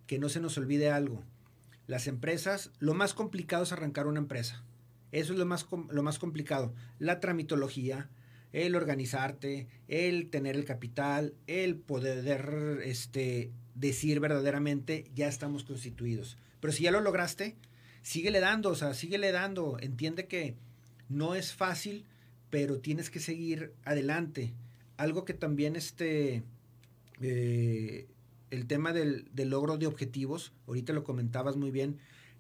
que 0.08 0.20
no 0.20 0.30
se 0.30 0.40
nos 0.40 0.58
olvide 0.58 0.90
algo. 0.90 1.24
Las 1.88 2.08
empresas, 2.08 2.72
lo 2.80 2.94
más 2.94 3.14
complicado 3.14 3.64
es 3.64 3.72
arrancar 3.72 4.08
una 4.08 4.20
empresa. 4.20 4.64
Eso 5.12 5.34
es 5.34 5.40
lo 5.40 5.46
más, 5.46 5.68
lo 5.90 6.04
más 6.04 6.20
complicado. 6.20 6.74
La 7.00 7.20
tramitología, 7.20 8.10
el 8.52 8.76
organizarte, 8.76 9.68
el 9.88 10.30
tener 10.30 10.56
el 10.56 10.66
capital, 10.66 11.36
el 11.48 11.76
poder 11.76 12.82
este, 12.84 13.52
decir 13.76 14.20
verdaderamente, 14.20 15.12
ya 15.14 15.28
estamos 15.28 15.64
constituidos. 15.64 16.38
Pero 16.60 16.74
si 16.74 16.84
ya 16.84 16.92
lo 16.92 17.02
lograste, 17.02 17.56
síguele 18.06 18.40
dando, 18.40 18.70
o 18.70 18.76
sea, 18.76 18.94
síguele 18.94 19.32
dando. 19.32 19.78
Entiende 19.80 20.28
que 20.28 20.56
no 21.10 21.34
es 21.34 21.54
fácil, 21.54 22.06
pero 22.52 22.80
tienes 22.80 23.10
que 23.10 23.20
seguir 23.20 23.74
adelante. 23.84 24.54
Algo 24.96 25.26
que 25.26 25.34
también 25.34 25.76
este, 25.76 26.44
eh, 27.20 28.08
el 28.52 28.68
tema 28.68 28.94
del, 28.94 29.28
del, 29.34 29.50
logro 29.50 29.78
de 29.78 29.88
objetivos, 29.88 30.54
ahorita 30.68 30.94
lo 30.94 31.04
comentabas 31.04 31.58
muy 31.58 31.72
bien, 31.72 31.98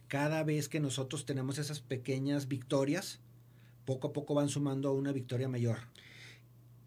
cada 0.07 0.43
vez 0.43 0.69
que 0.69 0.79
nosotros 0.79 1.25
tenemos 1.25 1.57
esas 1.57 1.79
pequeñas 1.79 2.47
victorias, 2.47 3.19
poco 3.85 4.09
a 4.09 4.13
poco 4.13 4.35
van 4.35 4.49
sumando 4.49 4.89
a 4.89 4.93
una 4.93 5.11
victoria 5.11 5.49
mayor. 5.49 5.79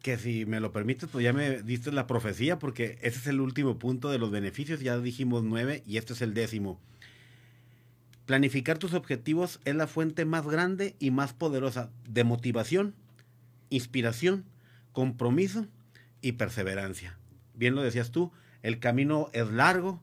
Que 0.02 0.16
si 0.16 0.46
me 0.46 0.60
lo 0.60 0.70
permites, 0.70 1.08
pues 1.10 1.24
ya 1.24 1.32
me 1.32 1.62
diste 1.62 1.90
la 1.90 2.06
profecía, 2.06 2.60
porque 2.60 2.96
ese 3.02 3.18
es 3.18 3.26
el 3.26 3.40
último 3.40 3.76
punto 3.76 4.08
de 4.08 4.18
los 4.18 4.30
beneficios, 4.30 4.78
ya 4.78 4.96
dijimos 5.00 5.42
nueve 5.42 5.82
y 5.84 5.96
este 5.96 6.12
es 6.12 6.22
el 6.22 6.32
décimo. 6.32 6.78
Planificar 8.28 8.76
tus 8.76 8.92
objetivos 8.92 9.58
es 9.64 9.74
la 9.74 9.86
fuente 9.86 10.26
más 10.26 10.46
grande 10.46 10.94
y 10.98 11.10
más 11.10 11.32
poderosa 11.32 11.90
de 12.06 12.24
motivación, 12.24 12.94
inspiración, 13.70 14.44
compromiso 14.92 15.66
y 16.20 16.32
perseverancia. 16.32 17.16
Bien 17.54 17.74
lo 17.74 17.80
decías 17.80 18.10
tú, 18.10 18.30
el 18.62 18.80
camino 18.80 19.30
es 19.32 19.50
largo, 19.50 20.02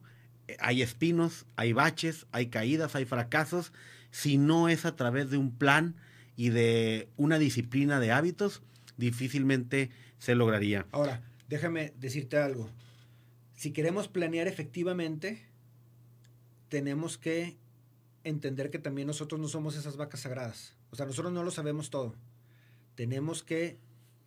hay 0.58 0.82
espinos, 0.82 1.46
hay 1.54 1.72
baches, 1.72 2.26
hay 2.32 2.48
caídas, 2.48 2.96
hay 2.96 3.04
fracasos. 3.04 3.72
Si 4.10 4.38
no 4.38 4.68
es 4.68 4.86
a 4.86 4.96
través 4.96 5.30
de 5.30 5.36
un 5.36 5.56
plan 5.56 5.94
y 6.34 6.48
de 6.48 7.08
una 7.16 7.38
disciplina 7.38 8.00
de 8.00 8.10
hábitos, 8.10 8.60
difícilmente 8.96 9.90
se 10.18 10.34
lograría. 10.34 10.84
Ahora, 10.90 11.22
déjame 11.48 11.92
decirte 12.00 12.38
algo. 12.38 12.68
si 13.54 13.70
queremos 13.70 14.08
planear 14.08 14.48
efectivamente, 14.48 15.46
tenemos 16.68 17.18
que 17.18 17.56
entender 18.28 18.70
que 18.70 18.78
también 18.78 19.06
nosotros 19.06 19.40
no 19.40 19.48
somos 19.48 19.76
esas 19.76 19.96
vacas 19.96 20.20
sagradas. 20.20 20.74
O 20.90 20.96
sea, 20.96 21.06
nosotros 21.06 21.32
no 21.32 21.44
lo 21.44 21.50
sabemos 21.52 21.90
todo. 21.90 22.14
Tenemos 22.96 23.44
que 23.44 23.78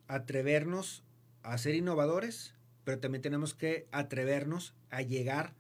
atrevernos 0.07 1.03
a 1.43 1.57
ser 1.57 1.75
innovadores, 1.75 2.53
pero 2.85 2.99
también 2.99 3.21
tenemos 3.21 3.53
que 3.53 3.87
atrevernos 3.91 4.73
a 4.89 5.01
llegar 5.01 5.53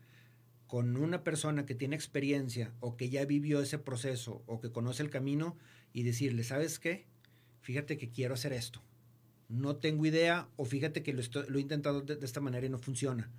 con 0.67 0.95
una 0.95 1.23
persona 1.23 1.65
que 1.65 1.75
tiene 1.75 1.95
experiencia 1.95 2.71
o 2.79 2.95
que 2.95 3.09
ya 3.09 3.25
vivió 3.25 3.59
ese 3.59 3.77
proceso 3.77 4.41
o 4.45 4.61
que 4.61 4.71
conoce 4.71 5.03
el 5.03 5.09
camino 5.09 5.57
y 5.91 6.03
decirle, 6.03 6.43
¿sabes 6.43 6.79
qué? 6.79 7.07
Fíjate 7.61 7.97
que 7.97 8.09
quiero 8.09 8.35
hacer 8.35 8.53
esto. 8.53 8.81
No 9.49 9.77
tengo 9.77 10.05
idea 10.05 10.47
o 10.55 10.65
fíjate 10.65 11.03
que 11.03 11.11
lo, 11.11 11.21
he 11.21 11.59
intentado 11.59 12.01
de, 12.01 12.17
esta 12.21 12.39
manera 12.39 12.67
y 12.67 12.69
no 12.69 12.77
funciona. 12.77 13.29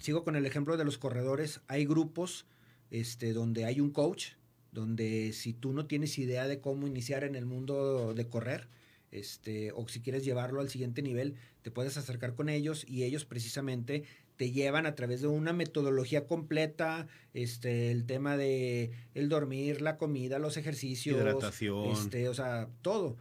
sigo 0.00 0.24
con 0.24 0.34
el 0.34 0.46
ejemplo 0.46 0.76
de 0.76 0.84
los 0.84 0.98
corredores. 0.98 1.60
Hay 1.68 1.84
grupos 1.84 2.46
este, 2.92 3.32
donde 3.32 3.64
hay 3.64 3.80
un 3.80 3.90
coach, 3.90 4.34
donde 4.70 5.32
si 5.32 5.54
tú 5.54 5.72
no 5.72 5.86
tienes 5.86 6.18
idea 6.18 6.46
de 6.46 6.60
cómo 6.60 6.86
iniciar 6.86 7.24
en 7.24 7.34
el 7.34 7.46
mundo 7.46 8.14
de 8.14 8.28
correr, 8.28 8.68
este, 9.10 9.72
o 9.72 9.88
si 9.88 10.00
quieres 10.00 10.24
llevarlo 10.24 10.60
al 10.60 10.68
siguiente 10.68 11.02
nivel, 11.02 11.34
te 11.62 11.70
puedes 11.70 11.96
acercar 11.96 12.34
con 12.34 12.50
ellos 12.50 12.84
y 12.86 13.04
ellos 13.04 13.24
precisamente 13.24 14.04
te 14.36 14.50
llevan 14.50 14.84
a 14.86 14.94
través 14.94 15.22
de 15.22 15.26
una 15.26 15.54
metodología 15.54 16.26
completa, 16.26 17.06
este, 17.32 17.90
el 17.90 18.04
tema 18.04 18.36
de 18.36 18.90
el 19.14 19.28
dormir, 19.30 19.80
la 19.80 19.96
comida, 19.96 20.38
los 20.38 20.58
ejercicios, 20.58 21.16
hidratación, 21.16 21.92
este, 21.92 22.28
o 22.28 22.34
sea, 22.34 22.68
todo. 22.82 23.16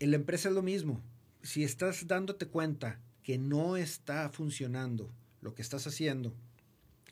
En 0.00 0.10
la 0.10 0.16
empresa 0.16 0.48
es 0.50 0.54
lo 0.54 0.62
mismo. 0.62 1.02
Si 1.42 1.64
estás 1.64 2.06
dándote 2.06 2.46
cuenta 2.46 3.00
que 3.22 3.38
no 3.38 3.76
está 3.76 4.28
funcionando 4.28 5.10
lo 5.40 5.54
que 5.54 5.62
estás 5.62 5.86
haciendo, 5.86 6.34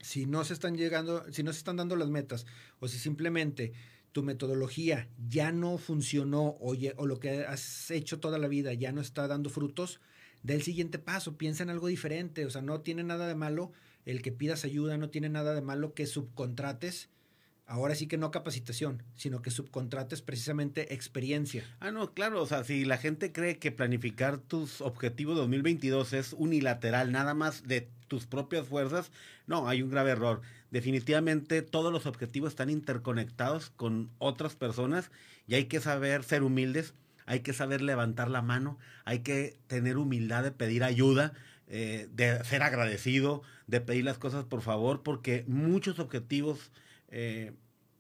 si 0.01 0.27
no 0.27 0.45
se 0.45 0.55
están 0.55 0.77
llegando, 0.77 1.25
si 1.33 1.43
no 1.43 1.53
se 1.53 1.59
están 1.59 1.77
dando 1.77 1.97
las 1.97 2.09
metas, 2.09 2.47
o 2.79 2.89
si 2.89 2.99
simplemente 2.99 3.73
tu 4.13 4.23
metodología 4.23 5.09
ya 5.29 5.53
no 5.53 5.79
funcionó 5.79 6.57
o, 6.61 6.75
o 6.97 7.07
lo 7.07 7.21
que 7.21 7.45
has 7.45 7.91
hecho 7.91 8.19
toda 8.19 8.39
la 8.39 8.49
vida 8.49 8.73
ya 8.75 8.93
no 8.93 9.01
está 9.01 9.29
dando 9.29 9.51
frutos, 9.51 10.01
da 10.43 10.55
el 10.55 10.63
siguiente 10.63 10.99
paso, 10.99 11.37
piensa 11.37 11.63
en 11.63 11.71
algo 11.71 11.87
diferente, 11.87 12.45
o 12.47 12.51
sea, 12.51 12.63
no 12.63 12.81
tiene 12.81 13.05
nada 13.05 13.29
de 13.29 13.35
malo 13.35 13.73
el 14.05 14.23
que 14.23 14.33
pidas 14.33 14.65
ayuda, 14.65 14.97
no 14.97 15.11
tiene 15.11 15.29
nada 15.29 15.55
de 15.55 15.61
malo 15.61 15.95
que 15.95 16.07
subcontrates 16.07 17.11
ahora 17.71 17.95
sí 17.95 18.09
que 18.09 18.19
no 18.19 18.33
capacitación, 18.33 19.05
sino 19.15 19.43
que 19.43 19.53
subcontrates 19.53 20.23
precisamente 20.23 20.93
experiencia. 20.93 21.65
Ah, 21.79 21.93
no, 21.93 22.13
claro, 22.13 22.43
o 22.43 22.47
sea, 22.47 22.65
si 22.65 22.85
la 22.85 22.99
gente 22.99 23.31
cree 23.31 23.59
que 23.59 23.71
planificar 23.71 24.39
tus 24.39 24.81
objetivos 24.81 25.37
2022 25.37 26.13
es 26.13 26.33
unilateral, 26.33 27.13
nada 27.13 27.33
más 27.33 27.69
de 27.69 27.89
tus 28.09 28.27
propias 28.27 28.67
fuerzas, 28.67 29.13
no, 29.47 29.69
hay 29.69 29.83
un 29.83 29.91
grave 29.91 30.11
error. 30.11 30.43
Definitivamente 30.73 31.63
todos 31.63 31.93
los 31.93 32.07
objetivos 32.07 32.51
están 32.51 32.71
interconectados 32.71 33.71
con 33.71 34.11
otras 34.19 34.57
personas 34.57 35.13
y 35.47 35.55
hay 35.55 35.67
que 35.67 35.79
saber 35.79 36.25
ser 36.25 36.43
humildes, 36.43 36.95
hay 37.25 37.41
que 37.41 37.53
saber 37.53 37.83
levantar 37.83 38.31
la 38.31 38.43
mano, 38.43 38.79
hay 39.05 39.21
que 39.21 39.57
tener 39.69 39.97
humildad 39.97 40.43
de 40.43 40.51
pedir 40.51 40.83
ayuda, 40.83 41.35
eh, 41.69 42.09
de 42.11 42.43
ser 42.43 42.65
agradecido, 42.65 43.43
de 43.69 43.81
pedir 43.81 44.05
las 44.05 44.19
cosas 44.19 44.45
por 44.45 44.61
favor, 44.61 45.05
porque 45.05 45.45
muchos 45.47 46.01
objetivos 46.01 46.73
eh, 47.11 47.53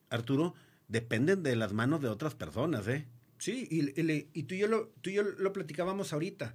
Arturo, 0.08 0.54
dependen 0.88 1.42
de 1.42 1.56
las 1.56 1.72
manos 1.72 2.00
de 2.00 2.08
otras 2.08 2.34
personas, 2.34 2.86
¿eh? 2.88 3.06
Sí, 3.38 3.66
y, 3.70 4.42
tú, 4.42 4.54
y 4.54 4.58
yo 4.58 4.66
lo, 4.66 4.88
tú 5.00 5.10
y 5.10 5.14
yo 5.14 5.22
lo 5.22 5.52
platicábamos 5.52 6.12
ahorita. 6.12 6.54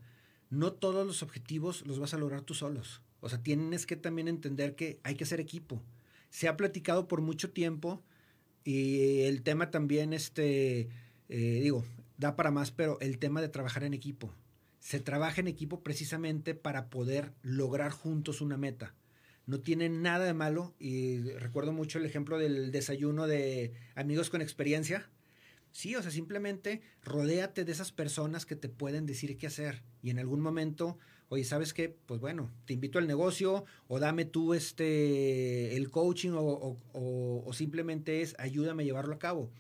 No 0.49 0.74
todos 0.74 1.06
los 1.06 1.24
objetivos 1.24 1.86
los 1.88 1.99
vas 1.99 2.14
a 2.14 2.18
lograr 2.18 2.41
tú 2.41 2.53
solos. 2.53 3.01
O 3.22 3.30
sea, 3.30 3.41
tienes 3.41 3.86
que 3.86 3.95
también 3.95 4.28
entender 4.28 4.76
que 4.76 4.99
hay 5.03 5.16
que 5.16 5.26
ser 5.26 5.39
equipo. 5.39 5.82
Se 6.30 6.47
ha 6.47 6.58
platicado 6.58 7.08
por 7.08 7.22
mucho 7.22 7.51
tiempo 7.51 8.03
y 8.64 9.22
el 9.22 9.41
tema 9.41 9.72
también, 9.72 10.14
este, 10.14 10.89
eh, 11.30 11.60
digo, 11.64 11.84
da 12.18 12.36
para 12.36 12.51
más, 12.51 12.72
pero 12.72 12.99
el 12.99 13.18
tema 13.18 13.41
de 13.41 13.49
trabajar 13.49 13.84
en 13.84 13.95
equipo. 13.95 14.32
Se 14.80 14.99
trabaja 14.99 15.41
en 15.41 15.47
equipo 15.47 15.82
precisamente 15.82 16.53
para 16.53 16.89
poder 16.91 17.34
lograr 17.41 17.91
juntos 17.91 18.41
una 18.41 18.58
meta 18.58 18.93
no 19.46 19.60
tiene 19.60 19.89
nada 19.89 20.26
de 20.26 20.34
malo. 20.34 20.76
Y 20.80 21.20
recuerdo 21.34 21.72
mucho 21.72 22.00
el 22.00 22.06
ejemplo 22.06 22.38
del 22.38 22.72
desayuno 22.72 23.28
de 23.28 23.74
amigos 23.96 24.30
con 24.30 24.41
experiencia. 24.41 25.10
Sí, 25.72 25.96
o 25.96 26.02
sea, 26.02 26.12
simplemente 26.12 26.82
rodéate 27.04 27.66
de 27.66 27.72
esas 27.72 27.91
personas 27.91 28.46
que 28.46 28.56
te 28.56 28.70
pueden 28.70 29.06
decir 29.06 29.38
qué 29.38 29.48
hacer. 29.48 29.84
Y 30.02 30.10
en 30.10 30.20
algún 30.20 30.39
momento, 30.39 30.98
oye, 31.28 31.43
¿sabes 31.43 31.74
qué? 31.74 31.89
Pues 32.06 32.22
bueno, 32.22 32.50
te 32.66 32.74
invito 32.74 32.98
al 32.98 33.08
negocio 33.08 33.66
o 33.88 34.00
dame 34.00 34.24
tú 34.26 34.54
este, 34.54 35.76
el 35.76 35.89
coaching 35.89 36.32
o, 36.32 36.78
o 36.93 37.54
simplemente 37.54 38.22
es 38.22 38.36
ayúdame 38.39 38.84
a 38.84 38.86
llevarlo 38.86 39.16
a 39.16 39.20
cabo. 39.20 39.52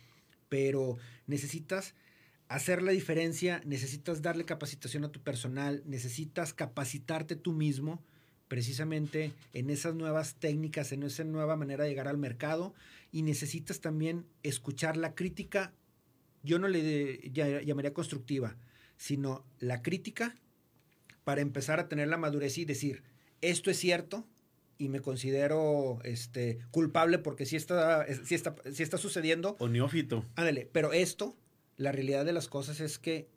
Pero 0.47 0.97
necesitas 1.27 1.95
hacer 2.47 2.81
la 2.81 2.91
diferencia, 2.91 3.61
necesitas 3.65 4.21
darle 4.21 4.45
capacitación 4.45 5.03
a 5.03 5.11
tu 5.11 5.19
personal, 5.21 5.83
necesitas 5.85 6.53
capacitarte 6.53 7.35
tú 7.35 7.51
mismo 7.51 8.01
precisamente 8.47 9.33
en 9.53 9.69
esas 9.69 9.95
nuevas 9.95 10.35
técnicas, 10.35 10.91
en 10.91 11.03
esa 11.03 11.23
nueva 11.23 11.55
manera 11.55 11.83
de 11.83 11.89
llegar 11.89 12.07
al 12.07 12.17
mercado 12.17 12.73
y 13.11 13.23
necesitas 13.23 13.79
también 13.81 14.25
escuchar 14.43 14.97
la 14.97 15.15
crítica, 15.15 15.73
yo 16.43 16.59
no 16.59 16.67
le 16.67 17.31
llamaría 17.31 17.93
constructiva, 17.93 18.55
sino 18.97 19.45
la 19.59 19.81
crítica 19.81 20.35
para 21.23 21.41
empezar 21.41 21.79
a 21.79 21.87
tener 21.87 22.07
la 22.07 22.17
madurez 22.17 22.57
y 22.57 22.65
decir, 22.65 23.03
esto 23.41 23.71
es 23.71 23.77
cierto 23.77 24.27
y 24.77 24.89
me 24.89 24.99
considero 24.99 25.99
este, 26.03 26.59
culpable 26.71 27.17
porque 27.17 27.45
si 27.45 27.55
está, 27.55 28.05
si 28.25 28.35
está, 28.35 28.55
si 28.71 28.83
está 28.83 28.97
sucediendo. 28.97 29.55
O 29.59 29.67
neófito. 29.67 30.23
Ándale, 30.35 30.69
pero 30.71 30.93
esto, 30.93 31.35
la 31.77 31.91
realidad 31.91 32.25
de 32.25 32.33
las 32.33 32.47
cosas 32.47 32.79
es 32.79 32.99
que 32.99 33.27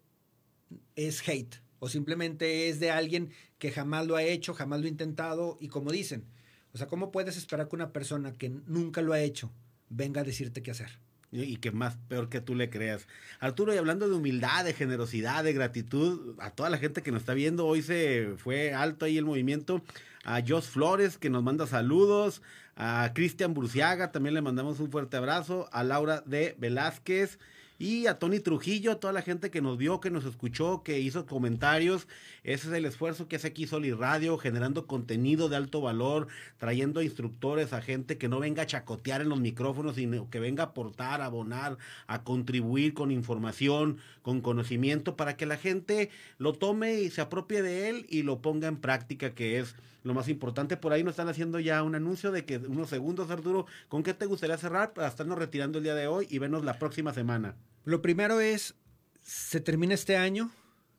es 0.96 1.26
hate 1.26 1.56
o 1.78 1.88
simplemente 1.88 2.68
es 2.68 2.80
de 2.80 2.90
alguien 2.90 3.30
que 3.58 3.70
jamás 3.70 4.06
lo 4.06 4.16
ha 4.16 4.22
hecho, 4.22 4.54
jamás 4.54 4.80
lo 4.80 4.86
ha 4.86 4.90
intentado 4.90 5.56
y 5.60 5.68
como 5.68 5.90
dicen, 5.90 6.24
o 6.72 6.78
sea, 6.78 6.86
¿cómo 6.86 7.10
puedes 7.10 7.36
esperar 7.36 7.68
que 7.68 7.76
una 7.76 7.92
persona 7.92 8.32
que 8.32 8.50
nunca 8.50 9.02
lo 9.02 9.12
ha 9.12 9.20
hecho 9.20 9.50
venga 9.88 10.20
a 10.20 10.24
decirte 10.24 10.62
qué 10.62 10.70
hacer? 10.70 10.98
Y 11.30 11.58
que 11.58 11.72
más 11.72 11.96
peor 12.08 12.30
que 12.30 12.40
tú 12.40 12.54
le 12.54 12.70
creas. 12.70 13.06
Arturo, 13.38 13.74
y 13.74 13.76
hablando 13.76 14.08
de 14.08 14.14
humildad, 14.14 14.64
de 14.64 14.72
generosidad, 14.72 15.44
de 15.44 15.52
gratitud, 15.52 16.34
a 16.38 16.52
toda 16.52 16.70
la 16.70 16.78
gente 16.78 17.02
que 17.02 17.12
nos 17.12 17.20
está 17.20 17.34
viendo, 17.34 17.66
hoy 17.66 17.82
se 17.82 18.34
fue 18.38 18.72
alto 18.72 19.04
ahí 19.04 19.18
el 19.18 19.26
movimiento. 19.26 19.82
A 20.24 20.42
Jos 20.46 20.68
Flores, 20.68 21.18
que 21.18 21.28
nos 21.28 21.42
manda 21.42 21.66
saludos. 21.66 22.40
A 22.76 23.12
Cristian 23.14 23.52
Burciaga, 23.52 24.10
también 24.10 24.34
le 24.34 24.40
mandamos 24.40 24.80
un 24.80 24.90
fuerte 24.90 25.18
abrazo. 25.18 25.68
A 25.70 25.84
Laura 25.84 26.22
de 26.24 26.56
Velázquez 26.58 27.38
y 27.78 28.08
a 28.08 28.18
Tony 28.18 28.40
Trujillo, 28.40 28.90
a 28.90 29.00
toda 29.00 29.12
la 29.12 29.22
gente 29.22 29.50
que 29.50 29.62
nos 29.62 29.78
vio, 29.78 30.00
que 30.00 30.10
nos 30.10 30.24
escuchó, 30.24 30.82
que 30.82 30.98
hizo 30.98 31.26
comentarios. 31.26 32.08
Ese 32.42 32.68
es 32.68 32.74
el 32.74 32.84
esfuerzo 32.84 33.28
que 33.28 33.36
hace 33.36 33.48
aquí 33.48 33.68
Sol 33.68 33.84
y 33.84 33.92
Radio, 33.92 34.36
generando 34.36 34.88
contenido 34.88 35.48
de 35.48 35.56
alto 35.56 35.80
valor, 35.80 36.26
trayendo 36.58 36.98
a 36.98 37.04
instructores, 37.04 37.72
a 37.72 37.80
gente 37.80 38.18
que 38.18 38.28
no 38.28 38.40
venga 38.40 38.62
a 38.62 38.66
chacotear 38.66 39.20
en 39.20 39.28
los 39.28 39.38
micrófonos, 39.38 39.94
sino 39.94 40.28
que 40.28 40.40
venga 40.40 40.64
a 40.64 40.66
aportar, 40.66 41.20
a 41.20 41.26
abonar, 41.26 41.78
a 42.08 42.24
contribuir 42.24 42.94
con 42.94 43.12
información, 43.12 43.98
con 44.22 44.40
conocimiento, 44.40 45.16
para 45.16 45.36
que 45.36 45.46
la 45.46 45.56
gente 45.56 46.10
lo 46.38 46.54
tome 46.54 47.00
y 47.00 47.10
se 47.10 47.20
apropie 47.20 47.62
de 47.62 47.90
él 47.90 48.06
y 48.08 48.22
lo 48.22 48.42
ponga 48.42 48.66
en 48.66 48.78
práctica, 48.78 49.34
que 49.34 49.60
es 49.60 49.76
lo 50.03 50.14
más 50.14 50.28
importante. 50.28 50.76
Por 50.76 50.92
ahí 50.92 51.03
nos 51.03 51.12
están 51.12 51.28
haciendo 51.28 51.61
ya 51.61 51.82
un 51.82 51.94
anuncio 51.94 52.30
de 52.32 52.44
que 52.44 52.59
unos 52.59 52.88
segundos, 52.88 53.30
Arturo, 53.30 53.66
¿con 53.88 54.03
qué 54.03 54.14
te 54.14 54.26
gustaría 54.26 54.57
cerrar 54.59 54.92
para 54.92 55.09
estarnos 55.09 55.38
retirando 55.38 55.78
el 55.78 55.84
día 55.84 55.94
de 55.94 56.07
hoy 56.07 56.26
y 56.30 56.38
vernos 56.38 56.64
la 56.64 56.78
próxima 56.78 57.12
semana? 57.12 57.57
Lo 57.84 58.03
primero 58.03 58.40
es, 58.40 58.74
se 59.22 59.61
termina 59.61 59.94
este 59.94 60.16
año, 60.16 60.51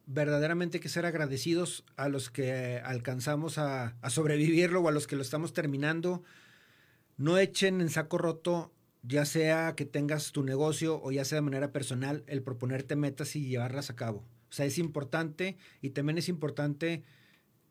verdaderamente 0.10 0.78
hay 0.78 0.82
que 0.82 0.90
ser 0.90 1.06
agradecidos 1.06 1.86
a 1.96 2.10
los 2.10 2.32
que 2.32 2.82
alcanzamos 2.84 3.60
a, 3.60 3.96
sobrevivirlo 4.10 4.82
o 4.82 4.90
a 4.90 4.92
los 4.92 5.06
que 5.06 5.16
lo 5.16 5.22
estamos 5.22 5.54
terminando. 5.54 6.24
No 7.18 7.38
echen 7.38 7.80
en 7.80 7.90
saco 7.90 8.18
roto, 8.18 8.74
ya 9.04 9.26
sea 9.26 9.76
que 9.76 9.86
tengas 9.86 10.32
tu 10.32 10.44
negocio 10.44 11.00
o 11.02 11.12
ya 11.12 11.26
sea 11.26 11.38
de 11.38 11.44
manera 11.44 11.72
personal, 11.72 12.24
el 12.28 12.42
proponerte 12.42 12.96
metas 12.96 13.36
y 13.36 13.48
llevarlas 13.48 13.92
a 13.92 13.96
cabo. 13.96 14.26
O 14.50 14.52
sea, 14.52 14.66
es 14.66 14.80
importante 14.80 15.58
y 15.80 15.92
también 15.92 16.18
es 16.18 16.28
importante 16.28 17.04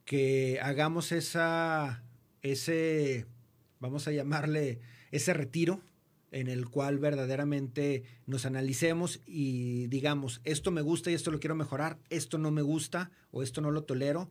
que 0.09 0.59
hagamos 0.62 1.12
esa, 1.12 2.02
ese, 2.40 3.26
vamos 3.78 4.09
a 4.09 4.11
llamarle, 4.11 4.80
ese 5.11 5.34
retiro 5.34 5.82
en 6.30 6.48
el 6.48 6.66
cual 6.70 6.98
verdaderamente 6.98 8.04
nos 8.24 8.46
analicemos 8.46 9.20
y 9.26 9.86
digamos, 9.88 10.40
esto 10.44 10.70
me 10.70 10.80
gusta 10.80 11.11
y 11.11 11.14
esto 11.14 11.30
lo 11.30 11.40
quiero 11.40 11.56
mejorar, 11.56 11.98
esto 12.09 12.38
no 12.38 12.50
me 12.50 12.62
gusta 12.62 13.11
o 13.32 13.42
esto 13.42 13.61
no 13.61 13.70
lo 13.70 13.84
tolero 13.84 14.30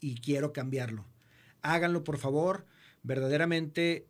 y 0.00 0.14
quiero 0.14 0.54
cambiarlo. 0.54 1.04
Háganlo 1.60 2.04
por 2.04 2.16
favor, 2.16 2.64
verdaderamente 3.02 4.06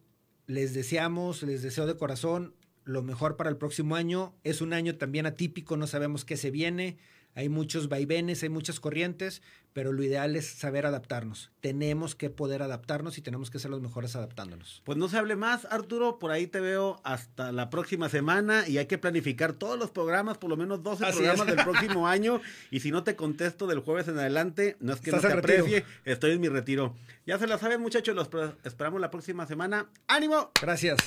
les 0.47 0.73
deseamos, 0.73 1.43
les 1.43 1.63
deseo 1.63 1.89
de 1.89 1.97
corazón 1.97 2.55
lo 2.85 3.03
mejor 3.03 3.37
para 3.37 3.51
el 3.51 3.57
próximo 3.57 3.97
año. 3.97 4.37
Es 4.45 4.61
un 4.61 4.73
año 4.73 4.95
también 4.95 5.27
atípico, 5.27 5.77
no 5.77 5.89
sabemos 5.89 6.25
qué 6.25 6.37
se 6.37 6.53
viene. 6.53 6.97
Hay 7.39 7.49
muchos 7.49 7.89
vaivenes, 7.89 8.43
hay 8.43 8.49
muchas 8.49 8.81
corrientes, 8.81 9.43
pero 9.73 9.93
lo 9.93 10.03
ideal 10.03 10.35
es 10.35 10.45
saber 10.45 10.87
adaptarnos. 10.87 11.53
Tenemos 11.61 12.17
que 12.17 12.31
poder 12.31 12.63
adaptarnos 12.63 13.17
y 13.17 13.23
tenemos 13.23 13.49
que 13.53 13.61
ser 13.61 13.71
los 13.71 13.81
mejores 13.81 14.17
adaptándonos. 14.17 14.83
Pues 14.85 14.99
no 14.99 15.09
se 15.09 15.19
hable 15.19 15.37
más, 15.37 15.65
Arturo, 15.67 16.19
por 16.19 16.33
ahí 16.33 16.49
te 16.49 16.59
veo 16.59 17.01
hasta 17.05 17.53
la 17.53 17.71
próxima 17.71 18.09
semana 18.09 18.67
y 18.67 18.79
hay 18.79 18.87
que 18.87 18.99
planificar 18.99 19.53
todos 19.53 19.79
los 19.79 19.93
programas, 19.93 20.37
por 20.37 20.51
lo 20.51 20.57
menos 20.57 20.83
12 20.83 21.05
Así 21.05 21.19
programas 21.19 21.49
es. 21.49 21.55
del 21.55 21.65
próximo 21.71 22.09
año 22.09 22.41
y 22.73 22.81
si 22.81 22.91
no 22.91 23.05
te 23.05 23.15
contesto 23.15 23.69
del 23.69 23.79
jueves 23.79 24.09
en 24.09 24.19
adelante, 24.19 24.77
no 24.81 24.93
es 24.93 25.01
que 25.01 25.13
no 25.13 25.21
te 25.21 25.33
aprecie, 25.33 25.85
estoy 26.05 26.33
en 26.33 26.41
mi 26.41 26.49
retiro. 26.49 26.97
Ya 27.25 27.39
se 27.39 27.47
la 27.47 27.57
saben, 27.57 27.81
muchachos, 27.81 28.17
los 28.17 28.29
esperamos 28.65 29.01
la 29.01 29.13
próxima 29.13 29.47
semana. 29.47 29.87
¡Ánimo! 30.09 30.51
Gracias. 30.61 30.99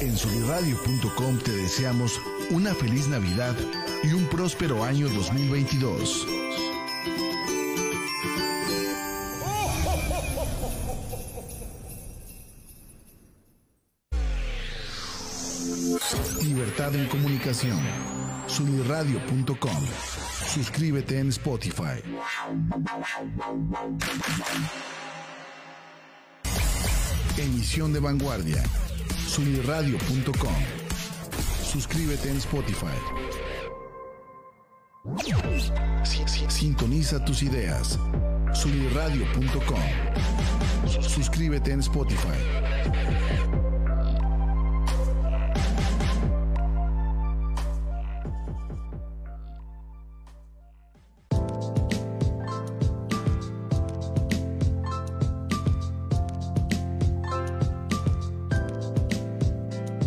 En 0.00 0.16
soliradio.com 0.16 1.38
te 1.38 1.50
deseamos 1.50 2.20
una 2.50 2.72
feliz 2.72 3.08
Navidad 3.08 3.56
y 4.04 4.12
un 4.12 4.26
próspero 4.26 4.84
año 4.84 5.08
2022. 5.08 6.26
Libertad 16.44 16.94
en 16.94 17.08
comunicación. 17.08 17.80
Sunirradio.com. 18.46 19.84
Suscríbete 20.46 21.18
en 21.18 21.30
Spotify. 21.30 22.02
Emisión 27.36 27.92
de 27.92 27.98
vanguardia. 27.98 28.62
Sunirradio.com. 29.28 30.56
Suscríbete 31.70 32.30
en 32.30 32.36
Spotify. 32.38 32.86
Si- 36.04 36.26
si- 36.26 36.50
Sintoniza 36.50 37.22
tus 37.24 37.42
ideas. 37.42 37.98
Sunirradio.com. 38.54 39.80
Suscríbete 41.02 41.72
en 41.72 41.80
Spotify. 41.80 42.38